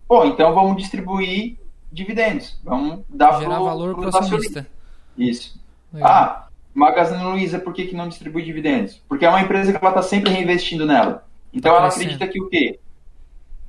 Pô, 0.08 0.26
então 0.26 0.52
vamos 0.56 0.78
distribuir 0.78 1.58
dividendos, 1.92 2.60
vamos 2.64 3.02
dar 3.08 3.40
Gerar 3.40 3.56
pro- 3.58 3.66
valor 3.66 3.94
pros 3.96 4.10
para 4.12 4.22
o 4.22 4.24
acionista. 4.24 4.68
Isso. 5.16 5.62
Legal. 5.94 6.10
Ah, 6.12 6.48
Magazine 6.74 7.24
Luiza, 7.24 7.60
por 7.60 7.72
que, 7.74 7.86
que 7.86 7.96
não 7.96 8.10
distribui 8.10 8.42
dividendos? 8.44 9.00
Porque 9.08 9.26
é 9.26 9.30
uma 9.30 9.42
empresa 9.42 9.72
que 9.72 9.78
ela 9.78 9.90
está 9.90 10.02
sempre 10.02 10.32
reinvestindo 10.32 10.86
nela. 10.88 11.24
Então 11.56 11.72
Tá 11.72 11.78
ela 11.78 11.88
acredita 11.88 12.28
que 12.28 12.42
o 12.42 12.50
quê? 12.50 12.80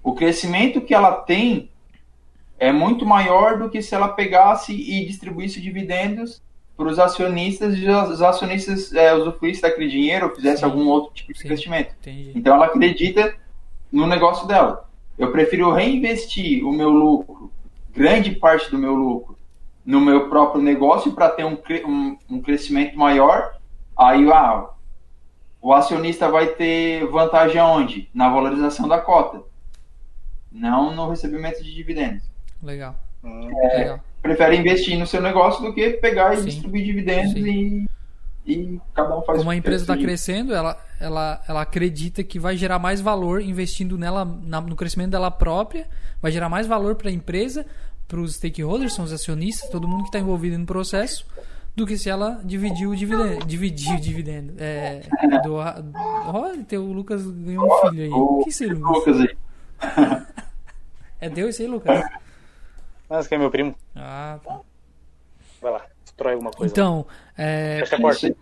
O 0.03 0.12
crescimento 0.12 0.81
que 0.81 0.92
ela 0.92 1.12
tem 1.12 1.70
é 2.59 2.72
muito 2.72 3.07
maior 3.07 3.59
do 3.59 3.70
que 3.70 3.81
se 3.81 3.94
ela 3.94 4.09
pegasse 4.09 4.72
e 4.72 5.07
distribuísse 5.07 5.61
dividendos 5.61 6.42
para 6.77 6.88
os 6.88 6.99
acionistas 6.99 7.77
e 7.79 7.88
os 7.88 8.20
acionistas 8.20 8.92
é, 8.92 9.14
usufruíssem 9.14 9.62
daquele 9.62 9.88
dinheiro 9.88 10.27
ou 10.27 10.35
fizesse 10.35 10.59
Sim. 10.59 10.64
algum 10.64 10.88
outro 10.88 11.12
tipo 11.14 11.33
de 11.33 11.38
Sim. 11.38 11.46
investimento. 11.46 11.94
Entendi. 12.01 12.33
Então 12.35 12.55
ela 12.55 12.66
acredita 12.66 13.35
no 13.90 14.07
negócio 14.07 14.46
dela. 14.46 14.88
Eu 15.18 15.33
prefiro 15.33 15.72
reinvestir 15.72 16.66
o 16.66 16.72
meu 16.72 16.90
lucro, 16.90 17.51
grande 17.94 18.33
parte 18.33 18.70
do 18.70 18.79
meu 18.79 18.94
lucro, 18.94 19.38
no 19.84 20.01
meu 20.01 20.28
próprio 20.28 20.61
negócio 20.61 21.12
para 21.12 21.30
ter 21.30 21.45
um, 21.45 21.57
um, 21.87 22.18
um 22.28 22.43
crescimento 22.43 22.99
maior. 22.99 23.55
Aí 23.97 24.30
ah, 24.30 24.68
o 25.67 25.73
acionista 25.73 26.29
vai 26.31 26.47
ter 26.49 27.05
vantagem 27.07 27.59
aonde? 27.61 28.09
Na 28.14 28.29
valorização 28.29 28.87
da 28.87 28.99
cota, 29.01 29.43
não 30.53 30.95
no 30.95 31.09
recebimento 31.11 31.62
de 31.62 31.75
dividendos. 31.75 32.23
Legal. 32.62 32.95
Hum, 33.25 33.51
Legal. 33.77 34.01
Prefere 34.23 34.57
investir 34.57 34.97
no 34.99 35.07
seu 35.07 35.21
negócio 35.21 35.62
do 35.64 35.75
que 35.75 35.91
pegar 35.91 36.35
e 36.35 36.39
Sim. 36.39 36.45
distribuir 36.45 36.85
dividendos 36.85 37.33
Sim. 37.33 37.87
e, 38.47 38.53
e 38.53 38.81
cada 38.95 39.17
um 39.19 39.23
faz 39.23 39.39
Como 39.39 39.51
a 39.51 39.57
empresa 39.57 39.83
está 39.83 39.97
crescendo, 39.97 40.55
ela, 40.55 40.79
ela, 41.01 41.43
ela 41.49 41.62
acredita 41.62 42.23
que 42.23 42.39
vai 42.39 42.57
gerar 42.57 42.79
mais 42.79 43.01
valor 43.01 43.43
investindo 43.43 43.99
nela 43.99 44.25
na- 44.25 44.61
no 44.61 44.77
crescimento 44.77 45.11
dela 45.11 45.31
própria, 45.31 45.89
vai 46.23 46.31
gerar 46.31 46.49
mais 46.49 46.67
valor 46.67 46.95
para 46.95 47.09
a 47.09 47.12
empresa, 47.12 47.67
para 48.09 48.21
os 48.21 48.35
stakeholders, 48.37 48.95
são 48.95 49.05
os 49.05 49.12
acionistas, 49.12 49.69
todo 49.69 49.89
mundo 49.89 50.03
que 50.03 50.09
está 50.11 50.19
envolvido 50.21 50.57
no 50.59 50.64
processo, 50.67 51.27
do 51.77 51.87
que 51.87 51.97
se 51.99 52.09
ela 52.09 52.41
dividir 52.43 52.87
o 52.89 52.97
dividendo. 52.97 53.45
Dividir 53.47 53.95
o 53.95 54.01
dividendo. 54.01 54.55
É, 54.59 55.03
do, 55.45 55.55
olha, 55.55 56.64
teu 56.64 56.83
Lucas 56.85 57.24
ganhou 57.31 57.66
um 57.66 57.89
filho 57.91 58.03
aí. 58.05 58.09
O- 58.11 58.41
que 58.43 58.49
esse 58.49 58.66
Lucas? 58.66 58.97
Lucas 59.07 59.20
aí. 59.20 59.37
é 61.20 61.29
Deus 61.29 61.51
isso 61.51 61.62
aí, 61.62 61.68
Lucas? 61.68 62.03
Mas 63.09 63.29
que 63.29 63.35
é 63.35 63.39
meu 63.39 63.51
primo. 63.51 63.74
Ah, 63.95 64.39
tá. 64.43 64.61
Vai 65.61 65.72
lá, 65.72 65.87
destrói 66.05 66.33
alguma 66.33 66.51
coisa. 66.51 66.72
Então, 66.72 67.07
é, 67.37 67.79
Fecha 67.81 67.97
a 67.97 68.01
porta. 68.01 68.37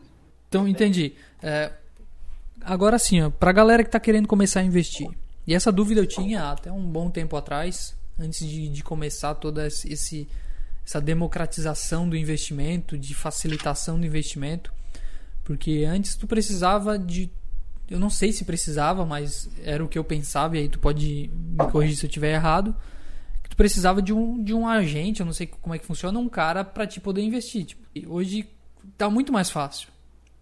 então 0.49 0.67
entendi. 0.69 1.13
É, 1.43 1.73
agora 2.63 2.99
sim, 2.99 3.21
ó, 3.21 3.31
pra 3.31 3.53
galera 3.53 3.83
que 3.85 3.91
tá 3.91 4.01
querendo 4.01 4.27
começar 4.29 4.61
a 4.61 4.65
investir. 4.65 5.09
E 5.47 5.55
essa 5.55 5.71
dúvida 5.71 6.01
eu 6.01 6.07
tinha 6.07 6.51
até 6.51 6.73
um 6.73 6.81
bom 6.83 7.11
tempo 7.11 7.37
atrás, 7.37 7.95
antes 8.19 8.47
de, 8.49 8.69
de 8.69 8.83
começar 8.83 9.35
esse, 9.67 9.93
esse- 9.93 10.29
essa 10.87 11.01
democratização 11.01 12.09
do 12.09 12.17
investimento, 12.17 12.99
de 12.99 13.15
facilitação 13.15 13.99
do 13.99 14.07
investimento. 14.07 14.73
Porque 15.43 15.85
antes 15.89 16.15
tu 16.15 16.27
precisava 16.27 16.99
de. 16.99 17.31
Eu 17.89 17.99
não 17.99 18.11
sei 18.11 18.33
se 18.33 18.45
precisava, 18.45 19.05
mas 19.05 19.49
era 19.63 19.85
o 19.85 19.89
que 19.89 19.99
eu 19.99 20.05
pensava, 20.05 20.57
e 20.57 20.61
aí 20.61 20.69
tu 20.69 20.79
pode 20.79 21.31
me 21.35 21.71
corrigir 21.71 21.97
se 21.97 22.07
eu 22.07 22.09
estiver 22.09 22.35
errado. 22.35 22.75
Que 23.43 23.51
tu 23.51 23.57
precisava 23.57 24.01
de 24.01 24.13
um, 24.13 24.43
de 24.43 24.55
um 24.55 24.67
agente, 24.67 25.21
eu 25.21 25.27
não 25.27 25.35
sei 25.35 25.47
como 25.47 25.75
é 25.75 25.79
que 25.79 25.85
funciona, 25.85 26.19
um 26.19 26.29
cara 26.29 26.65
para 26.65 26.87
te 26.87 26.99
poder 26.99 27.23
investir. 27.23 27.67
Tipo, 27.67 27.83
hoje 28.09 28.49
tá 28.97 29.11
muito 29.11 29.33
mais 29.33 29.51
fácil. 29.51 29.89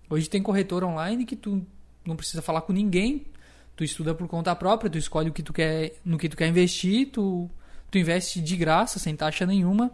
Hoje 0.09 0.29
tem 0.29 0.43
corretor 0.43 0.85
online 0.85 1.25
que 1.25 1.35
tu 1.35 1.67
não 2.05 2.17
precisa 2.17 2.43
falar 2.43 2.63
com 2.63 2.73
ninguém, 2.73 3.27
tu 3.75 3.83
estuda 3.83 4.15
por 4.15 4.29
conta 4.29 4.55
própria, 4.55 4.91
tu 4.91 4.99
escolhe 4.99 5.31
o 5.31 5.33
que 5.33 5.43
tu 5.43 5.53
quer, 5.53 5.95
no 6.05 6.19
que 6.19 6.29
tu 6.29 6.37
quer 6.37 6.49
investir, 6.49 7.11
tu, 7.11 7.51
tu 7.91 7.99
investe 7.99 8.41
de 8.41 8.57
graça, 8.57 8.99
sem 8.99 9.17
taxa 9.17 9.47
nenhuma. 9.47 9.91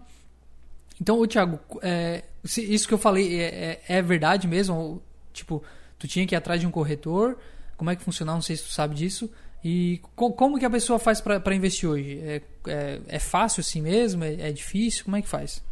Então, 1.01 1.19
ô 1.21 1.27
Thiago, 1.27 1.59
é, 1.83 2.25
isso 2.45 2.89
que 2.89 2.95
eu 2.95 2.99
falei 2.99 3.41
é, 3.41 3.81
é, 3.89 3.99
é 3.99 4.03
verdade 4.03 4.47
mesmo? 4.49 4.77
Ou, 4.77 5.03
Tipo, 5.33 5.63
tu 5.99 6.09
tinha 6.09 6.27
que 6.27 6.35
ir 6.35 6.37
atrás 6.37 6.61
de 6.61 6.67
um 6.67 6.71
corretor, 6.71 7.39
como 7.77 7.91
é 7.91 7.95
que 7.97 8.03
funcionava? 8.03 8.37
Não 8.37 8.43
sei 8.43 8.57
se 8.57 8.65
tu 8.65 8.71
sabe 8.73 8.95
disso. 8.97 9.31
E 9.63 10.01
co- 10.17 10.33
como 10.33 10.59
que 10.59 10.65
a 10.65 10.71
pessoa 10.71 10.99
faz 10.99 11.21
para 11.21 11.55
investir 11.55 11.89
hoje? 11.89 12.19
É, 12.25 12.43
é, 12.67 13.01
é 13.07 13.19
fácil 13.21 13.61
assim 13.61 13.81
mesmo? 13.81 14.25
É, 14.25 14.35
é 14.49 14.53
difícil? 14.53 15.05
Como 15.05 15.17
é 15.17 15.23
que 15.23 15.29
faz? 15.29 15.63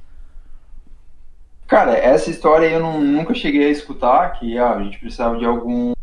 Cara, 1.66 1.96
essa 1.96 2.30
história 2.30 2.66
eu 2.66 2.78
não- 2.78 3.00
nunca 3.00 3.34
cheguei 3.34 3.66
a 3.66 3.70
escutar, 3.70 4.38
que 4.38 4.56
ah, 4.56 4.74
a 4.74 4.82
gente 4.84 4.98
precisava 5.00 5.36
de 5.36 5.44
algum 5.44 5.94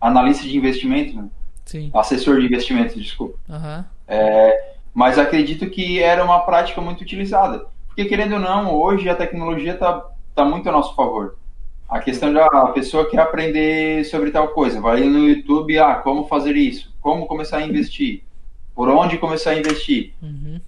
analista 0.00 0.44
de 0.44 0.56
investimento, 0.56 1.16
né? 1.16 1.28
Sim. 1.64 1.90
assessor 1.94 2.38
de 2.40 2.46
investimento, 2.46 2.98
desculpa. 3.00 3.38
Aham. 3.48 3.86
Mas 4.92 5.18
acredito 5.18 5.70
que 5.70 6.00
era 6.02 6.22
uma 6.22 6.40
prática 6.40 6.80
muito 6.82 7.00
utilizada. 7.00 7.64
Porque, 7.94 8.06
querendo 8.06 8.34
ou 8.34 8.38
não, 8.40 8.74
hoje 8.74 9.08
a 9.08 9.14
tecnologia 9.14 9.74
está 9.74 10.06
tá 10.34 10.44
muito 10.44 10.66
a 10.68 10.72
nosso 10.72 10.94
favor. 10.96 11.36
A 11.88 12.00
questão 12.00 12.32
da 12.32 12.48
pessoa 12.68 13.08
quer 13.08 13.18
aprender 13.20 14.02
sobre 14.06 14.30
tal 14.30 14.48
coisa, 14.48 14.80
vai 14.80 15.00
no 15.02 15.28
YouTube, 15.28 15.78
ah, 15.78 15.96
como 15.96 16.24
fazer 16.26 16.56
isso, 16.56 16.90
como 17.02 17.26
começar 17.26 17.58
a 17.58 17.66
investir, 17.66 18.22
por 18.74 18.88
onde 18.88 19.18
começar 19.18 19.50
a 19.50 19.58
investir. 19.58 20.14
Uhum. 20.22 20.58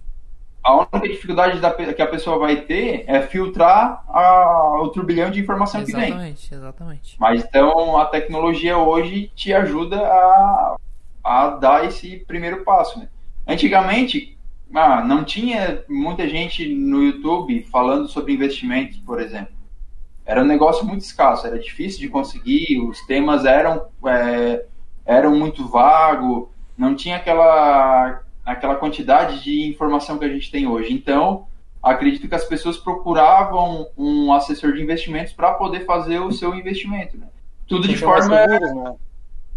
A 0.63 0.75
única 0.77 1.01
dificuldade 1.09 1.61
da 1.61 1.71
que 1.71 2.03
a 2.03 2.07
pessoa 2.07 2.39
vai 2.39 2.57
ter 2.63 3.05
é 3.07 3.23
filtrar 3.23 4.05
a- 4.09 4.81
o 4.83 4.89
turbilhão 4.89 5.31
de 5.31 5.41
informação 5.41 5.83
que 5.85 5.93
vem. 5.93 6.05
Exatamente, 6.09 6.55
exatamente. 6.55 7.17
Mas 7.19 7.43
então 7.45 7.97
a 7.99 8.07
tecnologia 8.07 8.77
hoje 8.77 9.31
te 9.35 9.53
ajuda 9.53 9.99
a, 9.99 10.77
a 11.23 11.49
dar 11.51 11.87
esse 11.87 12.19
primeiro 12.27 12.65
passo. 12.65 12.99
Né? 12.99 13.09
Antigamente, 13.47 14.34
ah, 14.73 15.05
não 15.05 15.25
tinha 15.25 15.85
muita 15.89 16.29
gente 16.29 16.67
no 16.75 17.03
YouTube 17.03 17.65
falando 17.71 18.09
sobre 18.09 18.33
investimentos, 18.33 18.99
por 18.99 19.21
exemplo. 19.21 19.55
Era 20.25 20.43
um 20.43 20.47
negócio 20.47 20.87
muito 20.87 21.03
escasso, 21.03 21.47
era 21.47 21.59
difícil 21.59 22.01
de 22.01 22.09
conseguir, 22.09 22.81
os 22.81 23.01
temas 23.07 23.45
eram, 23.45 23.87
é, 24.07 24.65
eram 25.05 25.37
muito 25.37 25.69
vagos, 25.69 26.49
não 26.77 26.95
tinha 26.95 27.17
aquela, 27.17 28.23
aquela 28.45 28.77
quantidade 28.77 29.43
de 29.43 29.69
informação 29.69 30.19
que 30.19 30.25
a 30.25 30.29
gente 30.29 30.51
tem 30.51 30.67
hoje. 30.67 30.93
Então, 30.93 31.47
acredito 31.83 32.27
que 32.27 32.35
as 32.35 32.45
pessoas 32.45 32.79
procuravam 32.79 33.87
um 33.97 34.33
assessor 34.33 34.73
de 34.73 34.83
investimentos 34.83 35.35
para 35.35 35.53
poder 35.53 35.85
fazer 35.85 36.21
o 36.21 36.33
seu 36.33 36.55
investimento. 36.55 37.19
Né? 37.19 37.27
Tudo 37.69 37.87
de 37.87 37.97
forma. 37.97 38.23
seguros, 38.23 38.75
né? 38.75 38.95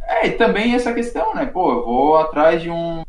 É, 0.07 0.27
e 0.27 0.31
também 0.31 0.73
essa 0.73 0.93
questão, 0.93 1.35
né? 1.35 1.45
Pô, 1.45 1.71
eu 1.71 1.85
vou 1.85 2.17
atrás 2.17 2.61
de 2.61 2.69
um. 2.69 3.03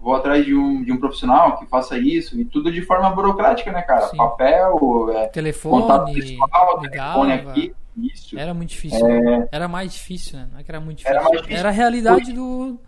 Vou 0.00 0.14
atrás 0.14 0.44
de 0.46 0.54
um, 0.54 0.82
de 0.82 0.90
um 0.90 0.96
profissional 0.96 1.58
que 1.58 1.66
faça 1.66 1.98
isso, 1.98 2.40
e 2.40 2.44
tudo 2.44 2.72
de 2.72 2.80
forma 2.82 3.10
burocrática, 3.10 3.70
né, 3.70 3.82
cara? 3.82 4.08
Sim. 4.08 4.16
Papel, 4.16 5.10
é, 5.10 5.28
contato 5.28 5.32
Telefone, 5.32 5.82
pessoal, 6.14 6.80
telefone 6.80 7.32
ligava. 7.32 7.50
aqui, 7.50 7.74
isso. 7.96 8.38
Era 8.38 8.54
muito 8.54 8.70
difícil. 8.70 9.06
Era 9.52 9.68
mais 9.68 9.92
difícil, 9.92 10.38
né? 10.38 10.48
Não 10.50 10.60
é 10.60 10.62
que 10.62 10.70
era 10.70 10.80
muito 10.80 10.98
difícil. 10.98 11.18
Era 11.18 11.30
difícil. 11.30 11.56
Era 11.56 11.68
a 11.68 11.72
realidade 11.72 12.32
do. 12.32 12.78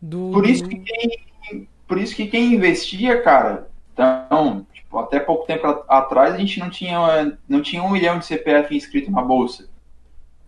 do 0.00 0.30
Por 0.32 0.46
isso 0.46 0.68
que 0.68 0.76
quem, 0.76 1.68
por 1.88 1.98
isso 1.98 2.14
que 2.14 2.26
quem 2.26 2.54
investia, 2.54 3.20
cara, 3.22 3.68
então, 3.92 4.66
tipo, 4.72 4.98
até 4.98 5.18
pouco 5.18 5.46
tempo 5.46 5.66
atrás 5.88 6.34
a 6.34 6.38
gente 6.38 6.60
não 6.60 6.70
tinha, 6.70 7.38
não 7.48 7.62
tinha 7.62 7.82
um 7.82 7.90
milhão 7.90 8.18
de 8.18 8.26
CPF 8.26 8.76
inscrito 8.76 9.10
na 9.10 9.22
bolsa. 9.22 9.68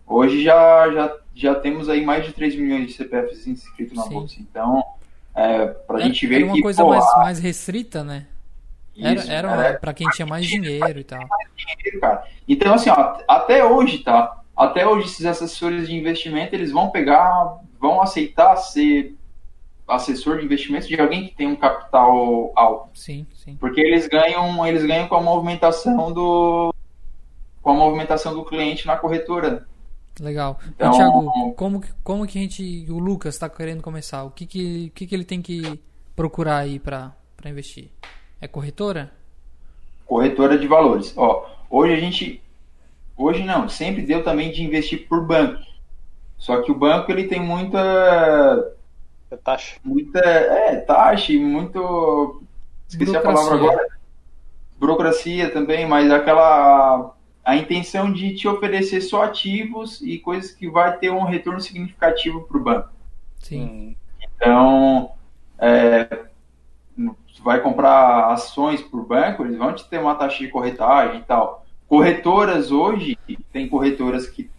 Hoje 0.05 0.43
já, 0.43 0.91
já, 0.91 1.17
já 1.35 1.55
temos 1.55 1.89
aí 1.89 2.03
mais 2.05 2.25
de 2.25 2.33
3 2.33 2.55
milhões 2.55 2.87
de 2.87 2.93
CPFs 2.93 3.47
inscritos 3.47 3.95
na 3.95 4.03
Sim. 4.03 4.13
bolsa. 4.13 4.35
Então, 4.39 4.83
é, 5.35 5.65
pra 5.67 5.97
era, 5.99 6.07
gente 6.07 6.25
ver 6.27 6.35
era 6.37 6.45
uma 6.45 6.53
que, 6.55 6.61
coisa 6.61 6.83
pô, 6.83 6.89
mais, 6.89 7.05
a- 7.05 7.17
mais 7.19 7.39
restrita, 7.39 8.03
né? 8.03 8.25
Era, 9.01 9.13
isso, 9.19 9.31
era 9.31 9.67
é, 9.67 9.73
pra 9.73 9.93
quem 9.93 10.09
tinha 10.09 10.25
mais 10.25 10.45
dinheiro 10.45 10.99
e 10.99 11.03
tal. 11.03 11.19
dinheiro. 11.55 12.19
Então, 12.47 12.73
assim, 12.73 12.89
ó, 12.89 13.17
até 13.27 13.63
hoje, 13.63 13.99
tá? 13.99 14.41
Até 14.55 14.85
hoje, 14.85 15.07
esses 15.07 15.25
assessores 15.25 15.87
de 15.87 15.95
investimento, 15.95 16.53
eles 16.53 16.71
vão 16.71 16.89
pegar, 16.89 17.59
vão 17.79 18.01
aceitar 18.01 18.57
ser 18.57 19.15
assessor 19.87 20.37
de 20.39 20.45
investimentos 20.45 20.87
de 20.87 20.99
alguém 20.99 21.27
que 21.27 21.35
tem 21.35 21.47
um 21.47 21.55
capital 21.55 22.51
alto. 22.55 22.89
Sim, 22.93 23.25
sim. 23.33 23.55
Porque 23.55 23.79
eles 23.79 24.07
ganham, 24.07 24.65
eles 24.67 24.85
ganham 24.85 25.07
com 25.07 25.15
a 25.15 25.21
movimentação 25.21 26.11
do 26.11 26.73
com 27.61 27.71
a 27.71 27.73
movimentação 27.73 28.33
do 28.33 28.43
cliente 28.45 28.85
na 28.85 28.97
corretora. 28.97 29.65
Legal. 30.19 30.59
Então- 30.67 30.91
e, 30.91 30.95
Thiago, 30.97 31.53
como, 31.53 31.81
que- 31.81 31.93
como 32.03 32.27
que 32.27 32.37
a 32.37 32.41
gente. 32.41 32.85
O 32.89 32.99
Lucas 32.99 33.37
tá 33.37 33.47
querendo 33.49 33.81
começar? 33.81 34.23
O 34.23 34.31
que, 34.31 34.45
que, 34.45 34.89
que, 34.95 35.07
que 35.07 35.15
ele 35.15 35.23
tem 35.25 35.41
que 35.41 35.79
procurar 36.15 36.57
aí 36.57 36.77
pra 36.79 37.13
investir? 37.45 37.89
É 38.41 38.47
corretora? 38.47 39.11
Corretora 40.05 40.57
de 40.57 40.67
valores. 40.67 41.13
Ó, 41.17 41.45
hoje 41.69 41.93
a 41.93 41.99
gente 41.99 42.41
hoje 43.15 43.43
não, 43.43 43.67
sempre 43.69 44.01
deu 44.01 44.23
também 44.23 44.51
de 44.51 44.63
investir 44.63 45.07
por 45.07 45.25
banco. 45.25 45.61
Só 46.37 46.61
que 46.61 46.71
o 46.71 46.75
banco 46.75 47.11
ele 47.11 47.27
tem 47.27 47.39
muita 47.41 47.77
É 49.31 49.35
taxa. 49.37 49.75
muita 49.83 50.19
é, 50.19 50.77
taxa 50.77 51.31
e 51.33 51.37
muito 51.39 52.41
esqueci 52.87 53.15
a 53.15 53.21
palavra 53.21 53.55
agora 53.55 53.87
burocracia 54.79 55.51
também 55.51 55.85
mas 55.85 56.09
aquela 56.09 57.13
a 57.49 57.55
intenção 57.57 58.11
de 58.11 58.35
te 58.35 58.47
oferecer 58.47 59.01
só 59.01 59.23
ativos 59.23 60.01
e 60.01 60.17
coisas 60.17 60.51
que 60.51 60.69
vai 60.69 60.97
ter 60.97 61.11
um 61.11 61.23
retorno 61.23 61.59
significativo 61.59 62.41
para 62.41 62.57
o 62.57 62.63
banco 62.63 62.89
Sim. 63.39 63.95
Então 64.35 65.11
é, 65.57 66.25
vai 67.43 67.61
comprar 67.61 68.31
ações 68.31 68.81
por 68.81 69.05
banco 69.05 69.43
eles 69.43 69.57
vão 69.57 69.73
te 69.73 69.87
ter 69.87 69.99
uma 69.99 70.15
taxa 70.15 70.39
de 70.39 70.49
corretagem 70.49 71.21
e 71.21 71.23
tal 71.23 71.65
corretoras 71.87 72.71
hoje 72.71 73.17
tem 73.51 73.67
corretoras 73.67 74.27
que 74.27 74.49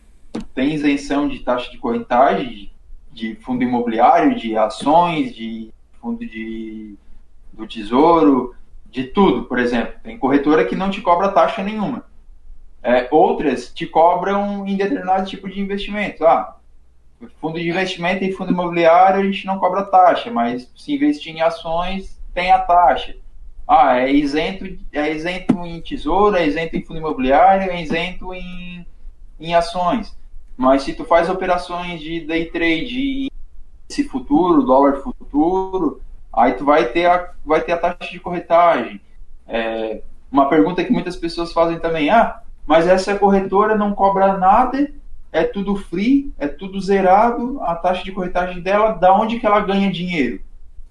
têm 0.54 0.74
isenção 0.74 1.28
de 1.28 1.40
taxa 1.40 1.70
de 1.70 1.78
corretagem 1.78 2.70
de 3.12 3.34
fundo 3.36 3.62
imobiliário, 3.62 4.36
de 4.36 4.56
ações, 4.56 5.34
de 5.34 5.72
fundo 6.00 6.24
de, 6.24 6.94
do 7.52 7.66
tesouro, 7.66 8.54
de 8.86 9.04
tudo, 9.04 9.44
por 9.44 9.58
exemplo. 9.58 9.94
Tem 10.02 10.18
corretora 10.18 10.64
que 10.64 10.76
não 10.76 10.90
te 10.90 11.00
cobra 11.00 11.32
taxa 11.32 11.62
nenhuma. 11.62 12.04
É, 12.82 13.08
outras 13.10 13.72
te 13.72 13.86
cobram 13.86 14.66
em 14.66 14.76
determinado 14.76 15.28
tipo 15.28 15.48
de 15.48 15.60
investimento. 15.60 16.24
Ah, 16.24 16.56
fundo 17.40 17.58
de 17.58 17.68
investimento 17.68 18.24
e 18.24 18.32
fundo 18.32 18.52
imobiliário 18.52 19.20
a 19.20 19.24
gente 19.24 19.46
não 19.46 19.58
cobra 19.58 19.84
taxa, 19.84 20.30
mas 20.30 20.70
se 20.74 20.94
investir 20.94 21.34
em 21.34 21.42
ações 21.42 22.18
tem 22.32 22.50
a 22.50 22.58
taxa. 22.58 23.16
Ah, 23.68 23.98
é 23.98 24.10
isento, 24.10 24.64
é 24.92 25.12
isento 25.12 25.64
em 25.64 25.80
tesouro, 25.80 26.36
é 26.36 26.46
isento 26.46 26.76
em 26.76 26.82
fundo 26.82 26.98
imobiliário, 26.98 27.70
é 27.70 27.80
isento 27.82 28.34
em, 28.34 28.86
em 29.38 29.54
ações. 29.54 30.16
Mas 30.56 30.82
se 30.82 30.94
tu 30.94 31.04
faz 31.04 31.28
operações 31.28 32.00
de 32.00 32.20
day 32.20 32.46
trade, 32.46 33.30
esse 33.88 34.04
futuro, 34.04 34.62
dólar 34.62 34.96
futuro, 35.02 36.00
aí 36.32 36.52
tu 36.54 36.64
vai 36.64 36.86
ter 36.86 37.06
a, 37.06 37.32
vai 37.44 37.60
ter 37.60 37.72
a 37.72 37.78
taxa 37.78 38.10
de 38.10 38.20
corretagem. 38.20 39.00
É, 39.46 40.02
uma 40.30 40.48
pergunta 40.48 40.84
que 40.84 40.92
muitas 40.92 41.16
pessoas 41.16 41.52
fazem 41.52 41.78
também, 41.78 42.10
ah, 42.10 42.42
mas 42.66 42.86
essa 42.86 43.16
corretora 43.16 43.76
não 43.76 43.92
cobra 43.92 44.36
nada, 44.36 44.90
é 45.32 45.44
tudo 45.44 45.76
free, 45.76 46.32
é 46.38 46.48
tudo 46.48 46.80
zerado, 46.80 47.60
a 47.62 47.74
taxa 47.74 48.04
de 48.04 48.12
corretagem 48.12 48.60
dela, 48.62 48.92
da 48.92 49.14
onde 49.14 49.38
que 49.38 49.46
ela 49.46 49.60
ganha 49.60 49.90
dinheiro? 49.90 50.40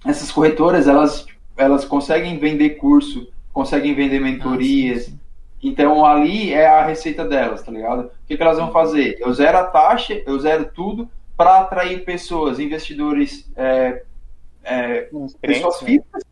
Essas 0.06 0.32
corretoras, 0.32 0.88
elas, 0.88 1.26
elas 1.58 1.86
conseguem 1.86 2.38
vender 2.38 2.72
curso, 2.72 3.28
conseguem 3.52 3.94
vender 3.94 4.20
mentorias, 4.20 5.10
Ah, 5.10 5.20
então 5.62 6.06
ali 6.06 6.54
é 6.54 6.68
a 6.68 6.86
receita 6.86 7.26
delas, 7.26 7.62
tá 7.62 7.72
ligado? 7.72 8.06
O 8.06 8.12
que, 8.26 8.38
que 8.38 8.42
elas 8.42 8.58
vão 8.58 8.72
fazer? 8.72 9.18
Eu 9.20 9.34
zero 9.34 9.58
a 9.58 9.64
taxa, 9.64 10.22
eu 10.26 10.40
zero 10.40 10.72
tudo 10.74 11.10
para 11.36 11.60
atrair 11.60 12.06
pessoas, 12.06 12.60
investidores 12.60 13.50
é, 13.56 14.04
é, 14.64 15.10
pessoas 15.42 15.80
físicas 15.80 16.24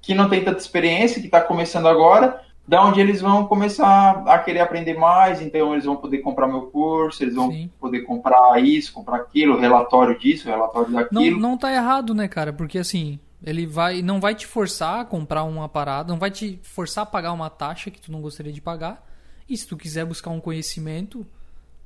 que 0.00 0.14
não 0.14 0.28
tem 0.28 0.44
tanta 0.44 0.58
experiência, 0.58 1.20
que 1.20 1.26
está 1.26 1.40
começando 1.40 1.86
agora, 1.86 2.40
da 2.66 2.84
onde 2.84 3.00
eles 3.00 3.20
vão 3.20 3.46
começar 3.46 4.22
a 4.26 4.38
querer 4.38 4.60
aprender 4.60 4.94
mais, 4.94 5.42
então 5.42 5.72
eles 5.72 5.84
vão 5.84 5.96
poder 5.96 6.18
comprar 6.18 6.46
meu 6.46 6.62
curso, 6.62 7.22
eles 7.22 7.34
vão 7.34 7.50
Sim. 7.50 7.70
poder 7.80 8.02
comprar 8.02 8.62
isso, 8.62 8.92
comprar 8.92 9.16
aquilo, 9.16 9.58
relatório 9.58 10.18
disso, 10.18 10.48
relatório 10.48 10.92
daquilo. 10.92 11.40
Não, 11.40 11.50
não 11.50 11.58
tá 11.58 11.72
errado, 11.72 12.14
né, 12.14 12.28
cara? 12.28 12.52
Porque 12.52 12.78
assim, 12.78 13.18
ele 13.44 13.66
vai 13.66 14.00
não 14.00 14.20
vai 14.20 14.34
te 14.34 14.46
forçar 14.46 15.00
a 15.00 15.04
comprar 15.04 15.42
uma 15.42 15.68
parada, 15.68 16.12
não 16.12 16.18
vai 16.18 16.30
te 16.30 16.60
forçar 16.62 17.02
a 17.02 17.06
pagar 17.06 17.32
uma 17.32 17.50
taxa 17.50 17.90
que 17.90 18.00
tu 18.00 18.12
não 18.12 18.20
gostaria 18.20 18.52
de 18.52 18.60
pagar. 18.60 19.04
E 19.48 19.56
se 19.56 19.66
tu 19.66 19.76
quiser 19.76 20.06
buscar 20.06 20.30
um 20.30 20.40
conhecimento, 20.40 21.26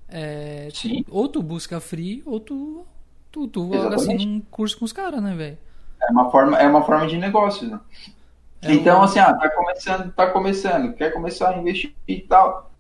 é, 0.08 0.68
ou 1.10 1.26
tu 1.26 1.42
busca 1.42 1.80
free, 1.80 2.22
ou 2.26 2.38
tu, 2.38 2.86
tu, 3.32 3.48
tu 3.48 3.74
assina 3.92 4.22
um 4.22 4.40
curso 4.50 4.78
com 4.78 4.84
os 4.84 4.92
caras, 4.92 5.22
né, 5.22 5.34
velho? 5.34 5.58
É 6.00 6.12
uma 6.12 6.30
forma, 6.30 6.58
é 6.58 6.66
uma 6.68 6.84
forma 6.84 7.06
de 7.06 7.16
negócio, 7.16 7.68
né? 7.68 7.80
É 8.70 8.74
então, 8.74 9.02
assim, 9.02 9.18
ah, 9.18 9.34
tá 9.34 9.50
começando, 9.50 10.12
tá 10.12 10.26
começando, 10.30 10.94
quer 10.94 11.12
começar 11.12 11.50
a 11.50 11.58
investir 11.58 11.94
e 12.06 12.20
tal. 12.20 12.70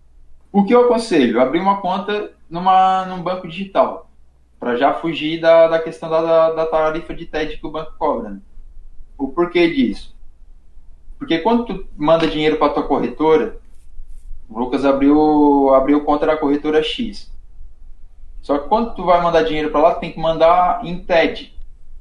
O 0.52 0.64
que 0.64 0.74
eu 0.74 0.86
aconselho? 0.86 1.40
Abrir 1.40 1.60
uma 1.60 1.80
conta 1.80 2.32
numa, 2.48 3.04
num 3.06 3.22
banco 3.22 3.48
digital, 3.48 4.10
para 4.58 4.76
já 4.76 4.94
fugir 4.94 5.40
da, 5.40 5.68
da 5.68 5.78
questão 5.78 6.08
da, 6.08 6.52
da 6.52 6.66
tarifa 6.66 7.14
de 7.14 7.26
TED 7.26 7.58
que 7.58 7.66
o 7.66 7.70
banco 7.70 7.92
cobra. 7.98 8.30
Né? 8.30 8.40
O 9.18 9.28
porquê 9.28 9.70
disso? 9.72 10.14
Porque 11.18 11.38
quando 11.38 11.64
tu 11.64 11.86
manda 11.96 12.26
dinheiro 12.26 12.56
para 12.56 12.72
tua 12.72 12.86
corretora, 12.86 13.58
o 14.48 14.58
Lucas 14.58 14.84
abriu, 14.84 15.74
abriu 15.74 16.04
conta 16.04 16.26
da 16.26 16.36
corretora 16.36 16.82
X. 16.82 17.32
Só 18.42 18.58
que 18.58 18.68
quando 18.68 18.94
tu 18.94 19.04
vai 19.04 19.20
mandar 19.20 19.42
dinheiro 19.42 19.70
para 19.70 19.80
lá, 19.80 19.94
tu 19.94 20.00
tem 20.00 20.12
que 20.12 20.20
mandar 20.20 20.84
em 20.84 20.98
TED. 20.98 21.52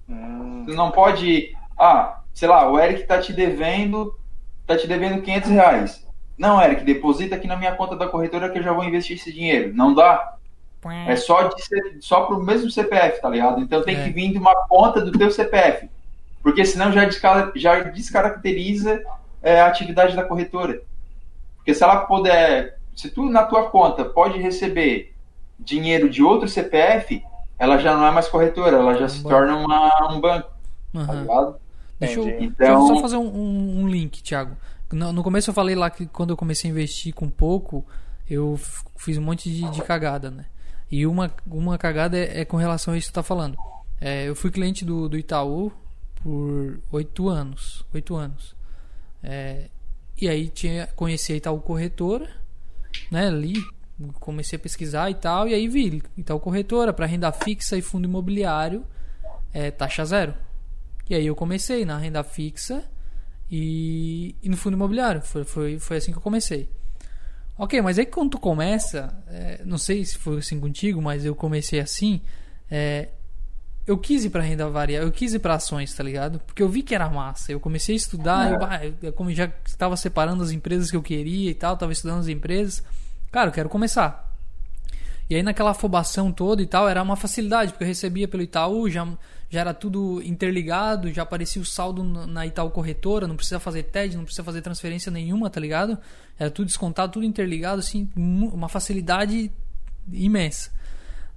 Hum. 0.07 0.63
Tu 0.67 0.73
não 0.73 0.91
pode, 0.91 1.55
ah, 1.77 2.21
sei 2.35 2.49
lá, 2.49 2.69
o 2.69 2.77
Eric 2.77 3.07
tá 3.07 3.17
te 3.19 3.31
devendo, 3.31 4.13
tá 4.67 4.77
te 4.77 4.85
devendo 4.85 5.21
500 5.21 5.49
reais. 5.49 6.07
Não, 6.37 6.61
Eric, 6.61 6.83
deposita 6.83 7.35
aqui 7.35 7.47
na 7.47 7.55
minha 7.55 7.73
conta 7.75 7.95
da 7.95 8.09
corretora 8.09 8.49
que 8.49 8.59
eu 8.59 8.63
já 8.63 8.73
vou 8.73 8.83
investir 8.83 9.15
esse 9.15 9.31
dinheiro. 9.31 9.73
Não 9.73 9.93
dá. 9.95 10.35
É 11.07 11.15
só, 11.15 11.47
de, 11.47 11.63
só 12.01 12.25
pro 12.25 12.43
mesmo 12.43 12.69
CPF, 12.69 13.19
tá 13.19 13.29
ligado? 13.29 13.59
Então 13.61 13.81
tem 13.81 13.97
é. 13.97 14.03
que 14.03 14.09
vir 14.11 14.33
de 14.33 14.37
uma 14.37 14.53
conta 14.67 15.01
do 15.01 15.17
teu 15.17 15.31
CPF. 15.31 15.89
Porque 16.43 16.63
senão 16.63 16.91
já, 16.91 17.05
descar 17.05 17.51
já 17.55 17.79
descaracteriza 17.79 19.01
é, 19.41 19.61
a 19.61 19.67
atividade 19.67 20.15
da 20.15 20.23
corretora. 20.23 20.81
Porque 21.55 21.73
se 21.73 21.83
ela 21.83 22.01
puder, 22.01 22.77
se 22.95 23.09
tu 23.09 23.27
na 23.29 23.43
tua 23.45 23.69
conta 23.69 24.05
pode 24.05 24.37
receber 24.37 25.15
dinheiro 25.57 26.07
de 26.07 26.21
outro 26.21 26.47
CPF, 26.47 27.23
ela 27.57 27.77
já 27.77 27.95
não 27.95 28.05
é 28.05 28.11
mais 28.11 28.27
corretora, 28.27 28.77
ela 28.77 28.95
já 28.95 29.07
se 29.07 29.23
torna 29.23 29.55
uma, 29.55 30.13
um 30.13 30.19
banco. 30.19 30.51
Uhum. 30.93 31.07
Tá 31.07 31.13
ligado? 31.13 31.64
Deixa 31.99 32.19
eu, 32.19 32.27
então... 32.27 32.55
deixa 32.57 32.73
eu 32.73 32.87
só 32.87 33.01
fazer 33.01 33.17
um, 33.17 33.81
um 33.81 33.87
link, 33.87 34.21
Thiago. 34.21 34.55
No, 34.91 35.11
no, 35.11 35.23
começo 35.23 35.49
eu 35.49 35.53
falei 35.53 35.75
lá 35.75 35.89
que 35.89 36.05
quando 36.05 36.31
eu 36.31 36.37
comecei 36.37 36.69
a 36.69 36.71
investir 36.71 37.13
com 37.13 37.29
pouco, 37.29 37.85
eu 38.29 38.59
fiz 38.97 39.17
um 39.17 39.21
monte 39.21 39.49
de, 39.49 39.69
de 39.69 39.81
cagada, 39.81 40.29
né? 40.29 40.45
E 40.91 41.05
uma, 41.07 41.31
uma 41.47 41.77
cagada 41.77 42.17
é, 42.17 42.41
é, 42.41 42.45
com 42.45 42.57
relação 42.57 42.93
a 42.93 42.97
isso 42.97 43.07
que 43.07 43.11
você 43.11 43.15
tá 43.15 43.23
falando. 43.23 43.57
É, 43.99 44.27
eu 44.27 44.35
fui 44.35 44.51
cliente 44.51 44.85
do, 44.85 45.09
do 45.09 45.17
Itaú 45.17 45.71
por 46.21 46.79
oito 46.91 47.29
anos. 47.29 47.85
Oito 47.93 48.15
anos. 48.15 48.55
É, 49.23 49.69
e 50.21 50.29
aí 50.29 50.49
tinha, 50.49 50.87
conheci 50.95 51.33
a 51.33 51.35
Itaú 51.37 51.59
Corretora, 51.59 52.29
né? 53.11 53.27
Ali 53.27 53.55
comecei 54.19 54.57
a 54.57 54.59
pesquisar 54.59 55.09
e 55.09 55.15
tal, 55.15 55.47
e 55.47 55.53
aí 55.53 55.67
vi 55.67 56.03
Itaú 56.17 56.39
Corretora 56.39 56.91
para 56.91 57.05
renda 57.05 57.31
fixa 57.31 57.77
e 57.77 57.81
fundo 57.81 58.05
imobiliário 58.05 58.85
é 59.53 59.71
taxa 59.71 60.03
zero. 60.03 60.33
E 61.09 61.15
aí 61.15 61.25
eu 61.27 61.35
comecei 61.35 61.85
na 61.85 61.97
renda 61.97 62.23
fixa 62.23 62.83
e, 63.49 64.35
e 64.41 64.49
no 64.49 64.57
fundo 64.57 64.75
imobiliário. 64.75 65.21
Foi, 65.21 65.43
foi, 65.43 65.79
foi 65.79 65.97
assim 65.97 66.11
que 66.11 66.17
eu 66.17 66.21
comecei. 66.21 66.69
Ok, 67.57 67.81
mas 67.81 67.97
aí 67.97 68.05
quando 68.05 68.31
tu 68.31 68.39
começa, 68.39 69.23
é, 69.27 69.61
não 69.63 69.77
sei 69.77 70.03
se 70.03 70.17
foi 70.17 70.39
assim 70.39 70.59
contigo, 70.59 71.01
mas 71.01 71.23
eu 71.23 71.35
comecei 71.35 71.79
assim. 71.79 72.21
É, 72.69 73.09
eu 73.87 73.97
quis 73.97 74.25
ir 74.25 74.29
para 74.29 74.41
renda 74.41 74.67
variável, 74.69 75.07
eu 75.07 75.11
quis 75.11 75.33
ir 75.33 75.39
para 75.39 75.53
ações, 75.53 75.93
tá 75.93 76.03
ligado? 76.03 76.39
Porque 76.39 76.61
eu 76.61 76.67
vi 76.67 76.81
que 76.81 76.95
era 76.95 77.07
massa. 77.07 77.51
Eu 77.51 77.59
comecei 77.59 77.93
a 77.93 77.97
estudar, 77.97 78.81
é. 78.81 78.93
eu, 79.01 79.13
como 79.13 79.31
já 79.31 79.49
estava 79.65 79.95
separando 79.95 80.43
as 80.43 80.51
empresas 80.51 80.89
que 80.89 80.97
eu 80.97 81.03
queria 81.03 81.51
e 81.51 81.53
tal, 81.53 81.75
estava 81.75 81.91
estudando 81.91 82.19
as 82.19 82.27
empresas. 82.27 82.83
Cara, 83.31 83.49
eu 83.49 83.53
quero 83.53 83.69
começar. 83.69 84.33
E 85.29 85.35
aí 85.35 85.43
naquela 85.43 85.71
afobação 85.71 86.31
toda 86.31 86.61
e 86.61 86.67
tal, 86.67 86.89
era 86.89 87.01
uma 87.01 87.15
facilidade, 87.15 87.71
porque 87.71 87.83
eu 87.83 87.87
recebia 87.87 88.27
pelo 88.27 88.43
Itaú, 88.43 88.89
já, 88.89 89.07
já 89.49 89.61
era 89.61 89.73
tudo 89.73 90.21
interligado, 90.23 91.11
já 91.11 91.23
aparecia 91.23 91.61
o 91.61 91.65
saldo 91.65 92.03
na 92.03 92.45
Itaú 92.45 92.69
Corretora, 92.71 93.27
não 93.27 93.35
precisa 93.35 93.59
fazer 93.59 93.83
TED, 93.83 94.17
não 94.17 94.23
precisa 94.23 94.43
fazer 94.43 94.61
transferência 94.61 95.11
nenhuma, 95.11 95.49
tá 95.49 95.59
ligado? 95.59 95.97
Era 96.37 96.49
tudo 96.49 96.67
descontado, 96.67 97.13
tudo 97.13 97.25
interligado, 97.25 97.79
assim, 97.79 98.09
uma 98.15 98.67
facilidade 98.67 99.51
imensa. 100.11 100.71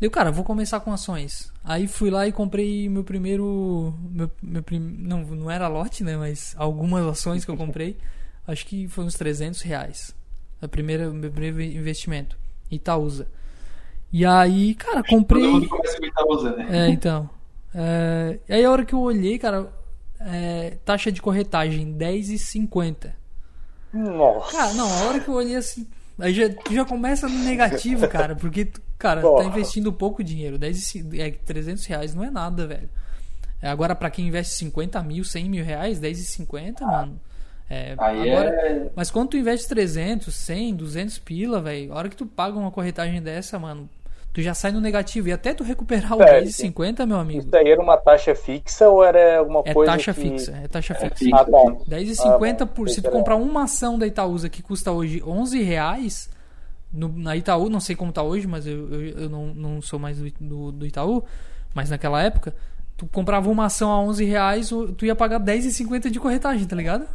Deu, 0.01 0.11
cara, 0.11 0.31
vou 0.31 0.45
começar 0.45 0.79
com 0.81 0.93
ações. 0.93 1.53
Aí 1.65 1.89
fui 1.89 2.09
lá 2.09 2.27
e 2.27 2.33
comprei 2.33 2.89
meu 2.89 3.03
primeiro. 3.03 3.93
Meu, 4.11 4.31
meu 4.41 4.63
prim... 4.63 4.79
não, 4.79 5.23
não 5.23 5.51
era 5.51 5.67
lote, 5.67 6.05
né? 6.05 6.17
Mas 6.17 6.55
algumas 6.57 7.05
ações 7.05 7.45
que 7.45 7.51
eu 7.51 7.57
comprei. 7.57 7.97
acho 8.47 8.65
que 8.65 8.89
foi 8.89 9.05
uns 9.05 9.15
300 9.15 9.61
reais. 9.63 10.15
A 10.63 10.69
primeira, 10.69 11.11
meu 11.11 11.31
primeiro 11.31 11.61
investimento. 11.61 12.39
Itaúsa. 12.71 13.27
E 14.13 14.25
aí, 14.25 14.75
cara, 14.75 15.03
comprei. 15.03 15.43
Todo 15.43 15.53
mundo 15.53 15.69
começa 15.69 15.99
com 15.99 16.07
Itaúsa, 16.07 16.57
né? 16.57 16.69
É, 16.71 16.89
então. 16.89 17.29
É... 17.75 18.39
Aí 18.49 18.64
a 18.64 18.71
hora 18.71 18.85
que 18.85 18.95
eu 18.95 19.01
olhei, 19.01 19.39
cara, 19.39 19.73
é... 20.21 20.77
taxa 20.85 21.12
de 21.12 21.23
corretagem 21.23 21.95
10,50. 21.95 23.12
Nossa. 23.93 24.57
Cara, 24.57 24.75
não, 24.75 24.89
a 24.89 25.05
hora 25.05 25.21
que 25.21 25.29
eu 25.29 25.35
olhei 25.35 25.57
assim. 25.57 25.87
Aí 26.19 26.35
já, 26.35 26.49
já 26.71 26.85
começa 26.85 27.29
no 27.29 27.39
negativo, 27.39 28.09
cara, 28.09 28.35
porque 28.35 28.69
cara, 28.99 29.21
Porra. 29.21 29.45
tá 29.45 29.49
investindo 29.49 29.93
pouco 29.93 30.23
dinheiro. 30.25 30.59
10, 30.59 30.95
é, 31.14 31.31
300 31.31 31.85
reais 31.87 32.14
não 32.14 32.25
é 32.25 32.31
nada, 32.31 32.66
velho. 32.66 32.91
É, 33.62 33.69
agora, 33.69 33.95
para 33.95 34.11
quem 34.11 34.27
investe 34.27 34.55
50 34.55 35.03
mil, 35.03 35.25
100 35.25 35.49
mil 35.49 35.64
reais, 35.64 36.01
10,50, 36.01 36.77
ah. 36.81 36.87
mano. 36.87 37.21
É, 37.71 37.93
agora, 37.99 38.49
é... 38.49 38.91
Mas 38.97 39.11
quando 39.11 39.31
tu 39.31 39.37
investe 39.37 39.69
300, 39.69 40.35
100, 40.35 40.77
200 40.77 41.19
pila, 41.19 41.61
velho, 41.61 41.93
a 41.93 41.97
hora 41.97 42.09
que 42.09 42.16
tu 42.16 42.25
paga 42.25 42.59
uma 42.59 42.71
corretagem 42.71 43.21
dessa, 43.21 43.59
mano, 43.59 43.89
tu 44.33 44.43
já 44.43 44.55
sai 44.55 44.72
no 44.72 44.81
negativo. 44.81 45.29
E 45.29 45.33
até 45.33 45.55
tu 45.55 45.64
recuperar 45.64 46.16
o 46.16 46.22
é, 46.22 46.43
10,50, 46.43 47.07
meu 47.07 47.18
amigo. 47.18 47.41
Isso 47.41 47.57
aí 47.57 47.70
era 47.70 47.81
uma 47.81 47.97
taxa 47.97 48.35
fixa 48.35 48.89
ou 48.89 49.05
era 49.05 49.39
alguma 49.39 49.62
é 49.64 49.74
coisa 49.74 49.93
taxa 49.93 50.14
que... 50.14 50.20
fixa, 50.20 50.53
é 50.62 50.68
taxa 50.68 50.95
é 50.95 51.11
fixa. 51.11 51.37
Ah, 51.37 51.45
tá. 51.45 51.64
10,50 51.89 52.61
ah, 52.61 52.66
por... 52.66 52.89
Se 52.89 53.03
tu 53.03 53.11
comprar 53.11 53.37
uma 53.37 53.64
ação 53.64 53.99
da 53.99 54.07
Itaúsa 54.07 54.49
que 54.49 54.62
custa 54.62 54.93
hoje 54.93 55.22
11 55.24 55.62
reais... 55.62 56.31
No, 56.91 57.07
na 57.11 57.37
Itaú, 57.37 57.68
não 57.68 57.81
sei 57.81 57.95
como 57.95 58.11
tá 58.11 58.22
hoje, 58.22 58.47
mas 58.47 58.66
eu, 58.66 58.91
eu, 58.91 59.09
eu 59.18 59.29
não, 59.29 59.49
não 59.49 59.83
sou 59.83 59.99
mais 59.99 60.16
do, 60.16 60.31
do, 60.41 60.72
do, 60.72 60.87
Itaú. 60.87 61.22
Mas 61.74 61.91
naquela 61.91 62.22
época, 62.22 62.55
tu 62.97 63.07
comprava 63.07 63.51
uma 63.51 63.66
ação 63.66 63.91
a 63.93 64.01
11 64.01 64.24
reais, 64.24 64.70
tu 64.97 65.05
ia 65.05 65.14
pagar 65.14 65.39
10,50 65.39 66.09
de 66.09 66.18
corretagem, 66.18 66.66
tá 66.66 66.74
ligado? 66.74 67.07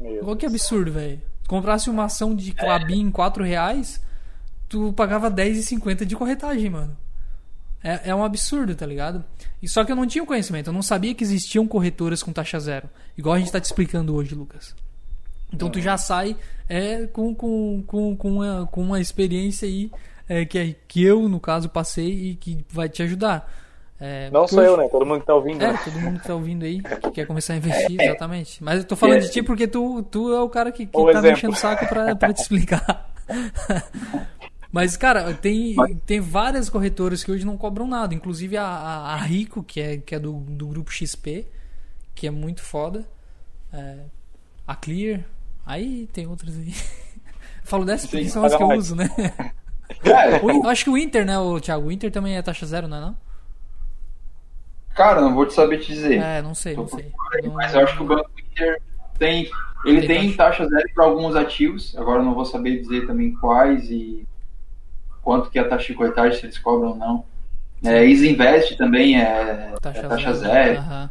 Olha 0.00 0.36
que 0.36 0.46
absurdo, 0.46 0.92
velho. 0.92 1.20
Comprasse 1.46 1.88
uma 1.88 2.04
ação 2.04 2.34
de 2.34 2.52
Clabin 2.52 3.02
em 3.02 3.10
4 3.10 3.44
reais, 3.44 4.00
tu 4.68 4.92
pagava 4.92 5.30
10,50 5.30 6.04
de 6.04 6.16
corretagem, 6.16 6.70
mano. 6.70 6.96
É, 7.82 8.10
é 8.10 8.14
um 8.14 8.24
absurdo, 8.24 8.74
tá 8.74 8.84
ligado? 8.84 9.24
E 9.62 9.68
só 9.68 9.84
que 9.84 9.92
eu 9.92 9.96
não 9.96 10.06
tinha 10.06 10.24
conhecimento, 10.24 10.70
eu 10.70 10.74
não 10.74 10.82
sabia 10.82 11.14
que 11.14 11.22
existiam 11.22 11.66
corretoras 11.66 12.22
com 12.22 12.32
taxa 12.32 12.58
zero. 12.58 12.88
Igual 13.16 13.36
a 13.36 13.38
gente 13.38 13.52
tá 13.52 13.60
te 13.60 13.64
explicando 13.64 14.14
hoje, 14.14 14.34
Lucas. 14.34 14.74
Então 15.52 15.70
tu 15.70 15.80
já 15.80 15.96
sai 15.96 16.36
é, 16.68 17.06
com, 17.06 17.34
com, 17.34 17.82
com, 17.86 18.16
com, 18.16 18.32
uma, 18.32 18.66
com 18.66 18.82
uma 18.82 19.00
experiência 19.00 19.68
aí 19.68 19.90
é, 20.28 20.44
que, 20.44 20.76
que 20.88 21.04
eu, 21.04 21.28
no 21.28 21.38
caso, 21.38 21.68
passei 21.68 22.30
e 22.30 22.34
que 22.34 22.64
vai 22.68 22.88
te 22.88 23.02
ajudar. 23.02 23.48
É, 23.98 24.28
não 24.30 24.46
sou 24.46 24.62
eu, 24.62 24.76
né? 24.76 24.88
Todo 24.88 25.06
mundo 25.06 25.20
que 25.20 25.26
tá 25.26 25.34
ouvindo. 25.34 25.62
É, 25.62 25.72
né? 25.72 25.80
todo 25.82 26.00
mundo 26.00 26.20
que 26.20 26.26
tá 26.26 26.34
ouvindo 26.34 26.64
aí, 26.64 26.82
que 26.82 27.10
quer 27.12 27.26
começar 27.26 27.54
a 27.54 27.56
investir, 27.56 27.96
exatamente. 28.02 28.62
Mas 28.62 28.80
eu 28.80 28.84
tô 28.84 28.96
falando 28.96 29.20
de 29.20 29.30
ti 29.30 29.42
porque 29.42 29.66
tu, 29.66 30.02
tu 30.02 30.34
é 30.34 30.40
o 30.40 30.48
cara 30.48 30.70
que, 30.70 30.86
que 30.86 30.92
tá 30.92 31.10
exemplo. 31.10 31.22
mexendo 31.22 31.52
o 31.52 31.56
saco 31.56 31.86
pra, 31.86 32.14
pra 32.16 32.32
te 32.32 32.42
explicar. 32.42 33.10
Mas, 34.76 34.94
cara, 34.94 35.32
tem, 35.32 35.74
tem 36.04 36.20
várias 36.20 36.68
corretoras 36.68 37.24
que 37.24 37.32
hoje 37.32 37.46
não 37.46 37.56
cobram 37.56 37.86
nada. 37.86 38.14
Inclusive 38.14 38.58
a, 38.58 38.66
a, 38.66 39.16
Rico, 39.16 39.62
que 39.62 39.80
é, 39.80 39.96
que 39.96 40.14
é 40.14 40.18
do, 40.18 40.34
do 40.34 40.66
grupo 40.66 40.92
XP, 40.92 41.46
que 42.14 42.26
é 42.26 42.30
muito 42.30 42.62
foda. 42.62 43.08
É, 43.72 44.00
a 44.68 44.76
Clear. 44.76 45.20
Aí 45.64 46.06
tem 46.12 46.26
outras 46.26 46.58
aí. 46.58 46.74
falo 47.64 47.86
dessas 47.86 48.10
porque 48.10 48.28
são 48.28 48.44
as 48.44 48.54
que 48.54 48.62
eu 48.62 48.68
uso, 48.68 48.94
né? 48.94 49.08
É. 50.04 50.40
O, 50.44 50.68
acho 50.68 50.84
que 50.84 50.90
o 50.90 50.98
Inter, 50.98 51.24
né, 51.24 51.38
o 51.38 51.58
Thiago? 51.58 51.86
O 51.86 51.92
Inter 51.92 52.10
também 52.10 52.36
é 52.36 52.42
taxa 52.42 52.66
zero, 52.66 52.86
não 52.86 52.96
é 52.98 53.00
não? 53.00 53.16
Cara, 54.94 55.22
não 55.22 55.32
vou 55.32 55.46
te 55.46 55.54
saber 55.54 55.78
te 55.78 55.94
dizer. 55.94 56.20
É, 56.20 56.42
não 56.42 56.54
sei, 56.54 56.74
Tô 56.74 56.82
não 56.82 56.88
sei. 56.88 57.12
Aí, 57.32 57.48
mas 57.48 57.72
eu 57.72 57.80
acho 57.80 57.96
que 57.96 58.02
o 58.02 58.06
Banco 58.06 58.30
Inter 58.52 58.82
tem. 59.18 59.48
Ele 59.86 60.06
tem, 60.06 60.20
tem 60.22 60.32
taxa 60.36 60.66
zero 60.66 60.84
para 60.92 61.04
alguns 61.04 61.34
ativos. 61.34 61.96
Agora 61.96 62.22
não 62.22 62.34
vou 62.34 62.44
saber 62.44 62.80
dizer 62.80 63.06
também 63.06 63.32
quais 63.32 63.88
e 63.88 64.26
quanto 65.26 65.50
que 65.50 65.58
é 65.58 65.62
a 65.62 65.68
taxa 65.68 65.88
de 65.88 65.94
corretagem, 65.94 66.38
se 66.38 66.46
eles 66.46 66.56
cobram 66.56 66.90
ou 66.90 66.96
não. 66.96 67.24
É, 67.84 68.04
Isinvest 68.04 68.76
também 68.76 69.20
é 69.20 69.74
taxa, 69.82 69.98
é 69.98 70.08
taxa 70.08 70.34
zero. 70.34 70.80
zero. 70.80 70.80
Uhum. 70.80 71.08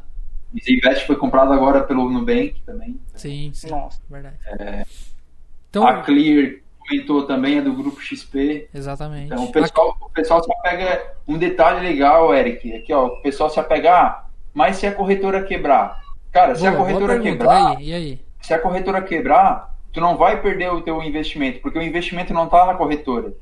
Invest 0.69 1.05
foi 1.05 1.17
comprado 1.17 1.51
agora 1.51 1.83
pelo 1.83 2.09
Nubank 2.09 2.55
também. 2.65 2.97
Sim, 3.13 3.51
sim. 3.53 3.69
Nossa. 3.69 3.99
Verdade. 4.09 4.37
É, 4.57 4.85
Então, 5.69 5.85
A 5.85 6.01
Clear 6.01 6.53
comentou 6.79 7.27
também, 7.27 7.57
é 7.57 7.61
do 7.61 7.73
grupo 7.73 7.99
XP. 7.99 8.69
exatamente. 8.73 9.25
Então 9.33 9.43
o 9.43 9.51
pessoal, 9.51 9.97
o 9.99 10.09
pessoal 10.09 10.41
se 10.41 10.49
apega. 10.53 11.13
Um 11.27 11.37
detalhe 11.37 11.85
legal, 11.85 12.33
Eric, 12.33 12.73
aqui 12.73 12.93
ó, 12.93 13.07
o 13.07 13.21
pessoal 13.21 13.49
se 13.49 13.59
apegar, 13.59 14.05
ah, 14.05 14.25
mas 14.53 14.77
se 14.77 14.87
a 14.87 14.93
corretora 14.93 15.43
quebrar. 15.43 15.99
Cara, 16.31 16.55
se 16.55 16.61
Boa, 16.61 16.71
a 16.71 16.75
boa 16.77 16.85
corretora 16.87 17.19
quebrar, 17.19 17.73
E 17.73 17.75
aí? 17.75 17.89
E 17.89 17.93
aí? 17.93 18.21
se 18.41 18.53
a 18.53 18.59
corretora 18.59 19.01
quebrar, 19.01 19.75
tu 19.91 19.99
não 19.99 20.15
vai 20.15 20.41
perder 20.41 20.71
o 20.71 20.81
teu 20.81 21.03
investimento, 21.03 21.59
porque 21.59 21.77
o 21.77 21.81
investimento 21.83 22.33
não 22.33 22.47
tá 22.47 22.65
na 22.65 22.75
corretora. 22.75 23.33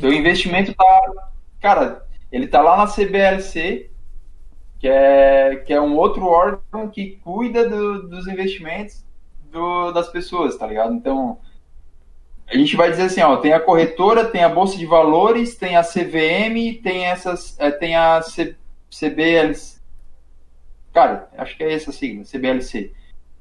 Teu 0.00 0.12
investimento 0.12 0.74
tá. 0.74 0.84
Cara, 1.60 2.04
ele 2.30 2.46
tá 2.46 2.60
lá 2.60 2.76
na 2.76 2.86
CBLC, 2.86 3.90
que 4.78 4.86
é, 4.88 5.56
que 5.56 5.72
é 5.72 5.80
um 5.80 5.96
outro 5.96 6.26
órgão 6.26 6.88
que 6.88 7.18
cuida 7.24 7.68
do- 7.68 8.08
dos 8.08 8.26
investimentos 8.26 9.04
do- 9.50 9.92
das 9.92 10.08
pessoas, 10.08 10.56
tá 10.56 10.66
ligado? 10.66 10.92
Então, 10.92 11.38
a 12.46 12.56
gente 12.56 12.76
vai 12.76 12.90
dizer 12.90 13.04
assim, 13.04 13.22
ó, 13.22 13.36
tem 13.38 13.52
a 13.54 13.60
corretora, 13.60 14.26
tem 14.26 14.44
a 14.44 14.48
Bolsa 14.48 14.76
de 14.76 14.84
Valores, 14.84 15.56
tem 15.56 15.76
a 15.76 15.82
CVM, 15.82 16.74
tem 16.82 17.06
essas. 17.06 17.58
eh, 17.58 17.70
tem 17.70 17.96
a 17.96 18.20
C, 18.20 18.54
CBLC. 18.90 19.80
Cara, 20.92 21.28
acho 21.38 21.56
que 21.56 21.64
é 21.64 21.72
essa 21.72 21.90
sigla, 21.90 22.24
CBLC. 22.24 22.92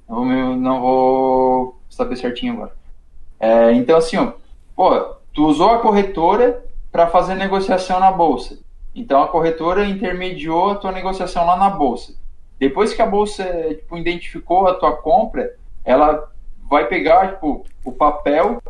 Não 0.07 0.25
vou, 0.25 0.55
não 0.55 0.81
vou 0.81 1.79
saber 1.89 2.15
certinho 2.15 2.53
agora. 2.53 2.73
É, 3.39 3.71
então, 3.73 3.97
assim, 3.97 4.17
ó, 4.17 4.33
pô, 4.75 5.15
tu 5.33 5.45
usou 5.45 5.71
a 5.71 5.79
corretora 5.79 6.63
para 6.91 7.07
fazer 7.07 7.35
negociação 7.35 7.99
na 7.99 8.11
bolsa. 8.11 8.59
Então 8.93 9.23
a 9.23 9.27
corretora 9.27 9.85
intermediou 9.85 10.71
a 10.71 10.75
tua 10.75 10.91
negociação 10.91 11.45
lá 11.45 11.57
na 11.57 11.69
bolsa. 11.69 12.15
Depois 12.59 12.93
que 12.93 13.01
a 13.01 13.07
bolsa 13.07 13.43
tipo, 13.69 13.97
identificou 13.97 14.67
a 14.67 14.75
tua 14.75 14.95
compra, 14.95 15.55
ela 15.83 16.31
vai 16.69 16.87
pegar 16.87 17.33
tipo, 17.33 17.65
o 17.83 17.91
papel, 17.91 18.61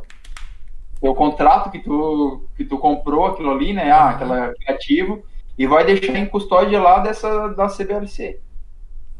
o 1.01 1.13
contrato 1.13 1.69
que 1.69 1.79
tu, 1.79 2.43
que 2.55 2.63
tu 2.63 2.77
comprou 2.77 3.27
aquilo 3.27 3.51
ali, 3.51 3.73
né? 3.73 3.91
Ah, 3.91 4.11
aquela, 4.11 4.45
aquele 4.45 4.71
ativo, 4.71 5.23
e 5.57 5.67
vai 5.67 5.85
deixar 5.85 6.17
em 6.17 6.25
custódia 6.25 6.81
lá 6.81 6.99
dessa 6.99 7.49
da 7.49 7.67
CBLC. 7.67 8.39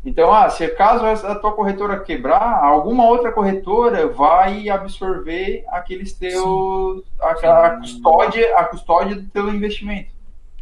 Então, 0.06 0.34
ah, 0.34 0.50
se 0.50 0.68
caso 0.70 1.06
a 1.06 1.36
tua 1.36 1.54
corretora 1.54 2.00
quebrar, 2.00 2.62
alguma 2.62 3.06
outra 3.08 3.32
corretora 3.32 4.06
vai 4.08 4.68
absorver 4.68 5.64
aqueles 5.70 6.12
teus 6.14 7.04
a, 7.22 7.32
a 7.32 7.78
custódia, 7.80 8.58
a 8.58 8.66
custódia 8.66 9.16
do 9.16 9.30
teu 9.30 9.48
investimento. 9.54 10.10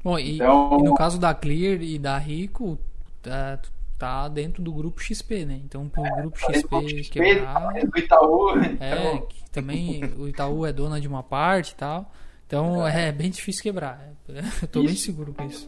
Bom, 0.04 0.18
e, 0.20 0.36
Então- 0.36 0.78
e 0.80 0.84
no 0.84 0.94
caso 0.94 1.20
da 1.20 1.34
Clear 1.34 1.82
e 1.82 1.98
da 1.98 2.18
Rico, 2.20 2.78
tá, 3.22 3.60
tá 3.98 4.28
dentro 4.28 4.62
do 4.62 4.72
grupo 4.72 5.02
XP, 5.02 5.44
né? 5.46 5.60
Então, 5.64 5.90
pro 5.90 6.04
grupo 6.04 6.38
XP, 6.38 6.68
Do 6.82 6.90
XP, 6.90 7.20
quebrar. 7.20 7.74
do 7.74 7.98
Itaú, 8.00 8.50
É, 8.80 8.92
então, 9.14 9.22
que 9.28 9.50
também 9.52 10.04
o 10.20 10.28
Itaú 10.28 10.66
é 10.68 10.72
dona 10.74 11.02
de 11.02 11.08
uma 11.08 11.24
parte 11.24 11.72
e 11.72 11.76
tal. 11.76 12.12
Então 12.46 12.86
é, 12.86 13.12
bem 13.12 13.30
difícil 13.32 13.64
quebrar. 13.64 14.08
Eu 14.62 14.68
tô 14.68 14.82
bem 14.82 14.90
Isso. 14.94 15.06
seguro 15.06 15.34
com 15.34 15.46
isso. 15.46 15.68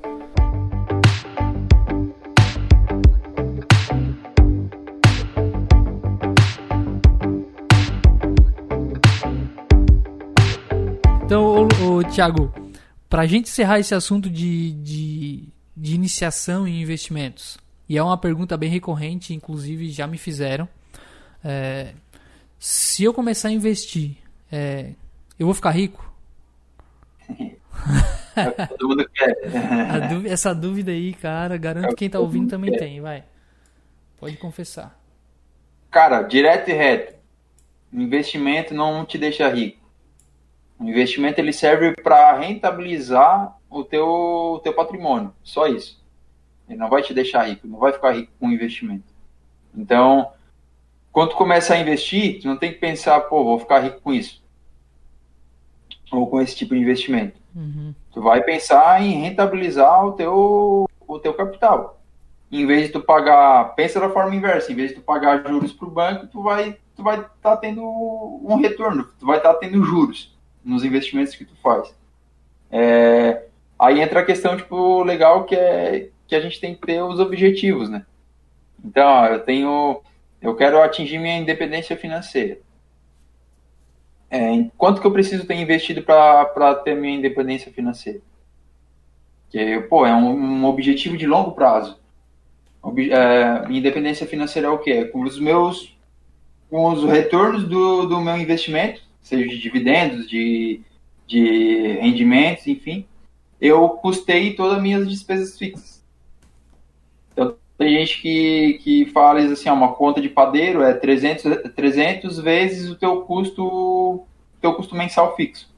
Então, 11.25 11.43
ô, 11.45 11.97
ô, 11.97 12.03
Thiago, 12.03 12.53
pra 13.09 13.25
gente 13.25 13.47
encerrar 13.49 13.79
esse 13.79 13.95
assunto 13.95 14.29
de, 14.29 14.71
de, 14.73 15.43
de 15.75 15.95
iniciação 15.95 16.67
em 16.67 16.81
investimentos, 16.81 17.57
e 17.87 17.97
é 17.97 18.03
uma 18.03 18.17
pergunta 18.17 18.57
bem 18.57 18.69
recorrente, 18.69 19.33
inclusive 19.33 19.89
já 19.89 20.07
me 20.07 20.17
fizeram. 20.17 20.67
É, 21.43 21.93
se 22.59 23.03
eu 23.03 23.13
começar 23.13 23.49
a 23.49 23.51
investir, 23.51 24.17
é, 24.51 24.91
eu 25.37 25.45
vou 25.45 25.53
ficar 25.53 25.71
rico? 25.71 26.11
todo 28.77 28.89
mundo 28.89 29.09
quer. 29.13 29.35
A 29.91 29.99
dú- 29.99 30.27
essa 30.27 30.53
dúvida 30.53 30.91
aí, 30.91 31.13
cara, 31.13 31.57
garanto 31.57 31.89
que 31.89 31.95
quem 31.95 32.09
tá 32.09 32.19
ouvindo 32.19 32.49
também 32.49 32.73
É. 32.73 32.77
tem, 32.77 33.01
vai. 33.01 33.23
Pode 34.19 34.37
confessar. 34.37 34.97
Cara, 35.91 36.21
direto 36.23 36.69
e 36.69 36.73
reto. 36.73 37.13
Investimento 37.91 38.73
não 38.73 39.05
te 39.05 39.17
deixa 39.17 39.47
rico. 39.49 39.82
O 40.79 40.83
investimento 40.83 41.39
ele 41.39 41.53
serve 41.53 41.93
para 42.01 42.37
rentabilizar 42.37 43.55
o 43.69 43.83
teu, 43.83 44.07
o 44.07 44.59
teu 44.59 44.73
patrimônio. 44.73 45.33
Só 45.43 45.67
isso. 45.67 46.01
Ele 46.67 46.77
não 46.77 46.89
vai 46.89 47.01
te 47.01 47.13
deixar 47.13 47.43
rico, 47.43 47.67
não 47.67 47.79
vai 47.79 47.91
ficar 47.91 48.11
rico 48.11 48.31
com 48.39 48.47
o 48.47 48.51
investimento. 48.51 49.03
Então, 49.75 50.31
quando 51.11 51.31
tu 51.31 51.35
começa 51.35 51.73
a 51.73 51.79
investir, 51.79 52.41
tu 52.41 52.47
não 52.47 52.57
tem 52.57 52.71
que 52.71 52.79
pensar, 52.79 53.19
pô, 53.21 53.43
vou 53.43 53.59
ficar 53.59 53.79
rico 53.79 54.01
com 54.01 54.13
isso. 54.13 54.41
Ou 56.11 56.27
com 56.27 56.41
esse 56.41 56.55
tipo 56.55 56.73
de 56.73 56.81
investimento. 56.81 57.39
Uhum. 57.55 57.93
Tu 58.11 58.21
vai 58.21 58.41
pensar 58.43 59.01
em 59.01 59.21
rentabilizar 59.21 60.05
o 60.05 60.13
teu, 60.13 60.89
o 61.07 61.19
teu 61.19 61.33
capital. 61.33 61.99
Em 62.51 62.65
vez 62.67 62.87
de 62.87 62.93
tu 62.93 63.01
pagar, 63.01 63.75
pensa 63.75 63.99
da 63.99 64.09
forma 64.09 64.35
inversa, 64.35 64.71
em 64.71 64.75
vez 64.75 64.89
de 64.89 64.95
tu 64.95 65.01
pagar 65.01 65.47
juros 65.47 65.73
para 65.73 65.87
o 65.87 65.91
banco, 65.91 66.27
tu 66.27 66.41
vai 66.41 66.77
tu 66.95 67.01
vai 67.01 67.19
estar 67.19 67.57
tendo 67.57 67.81
um 67.83 68.55
retorno, 68.57 69.09
tu 69.19 69.25
vai 69.25 69.37
estar 69.37 69.55
tendo 69.55 69.83
juros 69.83 70.32
nos 70.63 70.83
investimentos 70.83 71.35
que 71.35 71.45
tu 71.45 71.55
faz. 71.61 71.93
É, 72.71 73.45
aí 73.77 74.01
entra 74.01 74.21
a 74.21 74.25
questão 74.25 74.57
tipo 74.57 75.03
legal 75.03 75.45
que 75.45 75.55
é 75.55 76.09
que 76.27 76.35
a 76.35 76.39
gente 76.39 76.59
tem 76.59 76.73
que 76.73 76.81
ter 76.81 77.01
os 77.01 77.19
objetivos, 77.19 77.89
né? 77.89 78.05
Então, 78.83 79.05
ó, 79.07 79.27
eu 79.27 79.39
tenho 79.39 80.01
eu 80.41 80.55
quero 80.55 80.81
atingir 80.81 81.19
minha 81.19 81.37
independência 81.37 81.95
financeira. 81.95 82.59
É, 84.29 84.65
quanto 84.77 84.99
que 84.99 85.05
eu 85.05 85.11
preciso 85.11 85.45
ter 85.45 85.55
investido 85.55 86.01
para 86.01 86.75
ter 86.83 86.95
minha 86.95 87.15
independência 87.15 87.71
financeira? 87.71 88.19
Que, 89.49 89.79
pô, 89.81 90.05
é 90.05 90.13
um, 90.13 90.31
um 90.31 90.65
objetivo 90.65 91.15
de 91.15 91.27
longo 91.27 91.51
prazo. 91.51 91.99
Ob, 92.81 93.11
é, 93.11 93.65
independência 93.69 94.25
financeira 94.25 94.67
é 94.67 94.71
o 94.71 94.79
quê? 94.79 94.91
É 94.91 95.05
com 95.05 95.21
os 95.21 95.39
meus 95.39 95.93
com 96.69 96.91
os 96.91 97.03
retornos 97.03 97.65
do, 97.65 98.07
do 98.07 98.19
meu 98.19 98.35
investimento, 98.35 99.03
seja 99.23 99.47
de 99.47 99.57
dividendos, 99.57 100.29
de, 100.29 100.81
de 101.25 101.97
rendimentos, 102.01 102.67
enfim, 102.67 103.07
eu 103.59 103.89
custei 103.89 104.53
todas 104.53 104.77
as 104.77 104.83
minhas 104.83 105.09
despesas 105.09 105.57
fixas. 105.57 106.03
Então, 107.31 107.55
tem 107.77 107.97
gente 107.97 108.21
que, 108.21 108.79
que 108.83 109.05
fala 109.07 109.39
assim, 109.39 109.69
uma 109.69 109.93
conta 109.93 110.21
de 110.21 110.29
padeiro 110.29 110.83
é 110.83 110.93
300, 110.93 111.71
300 111.73 112.39
vezes 112.39 112.89
o 112.89 112.95
teu 112.95 113.21
custo, 113.21 114.25
teu 114.61 114.75
custo 114.75 114.95
mensal 114.95 115.35
fixo. 115.35 115.73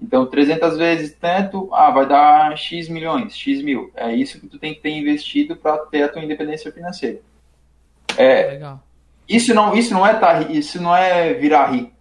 Então, 0.00 0.26
300 0.26 0.76
vezes 0.76 1.16
tanto, 1.18 1.70
ah, 1.72 1.90
vai 1.90 2.06
dar 2.06 2.56
X 2.58 2.88
milhões, 2.88 3.34
X 3.34 3.62
mil. 3.62 3.90
É 3.96 4.14
isso 4.14 4.38
que 4.38 4.46
tu 4.46 4.58
tem 4.58 4.74
que 4.74 4.80
ter 4.80 4.90
investido 4.90 5.56
para 5.56 5.78
ter 5.78 6.02
a 6.02 6.08
tua 6.08 6.22
independência 6.22 6.70
financeira. 6.70 7.20
É, 8.18 8.50
Legal. 8.52 8.82
isso 9.26 9.54
não, 9.54 9.74
isso 9.74 9.94
não 9.94 10.06
é 10.06 10.14
tá, 10.14 10.42
isso 10.42 10.80
não 10.80 10.94
é 10.94 11.32
virar 11.32 11.72
rico. 11.72 11.95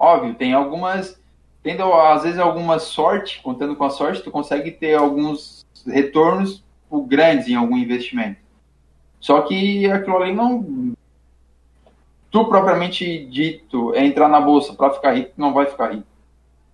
Óbvio, 0.00 0.34
tem 0.34 0.54
algumas, 0.54 1.20
tendo 1.62 1.92
às 1.92 2.22
vezes 2.22 2.38
alguma 2.38 2.78
sorte, 2.78 3.42
contando 3.42 3.76
com 3.76 3.84
a 3.84 3.90
sorte, 3.90 4.22
tu 4.22 4.30
consegue 4.30 4.70
ter 4.70 4.94
alguns 4.94 5.66
retornos 5.86 6.64
tipo, 6.84 7.02
grandes 7.02 7.48
em 7.48 7.54
algum 7.54 7.76
investimento. 7.76 8.40
Só 9.20 9.42
que 9.42 9.84
aquilo 9.90 10.16
ali 10.16 10.32
não 10.34 10.94
tu 12.30 12.46
propriamente 12.46 13.26
dito 13.26 13.94
é 13.94 14.02
entrar 14.02 14.26
na 14.28 14.40
bolsa 14.40 14.72
para 14.72 14.94
ficar 14.94 15.12
rico, 15.12 15.32
não 15.36 15.52
vai 15.52 15.66
ficar 15.66 15.92
rico. 15.92 16.06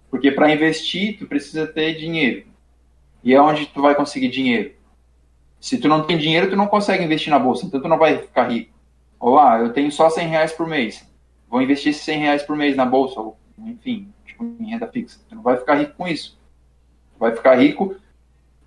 Porque 0.08 0.30
para 0.30 0.52
investir, 0.52 1.18
tu 1.18 1.26
precisa 1.26 1.66
ter 1.66 1.94
dinheiro. 1.94 2.46
E 3.24 3.34
é 3.34 3.42
onde 3.42 3.66
tu 3.66 3.82
vai 3.82 3.96
conseguir 3.96 4.28
dinheiro. 4.28 4.72
Se 5.58 5.78
tu 5.78 5.88
não 5.88 6.04
tem 6.04 6.16
dinheiro, 6.16 6.48
tu 6.48 6.54
não 6.54 6.68
consegue 6.68 7.02
investir 7.02 7.30
na 7.30 7.40
bolsa, 7.40 7.66
então 7.66 7.80
tu 7.80 7.88
não 7.88 7.98
vai 7.98 8.18
ficar 8.18 8.50
rico. 8.50 8.70
Ah, 9.20 9.58
eu 9.58 9.72
tenho 9.72 9.90
só 9.90 10.08
100 10.08 10.28
reais 10.28 10.52
por 10.52 10.68
mês. 10.68 11.04
Vou 11.48 11.62
investir 11.62 11.90
esses 11.90 12.02
100 12.02 12.18
reais 12.20 12.42
por 12.42 12.56
mês 12.56 12.76
na 12.76 12.84
bolsa, 12.84 13.20
ou, 13.20 13.36
enfim, 13.58 14.12
tipo, 14.24 14.44
em 14.60 14.70
renda 14.70 14.86
fixa. 14.86 15.20
Tu 15.28 15.34
não 15.34 15.42
vai 15.42 15.56
ficar 15.56 15.76
rico 15.76 15.94
com 15.96 16.08
isso. 16.08 16.38
Vai 17.18 17.34
ficar 17.34 17.54
rico 17.56 17.94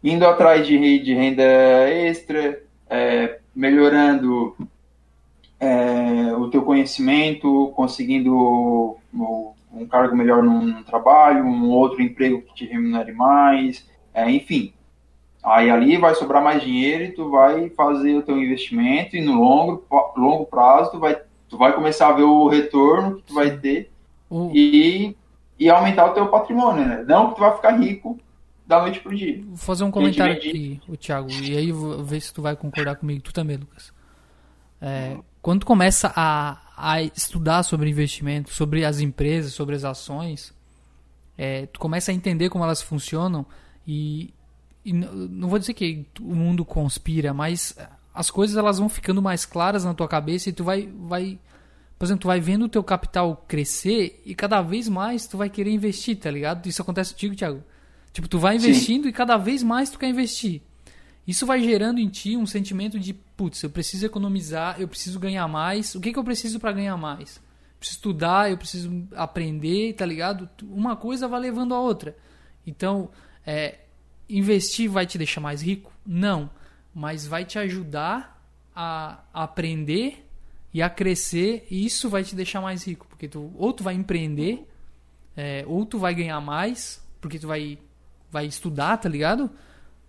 indo 0.04 0.26
atrás 0.26 0.66
de, 0.66 1.00
de 1.00 1.14
renda 1.14 1.44
extra, 1.44 2.62
é, 2.90 3.40
melhorando 3.54 4.56
é, 5.60 6.34
o 6.36 6.50
teu 6.50 6.64
conhecimento, 6.64 7.72
conseguindo 7.76 8.98
um 9.14 9.86
cargo 9.88 10.16
melhor 10.16 10.42
num 10.42 10.82
trabalho, 10.84 11.44
um 11.44 11.70
outro 11.70 12.02
emprego 12.02 12.42
que 12.42 12.54
te 12.54 12.66
remunere 12.66 13.12
mais, 13.12 13.88
é, 14.14 14.30
enfim. 14.30 14.74
Aí 15.44 15.70
ali 15.70 15.98
vai 15.98 16.16
sobrar 16.16 16.44
mais 16.44 16.62
dinheiro 16.62 17.04
e 17.04 17.12
tu 17.12 17.30
vai 17.30 17.70
fazer 17.70 18.16
o 18.16 18.22
teu 18.22 18.38
investimento 18.38 19.16
e 19.16 19.22
no 19.22 19.36
longo, 19.36 19.86
longo 20.18 20.46
prazo 20.46 20.92
tu 20.92 21.00
vai, 21.00 21.18
tu 21.50 21.58
vai 21.58 21.74
começar 21.74 22.10
a 22.10 22.14
ver 22.14 22.24
o 22.24 22.48
retorno 22.48 23.18
que 23.18 23.24
tu 23.24 23.34
vai 23.34 23.58
ter 23.58 23.92
e, 24.54 25.16
e 25.58 25.70
aumentar 25.70 26.06
o 26.06 26.14
teu 26.14 26.28
patrimônio, 26.28 26.86
né? 26.86 27.04
Não 27.08 27.30
que 27.30 27.36
tu 27.36 27.42
vai 27.42 27.56
ficar 27.56 27.72
rico 27.72 28.20
da 28.66 28.80
noite 28.82 29.00
pro 29.00 29.16
dia. 29.16 29.42
Vou 29.44 29.58
fazer 29.58 29.84
um 29.84 29.92
comentário 29.92 30.36
aqui, 30.36 30.80
o 30.88 30.96
Thiago, 30.96 31.32
e 31.32 31.58
aí 31.58 31.72
vou 31.72 32.04
ver 32.04 32.22
se 32.22 32.32
tu 32.32 32.42
vai 32.42 32.56
concordar 32.56 32.96
comigo, 32.96 33.22
tu 33.22 33.34
também, 33.34 33.58
Lucas. 33.58 33.92
É, 34.80 35.18
quando 35.42 35.62
tu 35.62 35.66
começa 35.66 36.14
a, 36.16 36.58
a 36.78 37.02
estudar 37.02 37.64
sobre 37.64 37.90
investimento, 37.90 38.54
sobre 38.54 38.86
as 38.86 39.00
empresas, 39.00 39.54
sobre 39.54 39.76
as 39.76 39.84
ações, 39.84 40.54
é, 41.38 41.66
tu 41.66 41.80
começa 41.80 42.12
a 42.12 42.14
entender 42.14 42.50
como 42.50 42.64
elas 42.64 42.82
funcionam 42.82 43.46
e, 43.88 44.34
e 44.86 44.94
não 44.94 45.50
vou 45.50 45.58
dizer 45.58 45.74
que 45.74 46.06
o 46.20 46.36
mundo 46.36 46.64
conspira, 46.64 47.34
mas 47.34 47.76
as 48.14 48.30
coisas 48.30 48.58
elas 48.58 48.80
vão 48.80 48.90
ficando 48.90 49.22
mais 49.22 49.46
claras 49.46 49.84
na 49.86 49.94
tua 49.94 50.08
cabeça 50.08 50.50
e 50.50 50.54
tu 50.54 50.64
vai, 50.64 50.88
vai 50.88 51.40
por 52.00 52.06
exemplo, 52.06 52.22
tu 52.22 52.28
vai 52.28 52.40
vendo 52.40 52.66
o 52.66 52.70
teu 52.70 52.82
capital 52.82 53.44
crescer 53.46 54.22
e 54.26 54.34
cada 54.34 54.62
vez 54.62 54.88
mais 54.88 55.28
tu 55.28 55.38
vai 55.38 55.50
querer 55.50 55.72
investir, 55.72 56.18
tá 56.18 56.32
ligado? 56.32 56.66
Isso 56.66 56.82
acontece 56.82 57.14
contigo, 57.14 57.36
Thiago. 57.36 57.62
Tipo, 58.14 58.28
tu 58.28 58.40
vai 58.40 58.56
investindo 58.56 59.04
Sim. 59.04 59.10
e 59.10 59.14
cada 59.14 59.36
vez 59.36 59.62
mais 59.62 59.90
tu 59.90 60.00
quer 60.00 60.08
investir. 60.08 60.62
Isso 61.28 61.46
vai 61.46 61.62
gerando 61.62 62.00
em 62.00 62.08
ti 62.08 62.38
um 62.38 62.46
sentimento 62.46 62.98
de, 62.98 63.14
putz, 63.14 63.62
eu 63.62 63.70
preciso 63.70 64.06
economizar, 64.06 64.80
eu 64.80 64.88
preciso 64.88 65.20
ganhar 65.20 65.48
mais. 65.48 65.94
O 65.94 66.00
que, 66.00 66.14
que 66.14 66.18
eu 66.18 66.24
preciso 66.24 66.60
para 66.60 66.72
ganhar 66.72 66.96
mais? 66.96 67.36
Eu 67.36 67.80
preciso 67.80 67.98
estudar, 67.98 68.50
eu 68.50 68.58
preciso 68.58 69.08
aprender, 69.16 69.94
tá 69.94 70.06
ligado? 70.06 70.50
Uma 70.64 70.96
coisa 70.96 71.28
vai 71.28 71.40
levando 71.40 71.76
a 71.76 71.80
outra. 71.80 72.18
Então, 72.66 73.10
é, 73.46 73.80
investir 74.30 74.90
vai 74.90 75.06
te 75.06 75.18
deixar 75.18 75.42
mais 75.42 75.62
rico? 75.62 75.92
Não. 76.06 76.50
Mas 76.94 77.26
vai 77.26 77.46
te 77.46 77.60
ajudar 77.60 78.40
a 78.76 79.20
aprender 79.34 80.26
e 80.74 80.82
a 80.82 80.90
crescer, 80.90 81.66
e 81.70 81.86
isso 81.86 82.10
vai 82.10 82.24
te 82.24 82.36
deixar 82.36 82.62
mais 82.62 82.86
rico, 82.86 83.06
porque 83.10 83.28
tu 83.28 83.52
ou 83.58 83.74
tu 83.74 83.84
vai 83.84 83.96
empreender, 83.96 84.68
é, 85.36 85.64
ou 85.68 85.86
tu 85.86 85.98
vai 85.98 86.14
ganhar 86.14 86.40
mais, 86.40 87.04
porque 87.20 87.40
tu 87.40 87.48
vai 87.48 87.78
vai 88.32 88.46
estudar, 88.46 88.98
tá 88.98 89.10
ligado? 89.10 89.46
O 89.46 89.50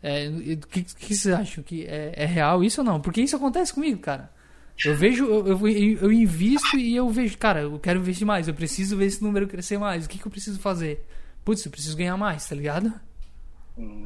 é, 0.02 0.56
que, 0.70 0.82
que 0.82 1.14
vocês 1.14 1.34
acham 1.34 1.62
que 1.62 1.84
é, 1.86 2.12
é, 2.16 2.26
real 2.26 2.62
isso 2.62 2.80
ou 2.80 2.84
não? 2.84 3.00
Porque 3.00 3.20
isso 3.20 3.36
acontece 3.36 3.72
comigo, 3.72 4.00
cara. 4.00 4.30
Eu 4.82 4.96
vejo, 4.96 5.26
eu, 5.26 5.46
eu, 5.46 5.68
eu, 5.68 6.12
invisto 6.12 6.78
e 6.78 6.96
eu 6.96 7.08
vejo, 7.10 7.36
cara, 7.36 7.60
eu 7.60 7.78
quero 7.78 8.00
investir 8.00 8.26
mais, 8.26 8.48
eu 8.48 8.54
preciso 8.54 8.96
ver 8.96 9.06
esse 9.06 9.22
número 9.22 9.46
crescer 9.46 9.76
mais. 9.78 10.06
O 10.06 10.08
que, 10.08 10.18
que 10.18 10.26
eu 10.26 10.30
preciso 10.30 10.58
fazer? 10.58 11.06
Putz, 11.44 11.64
eu 11.64 11.70
preciso 11.70 11.96
ganhar 11.96 12.16
mais, 12.16 12.48
tá 12.48 12.54
ligado? 12.54 12.92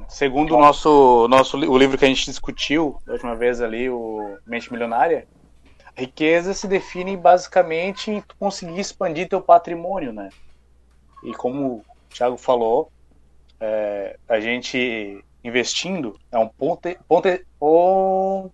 Segundo 0.09 0.55
o 0.55 0.61
nosso, 0.61 1.27
nosso 1.29 1.57
o 1.57 1.79
livro 1.79 1.97
que 1.99 2.05
a 2.05 2.09
gente 2.09 2.27
discutiu 2.27 2.99
da 3.07 3.15
última 3.15 3.35
vez 3.35 3.61
ali, 3.61 3.89
o 3.89 4.39
Mente 4.47 4.73
Milionária, 4.73 5.27
riqueza 5.97 6.53
se 6.53 6.67
define 6.67 7.17
basicamente 7.17 8.11
em 8.11 8.21
tu 8.21 8.37
conseguir 8.37 8.79
expandir 8.79 9.29
teu 9.29 9.41
patrimônio, 9.41 10.13
né? 10.13 10.29
E 11.23 11.33
como 11.33 11.67
o 11.67 11.85
Thiago 12.11 12.37
falou, 12.37 12.91
é, 13.61 14.19
a 14.29 14.41
gente 14.41 15.25
investindo 15.43 16.19
é 16.31 16.39
um 16.39 16.49
ponte, 16.49 16.99
ponte, 17.09 17.45
um 17.61 18.51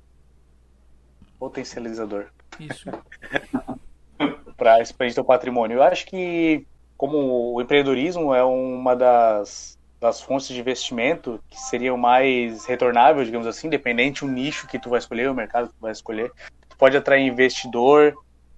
potencializador. 1.38 2.26
Isso. 2.58 2.84
para 4.56 4.80
expandir 4.82 5.14
teu 5.14 5.24
patrimônio. 5.24 5.78
Eu 5.78 5.82
acho 5.82 6.04
que 6.06 6.66
como 6.98 7.54
o 7.54 7.62
empreendedorismo 7.62 8.34
é 8.34 8.44
uma 8.44 8.94
das, 8.94 9.78
das 10.00 10.20
fontes 10.20 10.48
de 10.48 10.58
investimento 10.58 11.40
que 11.50 11.60
seria 11.60 11.92
o 11.92 11.98
mais 11.98 12.64
retornável, 12.64 13.22
digamos 13.22 13.46
assim, 13.46 13.66
independente 13.66 14.24
do 14.24 14.32
nicho 14.32 14.66
que 14.66 14.78
tu 14.78 14.88
vai 14.88 14.98
escolher, 14.98 15.30
o 15.30 15.34
mercado 15.34 15.68
que 15.68 15.74
tu 15.74 15.80
vai 15.80 15.92
escolher, 15.92 16.32
pode 16.78 16.96
atrair 16.96 17.26
investidor, 17.26 18.14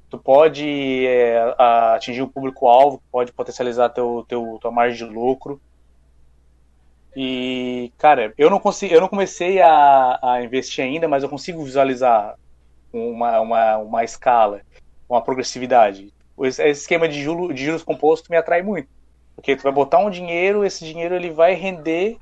tu 0.09 0.17
pode 0.17 1.05
é, 1.05 1.55
atingir 1.95 2.23
um 2.23 2.29
público-alvo, 2.29 3.03
pode 3.11 3.33
potencializar 3.33 3.89
teu, 3.89 4.25
teu, 4.29 4.59
tua 4.61 4.71
margem 4.71 5.09
de 5.09 5.13
lucro. 5.13 5.61
E, 7.17 7.93
cara, 7.99 8.33
eu 8.39 8.49
não 8.49 8.61
consigo, 8.61 8.95
eu 8.95 9.01
não 9.01 9.09
comecei 9.09 9.61
a, 9.61 10.19
a 10.23 10.43
investir 10.45 10.85
ainda, 10.85 11.09
mas 11.09 11.25
eu 11.25 11.29
consigo 11.29 11.65
visualizar 11.65 12.39
uma, 12.93 13.41
uma, 13.41 13.77
uma 13.79 14.05
escala, 14.05 14.61
uma 15.09 15.21
progressividade. 15.21 16.13
Esse 16.41 16.63
esquema 16.69 17.09
de, 17.09 17.21
juros, 17.21 17.55
de 17.55 17.65
juros 17.65 17.83
compostos 17.83 18.29
me 18.29 18.37
atrai 18.37 18.63
muito. 18.63 18.89
Porque 19.43 19.57
tu 19.57 19.65
vai 19.65 19.73
botar 19.73 19.99
um 19.99 20.09
dinheiro, 20.09 20.65
esse 20.65 20.85
dinheiro 20.85 21.17
ele 21.17 21.29
vai 21.29 21.55
render 21.55 22.17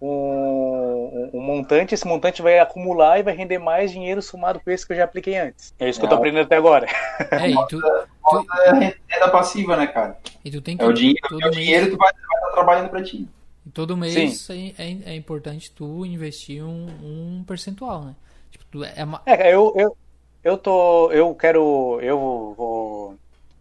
um, 0.00 1.30
um, 1.34 1.40
montante, 1.40 1.96
esse 1.96 2.06
montante 2.06 2.40
vai 2.40 2.60
acumular 2.60 3.18
e 3.18 3.24
vai 3.24 3.34
render 3.34 3.58
mais 3.58 3.90
dinheiro 3.90 4.22
somado 4.22 4.60
com 4.60 4.70
esse 4.70 4.86
que 4.86 4.92
eu 4.92 4.98
já 4.98 5.02
apliquei 5.02 5.36
antes. 5.36 5.74
É 5.80 5.88
isso 5.88 5.98
que 5.98 6.06
eu 6.06 6.08
tô 6.08 6.14
é. 6.14 6.18
aprendendo 6.18 6.44
até 6.44 6.56
agora. 6.56 6.86
É, 7.32 7.50
e 7.50 7.54
tu, 7.66 7.80
tu... 7.80 8.46
É 8.66 8.94
renda 9.08 9.28
passiva, 9.32 9.76
né, 9.76 9.88
cara? 9.88 10.16
E 10.44 10.50
tu 10.52 10.60
tem 10.60 10.76
que, 10.76 10.84
é 10.84 10.86
o 10.86 10.92
dinheiro, 10.92 11.18
é 11.42 11.48
o 11.48 11.50
dinheiro 11.50 11.90
tu 11.90 11.96
vai, 11.96 12.12
vai 12.12 12.38
estar 12.38 12.50
trabalhando 12.52 12.88
para 12.88 13.02
ti. 13.02 13.28
E 13.66 13.70
todo 13.70 13.96
mês 13.96 14.48
é, 14.48 14.54
é, 14.54 14.96
é, 15.06 15.16
importante 15.16 15.72
tu 15.72 16.06
investir 16.06 16.62
um, 16.62 16.86
um 17.02 17.44
percentual, 17.44 18.04
né? 18.04 18.14
Tipo, 18.52 18.84
é, 18.84 19.02
uma... 19.02 19.20
é, 19.26 19.52
eu, 19.52 19.72
eu, 19.74 19.96
eu 20.44 20.56
tô. 20.56 21.10
Eu 21.10 21.34
quero. 21.34 21.98
Eu 22.00 22.54
vou 22.56 23.18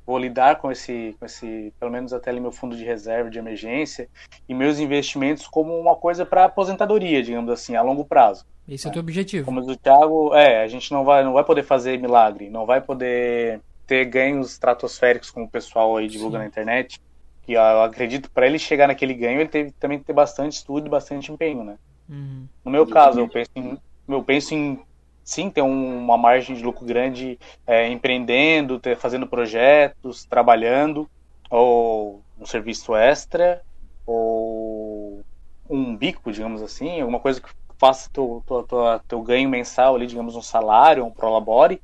vou 0.08 0.18
lidar 0.18 0.56
com 0.56 0.72
esse, 0.72 1.14
com 1.20 1.26
esse, 1.26 1.74
pelo 1.78 1.92
menos 1.92 2.14
até 2.14 2.30
ali 2.30 2.40
meu 2.40 2.54
fundo 2.54 2.78
de 2.78 2.86
reserva 2.86 3.30
de 3.30 3.38
emergência 3.38 4.08
e 4.48 4.54
meus 4.54 4.80
investimentos 4.80 5.46
como 5.46 5.78
uma 5.78 5.98
coisa 5.98 6.26
para 6.26 6.46
aposentadoria, 6.46 7.22
digamos 7.22 7.52
assim, 7.52 7.76
a 7.76 7.82
longo 7.82 8.06
prazo. 8.06 8.46
Esse 8.66 8.86
né? 8.86 8.90
é 8.90 8.92
o 8.92 8.94
teu 8.94 9.02
objetivo. 9.02 9.46
Como 9.46 9.60
diz 9.60 9.70
o 9.70 9.78
Thiago, 9.78 10.34
é, 10.34 10.64
a 10.64 10.68
gente 10.70 10.94
não 10.94 11.04
vai, 11.04 11.26
não 11.26 11.34
vai 11.34 11.44
poder 11.44 11.64
fazer 11.64 12.00
milagre, 12.00 12.50
não 12.50 12.66
vai 12.66 12.80
poder 12.80 13.60
ter 13.86 14.06
ganhos 14.06 14.54
estratosféricos 14.54 15.30
como 15.30 15.46
o 15.46 15.50
pessoal 15.50 15.98
aí 15.98 16.08
divulga 16.08 16.38
Sim. 16.38 16.44
na 16.44 16.48
internet. 16.48 17.02
Que 17.44 17.54
eu 17.54 17.82
acredito 17.82 18.32
para 18.32 18.48
ele 18.48 18.60
chegar 18.60 18.88
naquele 18.88 19.14
ganho, 19.14 19.42
ele 19.42 19.50
teve 19.50 19.72
também 19.72 20.00
que 20.00 20.06
ter 20.06 20.14
bastante 20.14 20.54
estudo 20.54 20.88
e 20.88 20.90
bastante 20.90 21.32
empenho, 21.32 21.64
né? 21.64 21.78
Uhum. 22.10 22.46
No 22.64 22.72
meu 22.72 22.88
caso, 22.88 23.20
eu 23.20 23.28
penso 23.28 23.52
em, 23.56 23.78
eu 24.08 24.24
penso 24.24 24.54
em 24.54 24.80
sim 25.28 25.50
ter 25.50 25.62
um, 25.62 25.98
uma 25.98 26.18
margem 26.18 26.56
de 26.56 26.64
lucro 26.64 26.86
grande 26.86 27.38
é, 27.68 27.90
empreendendo, 27.90 28.80
ter, 28.80 28.96
fazendo 28.96 29.28
projetos, 29.28 30.24
trabalhando, 30.24 31.08
ou 31.52 32.22
um 32.40 32.46
serviço 32.46 32.96
extra, 32.96 33.62
ou 34.06 35.22
um 35.70 35.98
bico, 35.98 36.32
digamos 36.32 36.62
assim, 36.62 37.02
alguma 37.02 37.20
coisa 37.20 37.42
que 37.42 37.50
faça 37.78 38.10
teu, 38.10 38.42
teu, 38.48 38.64
teu, 38.64 39.00
teu 39.06 39.22
ganho 39.22 39.50
mensal 39.50 39.96
ali, 39.96 40.08
digamos, 40.08 40.34
um 40.38 40.42
salário, 40.42 41.04
um 41.04 41.12
prolabore, 41.12 41.82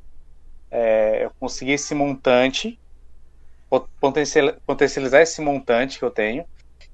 é, 0.72 1.26
eu 1.26 1.32
conseguir 1.38 1.74
esse 1.74 1.94
montante, 1.94 2.80
potencializar 4.66 5.22
esse 5.22 5.42
montante 5.42 6.00
que 6.00 6.06
eu 6.06 6.12
tenho, 6.12 6.46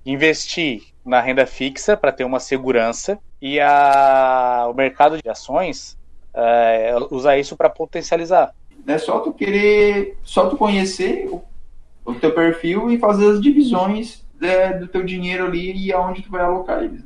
investir 0.04 0.82
na 1.06 1.22
renda 1.22 1.46
fixa 1.46 1.96
para 1.96 2.12
ter 2.12 2.24
uma 2.24 2.40
segurança 2.40 3.20
e 3.40 3.60
a, 3.60 4.66
o 4.68 4.74
mercado 4.74 5.22
de 5.22 5.30
ações 5.30 5.99
é, 6.34 6.96
usar 7.12 7.38
isso 7.38 7.56
para 7.56 7.70
potencializar. 7.70 8.54
É 8.88 8.98
só 8.98 9.20
tu 9.20 9.34
querer, 9.34 10.18
só 10.24 10.50
tu 10.50 10.58
conhecer 10.58 11.28
o, 11.30 11.44
o 12.06 12.16
teu 12.16 12.34
perfil 12.34 12.90
e 12.90 12.98
fazer 12.98 13.30
as 13.30 13.42
divisões 13.42 14.24
é, 14.42 14.74
do 14.74 14.88
teu 14.88 15.04
dinheiro 15.04 15.46
ali 15.46 15.86
e 15.86 15.94
aonde 15.94 16.22
tu 16.22 16.32
vai 16.32 16.42
alocar 16.42 16.84
eles. 16.84 17.04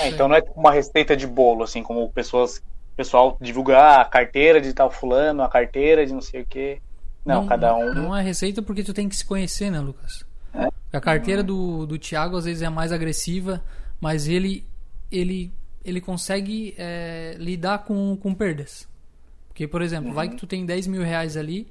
É, 0.00 0.08
então 0.08 0.28
não 0.28 0.36
é 0.36 0.40
tipo 0.40 0.58
uma 0.58 0.72
receita 0.72 1.16
de 1.16 1.26
bolo, 1.26 1.64
assim, 1.64 1.82
como 1.82 2.10
pessoas, 2.10 2.62
pessoal 2.96 3.36
divulgar 3.40 3.98
ah, 3.98 4.02
a 4.02 4.04
carteira 4.04 4.60
de 4.60 4.72
tal 4.72 4.90
fulano, 4.90 5.42
a 5.42 5.48
carteira 5.48 6.04
de 6.04 6.12
não 6.12 6.20
sei 6.20 6.42
o 6.42 6.46
que. 6.46 6.80
Não, 7.24 7.42
não, 7.42 7.46
cada 7.46 7.74
um. 7.76 7.94
Não 7.94 8.16
é 8.16 8.22
receita 8.22 8.62
porque 8.62 8.82
tu 8.82 8.92
tem 8.92 9.08
que 9.08 9.16
se 9.16 9.24
conhecer, 9.24 9.70
né, 9.70 9.80
Lucas? 9.80 10.24
É? 10.54 10.68
A 10.92 11.00
carteira 11.00 11.42
do, 11.42 11.86
do 11.86 11.98
Thiago 11.98 12.36
às 12.36 12.44
vezes 12.44 12.62
é 12.62 12.68
mais 12.68 12.92
agressiva, 12.92 13.62
mas 14.00 14.26
ele 14.26 14.66
ele 15.10 15.52
ele 15.84 16.00
consegue 16.00 16.74
é, 16.76 17.36
lidar 17.38 17.84
com, 17.84 18.16
com 18.16 18.34
perdas. 18.34 18.88
Porque, 19.48 19.66
por 19.66 19.82
exemplo, 19.82 20.08
uhum. 20.08 20.14
vai 20.14 20.28
que 20.28 20.36
tu 20.36 20.46
tem 20.46 20.64
10 20.64 20.86
mil 20.86 21.02
reais 21.02 21.36
ali, 21.36 21.68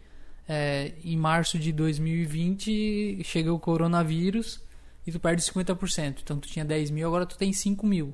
é, 0.48 0.94
em 1.04 1.16
março 1.16 1.60
de 1.60 1.72
2020 1.72 3.22
chega 3.24 3.54
o 3.54 3.60
coronavírus 3.60 4.62
e 5.06 5.12
tu 5.12 5.20
perde 5.20 5.42
50%. 5.42 6.20
Então 6.24 6.40
tu 6.40 6.48
tinha 6.48 6.66
10 6.66 6.92
mil, 6.92 7.08
agora 7.08 7.26
tu 7.26 7.38
tem 7.38 7.54
5 7.54 7.86
mil. 7.86 8.14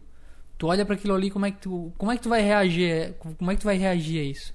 Tu 0.58 0.68
olha 0.68 0.86
para 0.86 0.96
aquilo 0.96 1.14
ali, 1.14 1.30
como 1.30 1.46
é 1.46 1.52
que 1.52 1.60
tu, 1.60 1.94
como 1.98 2.12
é 2.12 2.16
que 2.16 2.24
tu 2.24 2.30
vai 2.30 2.42
reagir? 2.42 3.14
Como 3.14 3.52
é 3.52 3.56
que 3.56 3.62
tu 3.62 3.66
vai 3.66 3.78
reagir 3.78 4.20
a 4.20 4.24
isso? 4.24 4.54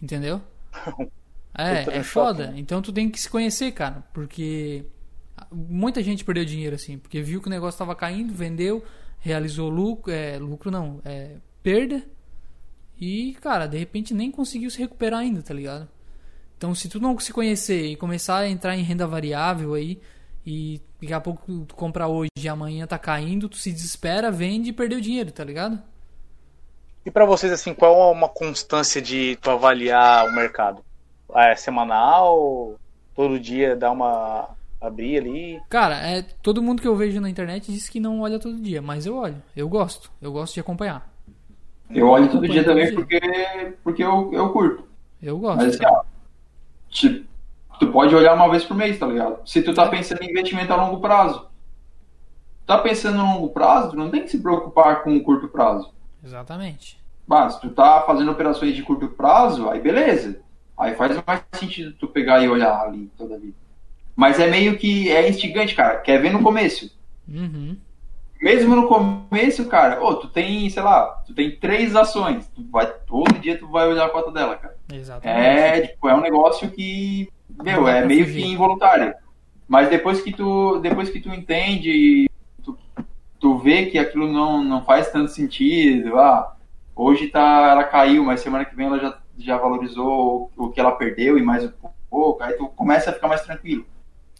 Entendeu? 0.00 0.40
É, 1.56 1.98
é 1.98 2.02
foda. 2.02 2.52
Então 2.56 2.82
tu 2.82 2.92
tem 2.92 3.08
que 3.08 3.20
se 3.20 3.30
conhecer, 3.30 3.70
cara, 3.70 4.02
porque 4.12 4.84
muita 5.52 6.02
gente 6.02 6.24
perdeu 6.24 6.44
dinheiro 6.44 6.74
assim, 6.74 6.98
porque 6.98 7.22
viu 7.22 7.40
que 7.40 7.46
o 7.46 7.50
negócio 7.50 7.78
tava 7.78 7.94
caindo, 7.94 8.34
vendeu, 8.34 8.84
realizou 9.24 9.70
lucro, 9.70 10.12
é, 10.12 10.38
lucro 10.38 10.70
não, 10.70 11.00
é, 11.02 11.36
perda. 11.62 12.02
E, 13.00 13.34
cara, 13.40 13.66
de 13.66 13.78
repente 13.78 14.12
nem 14.12 14.30
conseguiu 14.30 14.70
se 14.70 14.78
recuperar 14.78 15.20
ainda, 15.20 15.42
tá 15.42 15.54
ligado? 15.54 15.88
Então, 16.58 16.74
se 16.74 16.90
tu 16.90 17.00
não 17.00 17.18
se 17.18 17.32
conhecer 17.32 17.86
e 17.86 17.96
começar 17.96 18.38
a 18.38 18.48
entrar 18.48 18.76
em 18.76 18.82
renda 18.82 19.06
variável 19.06 19.72
aí, 19.72 19.98
e 20.46 20.78
daqui 21.00 21.14
a 21.14 21.20
pouco 21.20 21.64
tu 21.64 21.74
compra 21.74 22.06
hoje 22.06 22.28
e 22.38 22.48
amanhã 22.48 22.86
tá 22.86 22.98
caindo, 22.98 23.48
tu 23.48 23.56
se 23.56 23.72
desespera, 23.72 24.30
vende 24.30 24.68
e 24.68 24.72
perdeu 24.74 25.00
dinheiro, 25.00 25.32
tá 25.32 25.42
ligado? 25.42 25.82
E 27.04 27.10
para 27.10 27.24
vocês, 27.24 27.50
assim, 27.50 27.72
qual 27.72 28.10
é 28.10 28.12
uma 28.12 28.28
constância 28.28 29.00
de 29.00 29.36
tu 29.40 29.50
avaliar 29.50 30.28
o 30.28 30.32
mercado? 30.32 30.84
É 31.34 31.56
semanal? 31.56 32.78
Todo 33.14 33.40
dia 33.40 33.74
dá 33.74 33.90
uma 33.90 34.50
abrir 34.86 35.18
ali. 35.18 35.60
Cara, 35.68 35.96
é, 35.96 36.22
todo 36.22 36.62
mundo 36.62 36.82
que 36.82 36.88
eu 36.88 36.96
vejo 36.96 37.20
na 37.20 37.30
internet 37.30 37.72
diz 37.72 37.88
que 37.88 38.00
não 38.00 38.20
olha 38.20 38.38
todo 38.38 38.60
dia, 38.60 38.82
mas 38.82 39.06
eu 39.06 39.16
olho. 39.16 39.42
Eu 39.56 39.68
gosto. 39.68 40.10
Eu 40.20 40.32
gosto 40.32 40.54
de 40.54 40.60
acompanhar. 40.60 41.08
Eu 41.90 42.08
olho 42.08 42.30
todo 42.30 42.48
dia 42.48 42.64
também 42.64 42.94
porque, 42.94 43.20
porque 43.82 44.02
eu, 44.02 44.32
eu 44.32 44.52
curto. 44.52 44.84
Eu 45.22 45.38
gosto. 45.38 45.58
Mas 45.58 45.74
assim, 45.74 45.84
ó, 45.86 46.02
tipo, 46.88 47.26
tu 47.78 47.88
pode 47.88 48.14
olhar 48.14 48.34
uma 48.34 48.50
vez 48.50 48.64
por 48.64 48.76
mês, 48.76 48.98
tá 48.98 49.06
ligado? 49.06 49.38
Se 49.46 49.62
tu 49.62 49.74
tá 49.74 49.88
pensando 49.88 50.22
em 50.22 50.30
investimento 50.30 50.72
a 50.72 50.76
longo 50.76 51.00
prazo. 51.00 51.46
Tá 52.66 52.78
pensando 52.78 53.18
em 53.18 53.20
longo 53.22 53.50
prazo, 53.50 53.90
tu 53.90 53.96
não 53.96 54.10
tem 54.10 54.22
que 54.22 54.30
se 54.30 54.40
preocupar 54.40 55.02
com 55.02 55.14
o 55.14 55.22
curto 55.22 55.48
prazo. 55.48 55.92
Exatamente. 56.24 56.98
Mas 57.26 57.54
se 57.54 57.60
tu 57.60 57.70
tá 57.70 58.02
fazendo 58.06 58.30
operações 58.30 58.74
de 58.74 58.82
curto 58.82 59.08
prazo, 59.08 59.68
aí 59.68 59.80
beleza. 59.80 60.40
Aí 60.76 60.94
faz 60.94 61.22
mais 61.26 61.42
sentido 61.52 61.94
tu 61.98 62.08
pegar 62.08 62.42
e 62.42 62.48
olhar 62.48 62.80
ali 62.80 63.10
toda 63.16 63.34
a 63.34 63.38
vida. 63.38 63.63
Mas 64.16 64.38
é 64.38 64.46
meio 64.46 64.76
que 64.76 65.10
é 65.10 65.28
instigante, 65.28 65.74
cara. 65.74 65.98
Quer 65.98 66.20
ver 66.20 66.32
no 66.32 66.42
começo. 66.42 66.90
Uhum. 67.28 67.76
Mesmo 68.40 68.76
no 68.76 68.86
começo, 68.86 69.66
cara, 69.66 70.04
ô, 70.04 70.16
tu 70.16 70.28
tem, 70.28 70.68
sei 70.68 70.82
lá, 70.82 71.22
tu 71.26 71.32
tem 71.32 71.56
três 71.56 71.96
ações. 71.96 72.46
Tu 72.54 72.62
vai, 72.70 72.86
todo 73.06 73.38
dia 73.38 73.58
tu 73.58 73.66
vai 73.68 73.88
olhar 73.88 74.04
a 74.04 74.10
cota 74.10 74.30
dela, 74.30 74.56
cara. 74.56 74.76
Exatamente. 74.92 75.40
É, 75.40 75.80
tipo, 75.80 76.08
é 76.08 76.14
um 76.14 76.20
negócio 76.20 76.70
que, 76.70 77.28
meu, 77.62 77.88
é 77.88 78.04
meio 78.04 78.26
fugir. 78.26 78.42
que 78.42 78.48
involuntário. 78.48 79.14
Mas 79.66 79.88
depois 79.88 80.20
que 80.20 80.30
tu, 80.30 80.78
depois 80.80 81.08
que 81.08 81.20
tu 81.20 81.30
entende, 81.30 82.28
tu, 82.62 82.76
tu 83.40 83.56
vê 83.58 83.86
que 83.86 83.98
aquilo 83.98 84.30
não, 84.30 84.62
não 84.62 84.84
faz 84.84 85.10
tanto 85.10 85.30
sentido, 85.30 86.18
ah, 86.18 86.54
hoje 86.94 87.28
tá, 87.28 87.70
ela 87.70 87.84
caiu, 87.84 88.22
mas 88.24 88.40
semana 88.40 88.66
que 88.66 88.76
vem 88.76 88.86
ela 88.86 88.98
já, 88.98 89.18
já 89.38 89.56
valorizou 89.56 90.50
o 90.54 90.68
que 90.68 90.78
ela 90.78 90.92
perdeu 90.92 91.38
e 91.38 91.42
mais 91.42 91.64
um 91.64 91.72
pouco, 92.10 92.42
aí 92.42 92.52
tu 92.52 92.68
começa 92.68 93.08
a 93.08 93.12
ficar 93.14 93.28
mais 93.28 93.40
tranquilo. 93.40 93.86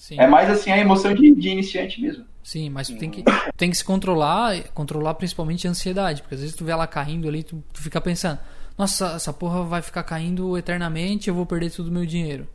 Sim. 0.05 0.21
É 0.21 0.27
mais 0.27 0.51
assim 0.51 0.71
a 0.71 0.77
emoção 0.77 1.15
de, 1.15 1.35
de 1.35 1.49
iniciante 1.49 1.99
mesmo. 1.99 2.27
Sim, 2.43 2.69
mas 2.69 2.89
tu 2.89 2.99
tem 2.99 3.09
que, 3.09 3.25
tem 3.57 3.71
que 3.71 3.77
se 3.79 3.83
controlar, 3.83 4.63
controlar 4.75 5.15
principalmente 5.15 5.67
a 5.67 5.71
ansiedade, 5.71 6.21
porque 6.21 6.35
às 6.35 6.43
vezes 6.43 6.55
tu 6.55 6.63
vê 6.63 6.73
ela 6.73 6.87
caindo 6.87 7.27
ali, 7.27 7.43
tu, 7.43 7.65
tu 7.73 7.81
fica 7.81 7.99
pensando, 8.03 8.39
nossa, 8.77 9.13
essa 9.13 9.33
porra 9.33 9.63
vai 9.63 9.81
ficar 9.81 10.03
caindo 10.03 10.59
eternamente, 10.59 11.29
eu 11.29 11.35
vou 11.35 11.47
perder 11.47 11.71
todo 11.71 11.89
o 11.89 11.91
meu 11.91 12.05
dinheiro. 12.05 12.47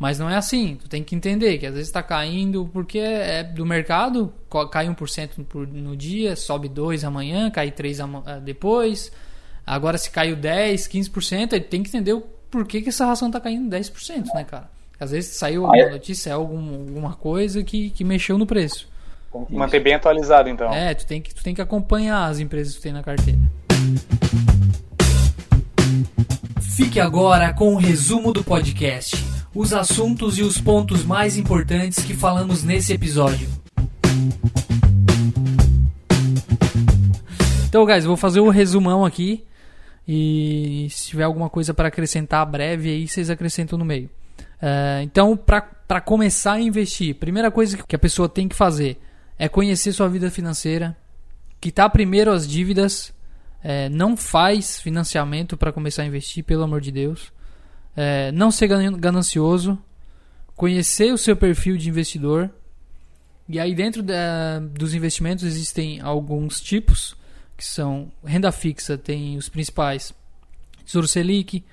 Mas 0.00 0.18
não 0.18 0.28
é 0.28 0.34
assim, 0.36 0.78
tu 0.82 0.88
tem 0.88 1.04
que 1.04 1.14
entender 1.14 1.58
que 1.58 1.66
às 1.66 1.74
vezes 1.74 1.92
tá 1.92 2.02
caindo 2.02 2.68
porque 2.72 2.98
é 2.98 3.44
do 3.44 3.64
mercado, 3.64 4.34
cai 4.72 4.88
1% 4.88 5.44
por- 5.44 5.68
no 5.68 5.96
dia, 5.96 6.34
sobe 6.34 6.68
2 6.68 7.04
amanhã, 7.04 7.52
cai 7.52 7.70
3 7.70 8.00
ama- 8.00 8.24
ah, 8.26 8.40
depois. 8.40 9.12
Agora 9.64 9.96
se 9.96 10.10
caiu 10.10 10.34
10, 10.34 10.88
15%, 10.88 11.52
aí 11.52 11.60
tem 11.60 11.84
que 11.84 11.88
entender 11.90 12.14
o 12.14 12.22
porquê 12.50 12.82
que 12.82 12.88
essa 12.88 13.06
ração 13.06 13.30
tá 13.30 13.38
caindo 13.38 13.68
10%, 13.70 14.34
né, 14.34 14.42
cara? 14.42 14.68
Às 15.00 15.10
vezes 15.12 15.30
saiu 15.34 15.64
Ah, 15.66 15.70
é? 15.76 15.80
alguma 15.80 15.92
notícia, 15.96 16.34
algum, 16.34 16.74
alguma 16.74 17.14
coisa 17.14 17.64
que, 17.64 17.88
que 17.90 18.04
mexeu 18.04 18.36
no 18.36 18.46
preço. 18.46 18.86
Manter 19.48 19.80
bem 19.80 19.94
atualizado, 19.94 20.48
então. 20.48 20.70
É, 20.72 20.92
tu 20.92 21.06
tem, 21.06 21.22
que, 21.22 21.34
tu 21.34 21.42
tem 21.42 21.54
que 21.54 21.62
acompanhar 21.62 22.26
as 22.28 22.38
empresas 22.38 22.74
que 22.74 22.80
tu 22.80 22.82
tem 22.82 22.92
na 22.92 23.02
carteira. 23.02 23.38
Fique 26.60 27.00
agora 27.00 27.52
com 27.54 27.74
o 27.74 27.78
resumo 27.78 28.32
do 28.32 28.42
podcast. 28.44 29.24
Os 29.54 29.72
assuntos 29.72 30.36
e 30.38 30.42
os 30.42 30.60
pontos 30.60 31.04
mais 31.04 31.36
importantes 31.38 32.04
que 32.04 32.12
falamos 32.12 32.62
nesse 32.62 32.92
episódio. 32.92 33.48
Então, 37.68 37.86
guys, 37.86 38.04
vou 38.04 38.16
fazer 38.16 38.40
o 38.40 38.48
resumão 38.50 39.04
aqui. 39.04 39.44
E 40.06 40.88
se 40.90 41.08
tiver 41.10 41.22
alguma 41.22 41.48
coisa 41.48 41.72
para 41.72 41.88
acrescentar 41.88 42.44
breve 42.44 42.88
aí, 42.90 43.06
vocês 43.06 43.30
acrescentam 43.30 43.78
no 43.78 43.84
meio. 43.84 44.10
É, 44.60 45.00
então, 45.02 45.36
para 45.36 46.00
começar 46.00 46.54
a 46.54 46.60
investir, 46.60 47.14
primeira 47.14 47.50
coisa 47.50 47.76
que 47.78 47.96
a 47.96 47.98
pessoa 47.98 48.28
tem 48.28 48.48
que 48.48 48.54
fazer 48.54 49.00
é 49.38 49.48
conhecer 49.48 49.92
sua 49.92 50.08
vida 50.08 50.30
financeira, 50.30 50.96
quitar 51.60 51.88
primeiro 51.90 52.30
as 52.30 52.46
dívidas, 52.46 53.12
é, 53.62 53.88
não 53.88 54.16
faz 54.16 54.80
financiamento 54.80 55.56
para 55.56 55.72
começar 55.72 56.02
a 56.02 56.06
investir, 56.06 56.44
pelo 56.44 56.62
amor 56.62 56.80
de 56.80 56.90
Deus, 56.92 57.32
é, 57.96 58.30
não 58.32 58.50
ser 58.50 58.68
gan- 58.68 58.92
ganancioso, 58.98 59.78
conhecer 60.54 61.12
o 61.12 61.18
seu 61.18 61.34
perfil 61.36 61.76
de 61.76 61.88
investidor, 61.88 62.50
e 63.48 63.58
aí 63.58 63.74
dentro 63.74 64.02
da- 64.02 64.60
dos 64.60 64.94
investimentos 64.94 65.44
existem 65.44 66.00
alguns 66.00 66.60
tipos, 66.60 67.16
que 67.56 67.64
são 67.64 68.10
renda 68.24 68.52
fixa, 68.52 68.96
tem 68.96 69.36
os 69.36 69.48
principais, 69.48 70.14
Tesouro 70.84 71.06
Selic, 71.08 71.64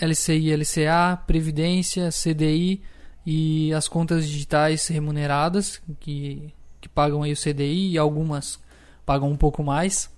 LCI, 0.00 0.54
LCA, 0.54 1.16
Previdência, 1.26 2.08
CDI 2.10 2.82
e 3.26 3.72
as 3.74 3.88
contas 3.88 4.28
digitais 4.28 4.86
remuneradas 4.86 5.80
que, 5.98 6.54
que 6.80 6.88
pagam 6.88 7.24
aí 7.24 7.32
o 7.32 7.36
CDI 7.36 7.90
e 7.92 7.98
algumas 7.98 8.60
pagam 9.04 9.28
um 9.28 9.36
pouco 9.36 9.62
mais. 9.62 10.08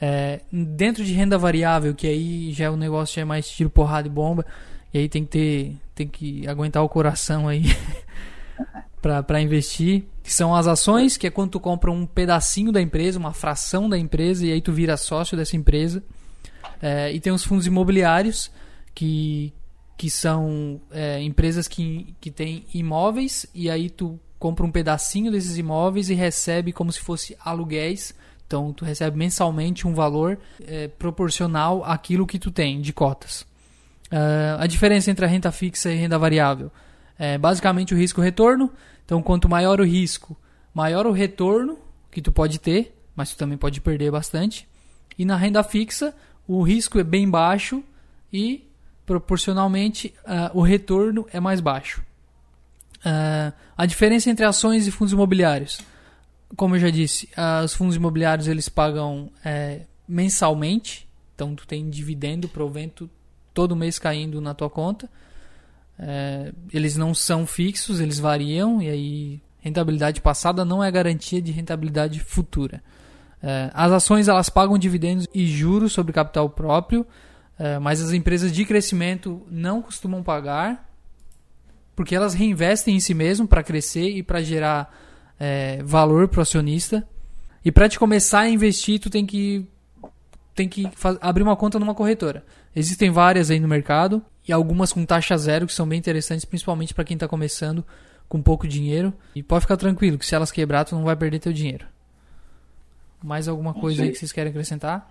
É, 0.00 0.40
dentro 0.52 1.04
de 1.04 1.12
renda 1.12 1.36
variável, 1.36 1.94
que 1.94 2.06
aí 2.06 2.52
já 2.52 2.66
é 2.66 2.70
um 2.70 2.76
negócio 2.76 3.16
já 3.16 3.22
é 3.22 3.24
mais 3.24 3.48
tiro, 3.48 3.70
porrada 3.70 4.06
e 4.06 4.10
bomba, 4.10 4.44
e 4.92 4.98
aí 4.98 5.08
tem 5.08 5.24
que 5.24 5.30
ter, 5.30 5.76
tem 5.94 6.06
que 6.06 6.46
aguentar 6.46 6.82
o 6.84 6.88
coração 6.88 7.48
aí 7.48 7.64
para 9.02 9.40
investir, 9.40 10.04
que 10.22 10.32
são 10.32 10.54
as 10.54 10.66
ações, 10.66 11.16
que 11.16 11.26
é 11.26 11.30
quando 11.30 11.52
tu 11.52 11.60
compra 11.60 11.90
um 11.90 12.06
pedacinho 12.06 12.70
da 12.70 12.80
empresa, 12.80 13.18
uma 13.18 13.32
fração 13.32 13.88
da 13.88 13.98
empresa, 13.98 14.46
e 14.46 14.52
aí 14.52 14.60
tu 14.60 14.72
vira 14.72 14.96
sócio 14.96 15.36
dessa 15.36 15.56
empresa. 15.56 16.02
É, 16.80 17.12
e 17.12 17.20
tem 17.20 17.32
os 17.32 17.44
fundos 17.44 17.66
imobiliários, 17.66 18.50
que, 18.94 19.52
que 19.96 20.10
são 20.10 20.80
é, 20.90 21.20
empresas 21.22 21.66
que, 21.66 22.14
que 22.20 22.30
têm 22.30 22.64
imóveis, 22.72 23.46
e 23.54 23.70
aí 23.70 23.90
tu 23.90 24.18
compra 24.38 24.66
um 24.66 24.70
pedacinho 24.70 25.32
desses 25.32 25.56
imóveis 25.56 26.10
e 26.10 26.14
recebe 26.14 26.72
como 26.72 26.92
se 26.92 27.00
fosse 27.00 27.36
aluguéis. 27.40 28.14
Então 28.46 28.72
tu 28.72 28.84
recebe 28.84 29.16
mensalmente 29.16 29.86
um 29.86 29.94
valor 29.94 30.38
é, 30.66 30.88
proporcional 30.88 31.82
àquilo 31.84 32.26
que 32.26 32.38
tu 32.38 32.50
tem 32.50 32.80
de 32.80 32.92
cotas. 32.92 33.46
Ah, 34.10 34.62
a 34.62 34.66
diferença 34.66 35.10
entre 35.10 35.24
a 35.24 35.28
renda 35.28 35.50
fixa 35.50 35.92
e 35.92 35.96
renda 35.96 36.16
variável 36.16 36.70
é 37.18 37.36
basicamente 37.36 37.94
o 37.94 37.96
risco-retorno. 37.96 38.70
Então, 39.04 39.20
quanto 39.22 39.48
maior 39.48 39.80
o 39.80 39.84
risco, 39.84 40.36
maior 40.72 41.06
o 41.06 41.12
retorno 41.12 41.78
que 42.10 42.22
tu 42.22 42.32
pode 42.32 42.58
ter, 42.58 42.96
mas 43.14 43.30
tu 43.30 43.36
também 43.36 43.58
pode 43.58 43.80
perder 43.80 44.10
bastante. 44.10 44.68
E 45.18 45.24
na 45.24 45.36
renda 45.36 45.62
fixa, 45.62 46.14
o 46.46 46.62
risco 46.62 46.98
é 46.98 47.04
bem 47.04 47.28
baixo 47.28 47.82
e 48.32 48.68
proporcionalmente 49.06 50.14
ah, 50.24 50.50
o 50.54 50.62
retorno 50.62 51.26
é 51.32 51.40
mais 51.40 51.60
baixo. 51.60 52.02
Ah, 53.04 53.52
a 53.76 53.86
diferença 53.86 54.30
entre 54.30 54.44
ações 54.44 54.86
e 54.86 54.90
fundos 54.90 55.12
imobiliários, 55.12 55.80
como 56.56 56.76
eu 56.76 56.80
já 56.80 56.90
disse, 56.90 57.28
ah, 57.36 57.62
os 57.64 57.74
fundos 57.74 57.96
imobiliários 57.96 58.48
eles 58.48 58.68
pagam 58.68 59.30
eh, 59.44 59.82
mensalmente, 60.06 61.08
então 61.34 61.54
tu 61.54 61.66
tem 61.66 61.88
dividendo, 61.90 62.48
provento 62.48 63.10
todo 63.52 63.76
mês 63.76 63.98
caindo 63.98 64.40
na 64.40 64.54
tua 64.54 64.68
conta. 64.68 65.08
É, 65.96 66.52
eles 66.72 66.96
não 66.96 67.14
são 67.14 67.46
fixos, 67.46 68.00
eles 68.00 68.18
variam 68.18 68.82
e 68.82 68.90
aí 68.90 69.40
rentabilidade 69.60 70.20
passada 70.20 70.64
não 70.64 70.82
é 70.82 70.90
garantia 70.90 71.40
de 71.40 71.52
rentabilidade 71.52 72.20
futura. 72.20 72.82
É, 73.46 73.70
as 73.74 73.92
ações 73.92 74.26
elas 74.26 74.48
pagam 74.48 74.78
dividendos 74.78 75.28
e 75.34 75.46
juros 75.46 75.92
sobre 75.92 76.14
capital 76.14 76.48
próprio, 76.48 77.06
é, 77.58 77.78
mas 77.78 78.00
as 78.00 78.12
empresas 78.12 78.50
de 78.50 78.64
crescimento 78.64 79.42
não 79.50 79.82
costumam 79.82 80.22
pagar 80.22 80.90
porque 81.94 82.14
elas 82.14 82.32
reinvestem 82.32 82.96
em 82.96 83.00
si 83.00 83.12
mesmo 83.12 83.46
para 83.46 83.62
crescer 83.62 84.08
e 84.08 84.22
para 84.22 84.42
gerar 84.42 84.92
é, 85.38 85.82
valor 85.82 86.26
para 86.26 86.38
o 86.38 86.42
acionista. 86.42 87.06
E 87.62 87.70
para 87.70 87.86
te 87.86 87.98
começar 87.98 88.40
a 88.40 88.48
investir, 88.48 88.98
tu 88.98 89.10
tem 89.10 89.26
que 89.26 89.66
tem 90.54 90.68
que 90.68 90.88
abrir 91.20 91.42
uma 91.42 91.56
conta 91.56 91.78
numa 91.78 91.94
corretora. 91.94 92.44
Existem 92.74 93.10
várias 93.10 93.50
aí 93.50 93.60
no 93.60 93.68
mercado 93.68 94.22
e 94.46 94.52
algumas 94.52 94.92
com 94.92 95.04
taxa 95.04 95.36
zero 95.36 95.66
que 95.66 95.72
são 95.72 95.86
bem 95.86 95.98
interessantes, 95.98 96.44
principalmente 96.46 96.94
para 96.94 97.04
quem 97.04 97.14
está 97.14 97.28
começando 97.28 97.84
com 98.28 98.40
pouco 98.40 98.66
dinheiro. 98.66 99.12
E 99.34 99.42
pode 99.42 99.62
ficar 99.62 99.76
tranquilo 99.76 100.16
que 100.16 100.24
se 100.24 100.34
elas 100.34 100.50
quebrar, 100.50 100.84
tu 100.84 100.94
não 100.94 101.04
vai 101.04 101.16
perder 101.16 101.40
teu 101.40 101.52
dinheiro. 101.52 101.86
Mais 103.24 103.48
alguma 103.48 103.72
coisa 103.72 104.02
aí 104.02 104.12
que 104.12 104.18
vocês 104.18 104.32
querem 104.32 104.50
acrescentar? 104.50 105.10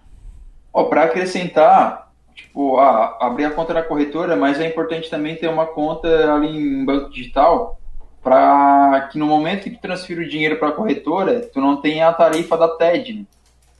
Ó, 0.71 0.83
para 0.83 1.05
acrescentar, 1.05 2.11
tipo, 2.35 2.77
ah, 2.77 3.17
abrir 3.19 3.45
a 3.45 3.49
conta 3.49 3.73
na 3.73 3.81
corretora, 3.81 4.35
mas 4.35 4.59
é 4.59 4.67
importante 4.67 5.09
também 5.09 5.35
ter 5.35 5.47
uma 5.47 5.65
conta 5.65 6.31
ali 6.31 6.55
em 6.55 6.85
banco 6.85 7.09
digital 7.09 7.79
para 8.21 9.09
que 9.11 9.17
no 9.17 9.25
momento 9.25 9.63
que 9.63 9.71
tu 9.71 9.81
transfira 9.81 10.21
o 10.21 10.29
dinheiro 10.29 10.57
para 10.57 10.69
a 10.69 10.73
corretora, 10.73 11.39
tu 11.41 11.59
não 11.59 11.81
tenha 11.81 12.07
a 12.07 12.13
tarifa 12.13 12.55
da 12.55 12.67
TED, 12.67 13.13
né? 13.13 13.25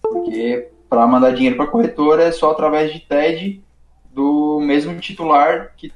Porque 0.01 0.69
para 0.89 1.05
mandar 1.05 1.31
dinheiro 1.31 1.55
para 1.55 1.65
a 1.65 1.69
corretora 1.69 2.23
é 2.23 2.31
só 2.31 2.49
através 2.49 2.91
de 2.91 3.01
TED 3.01 3.63
do 4.11 4.59
mesmo 4.59 4.99
titular 4.99 5.73
que, 5.77 5.93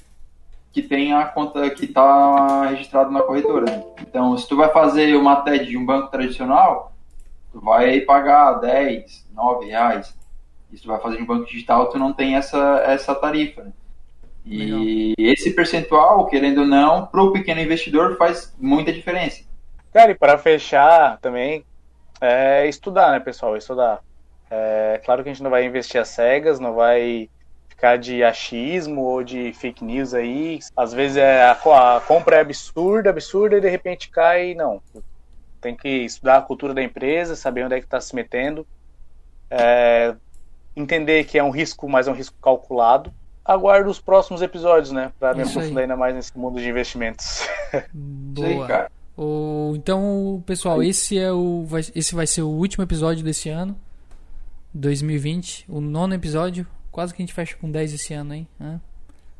que 0.71 0.83
tem 0.83 1.11
a 1.11 1.25
conta 1.25 1.69
que 1.71 1.85
está 1.85 2.67
registrado 2.67 3.11
na 3.11 3.21
corretora. 3.21 3.65
né? 3.65 3.83
Então, 4.01 4.38
se 4.38 4.47
tu 4.47 4.55
vai 4.55 4.69
fazer 4.69 5.15
uma 5.15 5.38
TED 5.38 5.65
de 5.65 5.77
um 5.77 5.85
banco 5.85 6.11
tradicional, 6.11 6.93
vai 7.62 8.01
pagar 8.01 8.53
10, 8.53 9.28
9 9.34 9.66
reais. 9.68 10.16
E 10.72 10.78
tu 10.78 10.88
vai 10.88 10.99
fazer 10.99 11.18
de 11.18 11.24
um 11.24 11.26
banco 11.26 11.45
digital, 11.45 11.89
tu 11.89 11.97
não 11.97 12.14
tem 12.14 12.36
essa, 12.36 12.84
essa 12.86 13.16
tarifa. 13.16 13.64
né? 13.64 13.72
E 14.45 15.14
esse 15.18 15.51
percentual, 15.51 16.26
querendo 16.28 16.62
ou 16.62 16.68
não, 16.68 17.05
para 17.05 17.22
o 17.22 17.32
pequeno 17.32 17.62
investidor 17.62 18.18
faz 18.18 18.55
muita 18.58 18.93
diferença. 18.93 19.43
Cara, 19.93 20.12
e 20.12 20.16
para 20.16 20.38
fechar 20.38 21.18
também, 21.20 21.66
é 22.22 22.68
estudar, 22.68 23.12
né, 23.12 23.20
pessoal? 23.20 23.58
Estudar. 23.58 24.01
É 24.49 25.01
claro 25.03 25.24
que 25.24 25.30
a 25.30 25.34
gente 25.34 25.43
não 25.43 25.51
vai 25.51 25.66
investir 25.66 25.99
às 25.99 26.08
cegas, 26.10 26.60
não 26.60 26.74
vai 26.74 27.30
ficar 27.68 27.97
de 27.97 28.24
achismo 28.24 29.01
ou 29.01 29.24
de 29.24 29.51
fake 29.53 29.84
news 29.84 30.14
aí. 30.14 30.60
Às 30.76 30.93
vezes 30.93 31.18
é, 31.18 31.43
a, 31.43 31.51
a 31.51 32.01
compra 32.01 32.38
é 32.38 32.41
absurda, 32.41 33.10
absurda 33.10 33.58
e 33.58 33.62
de 33.62 33.70
repente 33.70 34.10
cai. 34.10 34.53
Não. 34.53 34.82
Tem 35.68 35.76
que 35.76 35.89
estudar 35.89 36.38
a 36.38 36.41
cultura 36.41 36.74
da 36.74 36.82
empresa, 36.82 37.36
saber 37.36 37.65
onde 37.65 37.76
é 37.76 37.80
que 37.80 37.86
está 37.86 37.99
se 37.99 38.15
metendo. 38.15 38.65
É, 39.51 40.15
entender 40.74 41.26
que 41.26 41.38
é 41.38 41.43
um 41.43 41.49
risco, 41.49 41.89
mas 41.89 42.07
é 42.07 42.11
um 42.11 42.13
risco 42.13 42.38
calculado 42.41 43.13
aguardo 43.43 43.89
os 43.89 43.99
próximos 43.99 44.41
episódios, 44.41 44.91
né? 44.91 45.11
Pra 45.20 45.34
me 45.34 45.41
aprofundar 45.41 45.84
ainda 45.84 45.97
mais 45.97 46.15
nesse 46.15 46.38
mundo 46.38 46.59
de 46.59 46.70
investimentos. 46.70 47.47
Boa. 47.93 48.89
o, 49.18 49.74
então, 49.76 50.41
pessoal, 50.45 50.82
esse 50.82 51.18
é 51.18 51.32
o 51.32 51.65
vai, 51.65 51.82
esse 51.95 52.15
vai 52.15 52.26
ser 52.26 52.43
o 52.43 52.49
último 52.49 52.84
episódio 52.84 53.26
desse 53.26 53.49
ano, 53.49 53.78
2020, 54.74 55.65
o 55.68 55.82
nono 55.82 56.13
episódio. 56.13 56.65
Quase 56.91 57.13
que 57.13 57.22
a 57.22 57.26
gente 57.26 57.34
fecha 57.34 57.55
com 57.55 57.70
10 57.70 57.93
esse 57.93 58.13
ano, 58.13 58.34
hein? 58.34 58.47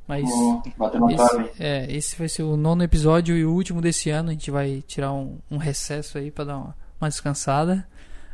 Mas 0.08 0.26
esse, 0.30 1.51
é, 1.60 1.91
esse 1.91 2.18
vai 2.18 2.30
ser 2.30 2.43
o 2.43 2.55
nono 2.55 2.82
episódio 2.82 3.36
e 3.36 3.45
o 3.45 3.51
último 3.51 3.82
desse 3.82 4.10
ano. 4.10 4.30
A 4.30 4.32
gente 4.32 4.49
vai 4.49 4.82
tirar 4.88 5.12
um, 5.12 5.38
um 5.51 5.58
recesso 5.58 6.18
aí 6.18 6.32
para 6.32 6.45
dar 6.45 6.58
uma, 6.58 6.76
uma 6.99 7.10
descansada. 7.10 7.86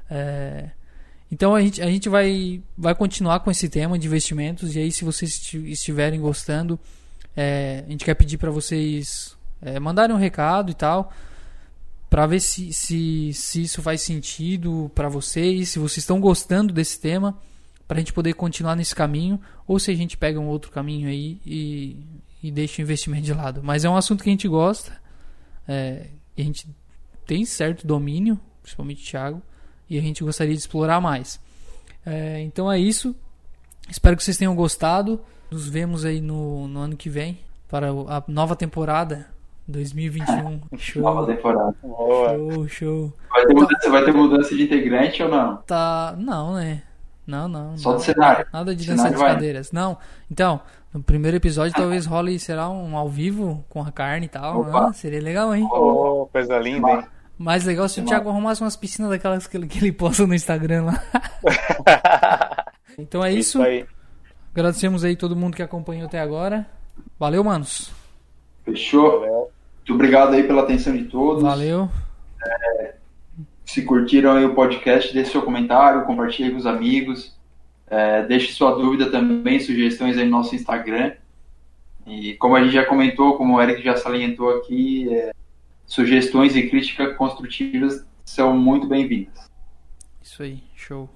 É, 0.10 0.70
então 1.32 1.56
a 1.56 1.62
gente, 1.62 1.82
a 1.82 1.88
gente 1.88 2.08
vai, 2.10 2.62
vai 2.78 2.94
continuar 2.94 3.40
com 3.40 3.50
esse 3.50 3.68
tema 3.68 3.98
de 3.98 4.06
investimentos. 4.06 4.76
E 4.76 4.80
aí, 4.80 4.92
se 4.92 5.04
vocês 5.04 5.52
estiverem 5.52 6.22
gostando, 6.22 6.80
é, 7.36 7.84
a 7.88 7.90
gente 7.90 8.06
quer 8.06 8.14
pedir 8.14 8.38
para 8.38 8.52
vocês 8.52 9.36
é, 9.60 9.80
mandarem 9.80 10.16
um 10.16 10.20
recado 10.20 10.70
e 10.70 10.76
tal. 10.76 11.12
Para 12.08 12.28
ver 12.28 12.40
se, 12.40 12.72
se, 12.72 13.34
se 13.34 13.64
isso 13.64 13.82
faz 13.82 14.02
sentido 14.02 14.92
para 14.94 15.10
vocês, 15.10 15.70
se 15.70 15.80
vocês 15.80 15.98
estão 15.98 16.20
gostando 16.20 16.72
desse 16.72 17.02
tema, 17.02 17.36
para 17.88 17.98
a 17.98 18.00
gente 18.00 18.14
poder 18.14 18.34
continuar 18.34 18.76
nesse 18.76 18.96
caminho, 18.96 19.40
ou 19.68 19.80
se 19.80 19.92
a 19.92 19.96
gente 19.96 20.18
pega 20.18 20.40
um 20.40 20.48
outro 20.48 20.72
caminho 20.72 21.08
aí 21.08 21.40
e, 21.46 21.98
e 22.42 22.52
deixa 22.52 22.82
o 22.82 22.84
investimento 22.84 23.24
de 23.24 23.34
lado. 23.34 23.62
Mas 23.64 23.86
é 23.86 23.90
um 23.90 23.96
assunto 23.96 24.24
que 24.24 24.30
a 24.30 24.34
gente 24.34 24.48
gosta, 24.48 24.94
é, 25.68 26.08
a 26.38 26.42
gente 26.42 26.68
tem 27.26 27.46
certo 27.46 27.86
domínio, 27.86 28.40
principalmente 28.62 29.06
o 29.06 29.10
Thiago, 29.10 29.42
e 29.90 29.98
a 29.98 30.02
gente 30.02 30.24
gostaria 30.24 30.54
de 30.54 30.60
explorar 30.60 31.02
mais. 31.02 31.40
É, 32.06 32.42
então 32.42 32.72
é 32.72 32.80
isso. 32.80 33.16
Espero 33.90 34.16
que 34.16 34.24
vocês 34.24 34.38
tenham 34.38 34.56
gostado. 34.56 35.22
Nos 35.52 35.68
vemos 35.68 36.06
aí 36.06 36.20
no, 36.20 36.68
no 36.68 36.80
ano 36.80 36.98
que 36.98 37.10
vem 37.10 37.40
para 37.70 37.90
a 37.90 38.24
nova 38.28 38.56
temporada 38.56 39.28
2021. 39.68 40.62
Show. 40.78 41.02
Nova 41.02 41.26
temporada. 41.26 41.76
Show, 41.82 42.68
show. 42.68 43.14
Vai 43.30 43.46
ter, 43.46 43.54
mudança, 43.54 43.90
vai 43.90 44.06
ter 44.06 44.14
mudança 44.14 44.56
de 44.56 44.64
integrante 44.64 45.24
ou 45.24 45.30
não? 45.30 45.58
Tá. 45.58 46.16
Não, 46.18 46.56
né? 46.56 46.84
Não, 47.26 47.48
não. 47.48 47.78
Só 47.78 47.92
não. 47.92 47.98
do 47.98 48.04
cenário. 48.04 48.46
Nada 48.52 48.76
de 48.76 48.86
dança 48.86 49.10
de 49.10 49.18
cadeiras. 49.18 49.72
Não. 49.72 49.98
Então, 50.30 50.62
no 50.94 51.02
primeiro 51.02 51.38
episódio 51.38 51.74
talvez 51.74 52.06
role, 52.06 52.38
será 52.40 52.70
um 52.70 52.98
ao 52.98 53.10
vivo 53.10 53.64
com 53.70 53.82
a 53.82 53.92
carne 53.92 54.26
e 54.26 54.30
tal. 54.30 54.76
Ah, 54.76 54.94
seria 54.94 55.22
legal, 55.22 55.56
hein? 55.56 55.68
Oh, 55.72 56.28
coisa 56.32 56.58
linda, 56.60 56.90
hein? 56.90 57.04
Mais 57.38 57.66
legal 57.66 57.90
se 57.90 58.00
o 58.00 58.06
Thiago 58.06 58.30
arrumasse 58.30 58.62
umas 58.62 58.76
piscinas 58.76 59.10
daquelas 59.10 59.48
que 59.48 59.58
ele, 59.58 59.68
que 59.68 59.80
ele 59.80 59.92
posta 59.92 60.28
no 60.28 60.36
Instagram 60.36 60.86
lá. 60.86 61.04
então 62.98 63.24
é 63.24 63.32
isso. 63.32 63.64
isso 63.66 63.88
Agradecemos 64.54 65.04
aí 65.04 65.16
todo 65.16 65.36
mundo 65.36 65.56
que 65.56 65.64
acompanhou 65.64 66.06
até 66.06 66.20
agora. 66.20 66.68
Valeu, 67.20 67.44
manos. 67.44 67.92
Fechou. 68.64 69.20
Valeu. 69.20 69.52
Muito 69.78 69.94
obrigado 69.96 70.34
aí 70.34 70.44
pela 70.44 70.62
atenção 70.62 70.96
de 70.96 71.06
todos. 71.06 71.42
Valeu. 71.42 71.90
É, 72.46 72.96
se 73.66 73.84
curtiram 73.84 74.36
aí 74.36 74.45
o 74.45 74.53
podcast, 74.53 75.14
deixe 75.14 75.32
seu 75.32 75.41
comentário, 75.41 76.05
compartilhe 76.05 76.51
com 76.51 76.57
os 76.57 76.66
amigos. 76.66 77.36
É, 77.88 78.24
deixe 78.24 78.53
sua 78.53 78.72
dúvida 78.72 79.09
também, 79.09 79.59
sugestões 79.59 80.18
aí 80.18 80.26
no 80.26 80.32
nosso 80.32 80.55
Instagram. 80.55 81.14
E 82.05 82.34
como 82.36 82.55
a 82.55 82.64
gente 82.64 82.74
já 82.74 82.86
comentou, 82.86 83.38
como 83.38 83.55
o 83.55 83.61
Eric 83.61 83.82
já 83.82 83.95
salientou 83.95 84.49
aqui, 84.57 85.14
é, 85.14 85.32
sugestões 85.86 86.55
e 86.55 86.70
críticas 86.70 87.16
construtivas 87.16 88.05
são 88.26 88.57
muito 88.57 88.88
bem-vindas. 88.88 89.49
Isso 90.22 90.43
aí, 90.43 90.64
show. 90.76 91.09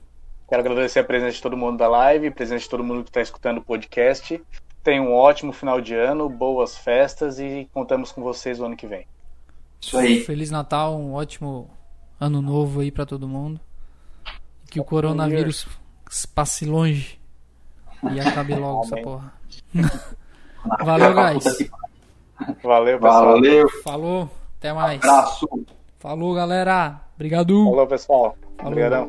Quero 0.48 0.62
agradecer 0.62 1.00
a 1.00 1.04
presença 1.04 1.36
de 1.36 1.42
todo 1.42 1.58
mundo 1.58 1.78
da 1.78 1.88
live, 1.88 2.28
a 2.28 2.32
presença 2.32 2.64
de 2.64 2.70
todo 2.70 2.84
mundo 2.84 3.04
que 3.04 3.10
está 3.10 3.22
escutando 3.22 3.58
o 3.58 3.64
podcast. 3.64 4.42
Tenha 4.82 5.02
um 5.02 5.14
ótimo 5.14 5.52
final 5.52 5.82
de 5.82 5.94
ano, 5.94 6.30
boas 6.30 6.78
festas 6.78 7.40
e 7.40 7.68
contamos 7.74 8.12
com 8.12 8.22
vocês 8.22 8.60
o 8.60 8.66
ano 8.66 8.78
que 8.78 8.88
vem. 8.88 9.06
Isso 9.82 9.98
aí. 9.98 10.22
Feliz 10.22 10.50
Natal, 10.50 10.98
um 10.98 11.14
ótimo 11.14 11.70
ano 12.20 12.42
novo 12.42 12.82
aí 12.82 12.92
para 12.92 13.06
todo 13.06 13.28
mundo. 13.28 13.60
Que 14.70 14.80
o 14.80 14.84
coronavírus 14.84 15.68
passe 16.36 16.66
longe 16.66 17.20
e 18.12 18.20
acabe 18.20 18.56
logo 18.56 18.84
essa 18.84 18.98
porra. 18.98 19.34
Valeu, 20.84 21.14
guys. 21.14 21.70
Valeu, 22.64 23.00
pessoal. 23.00 23.26
Valeu. 23.26 23.70
Falou. 23.84 24.30
Até 24.58 24.74
mais. 24.74 25.04
Abraço. 25.04 25.48
Falou, 26.00 26.34
galera. 26.34 27.02
Obrigado. 27.16 27.66
Falou, 27.66 27.88
pessoal. 27.88 28.38
Obrigadão. 28.64 29.08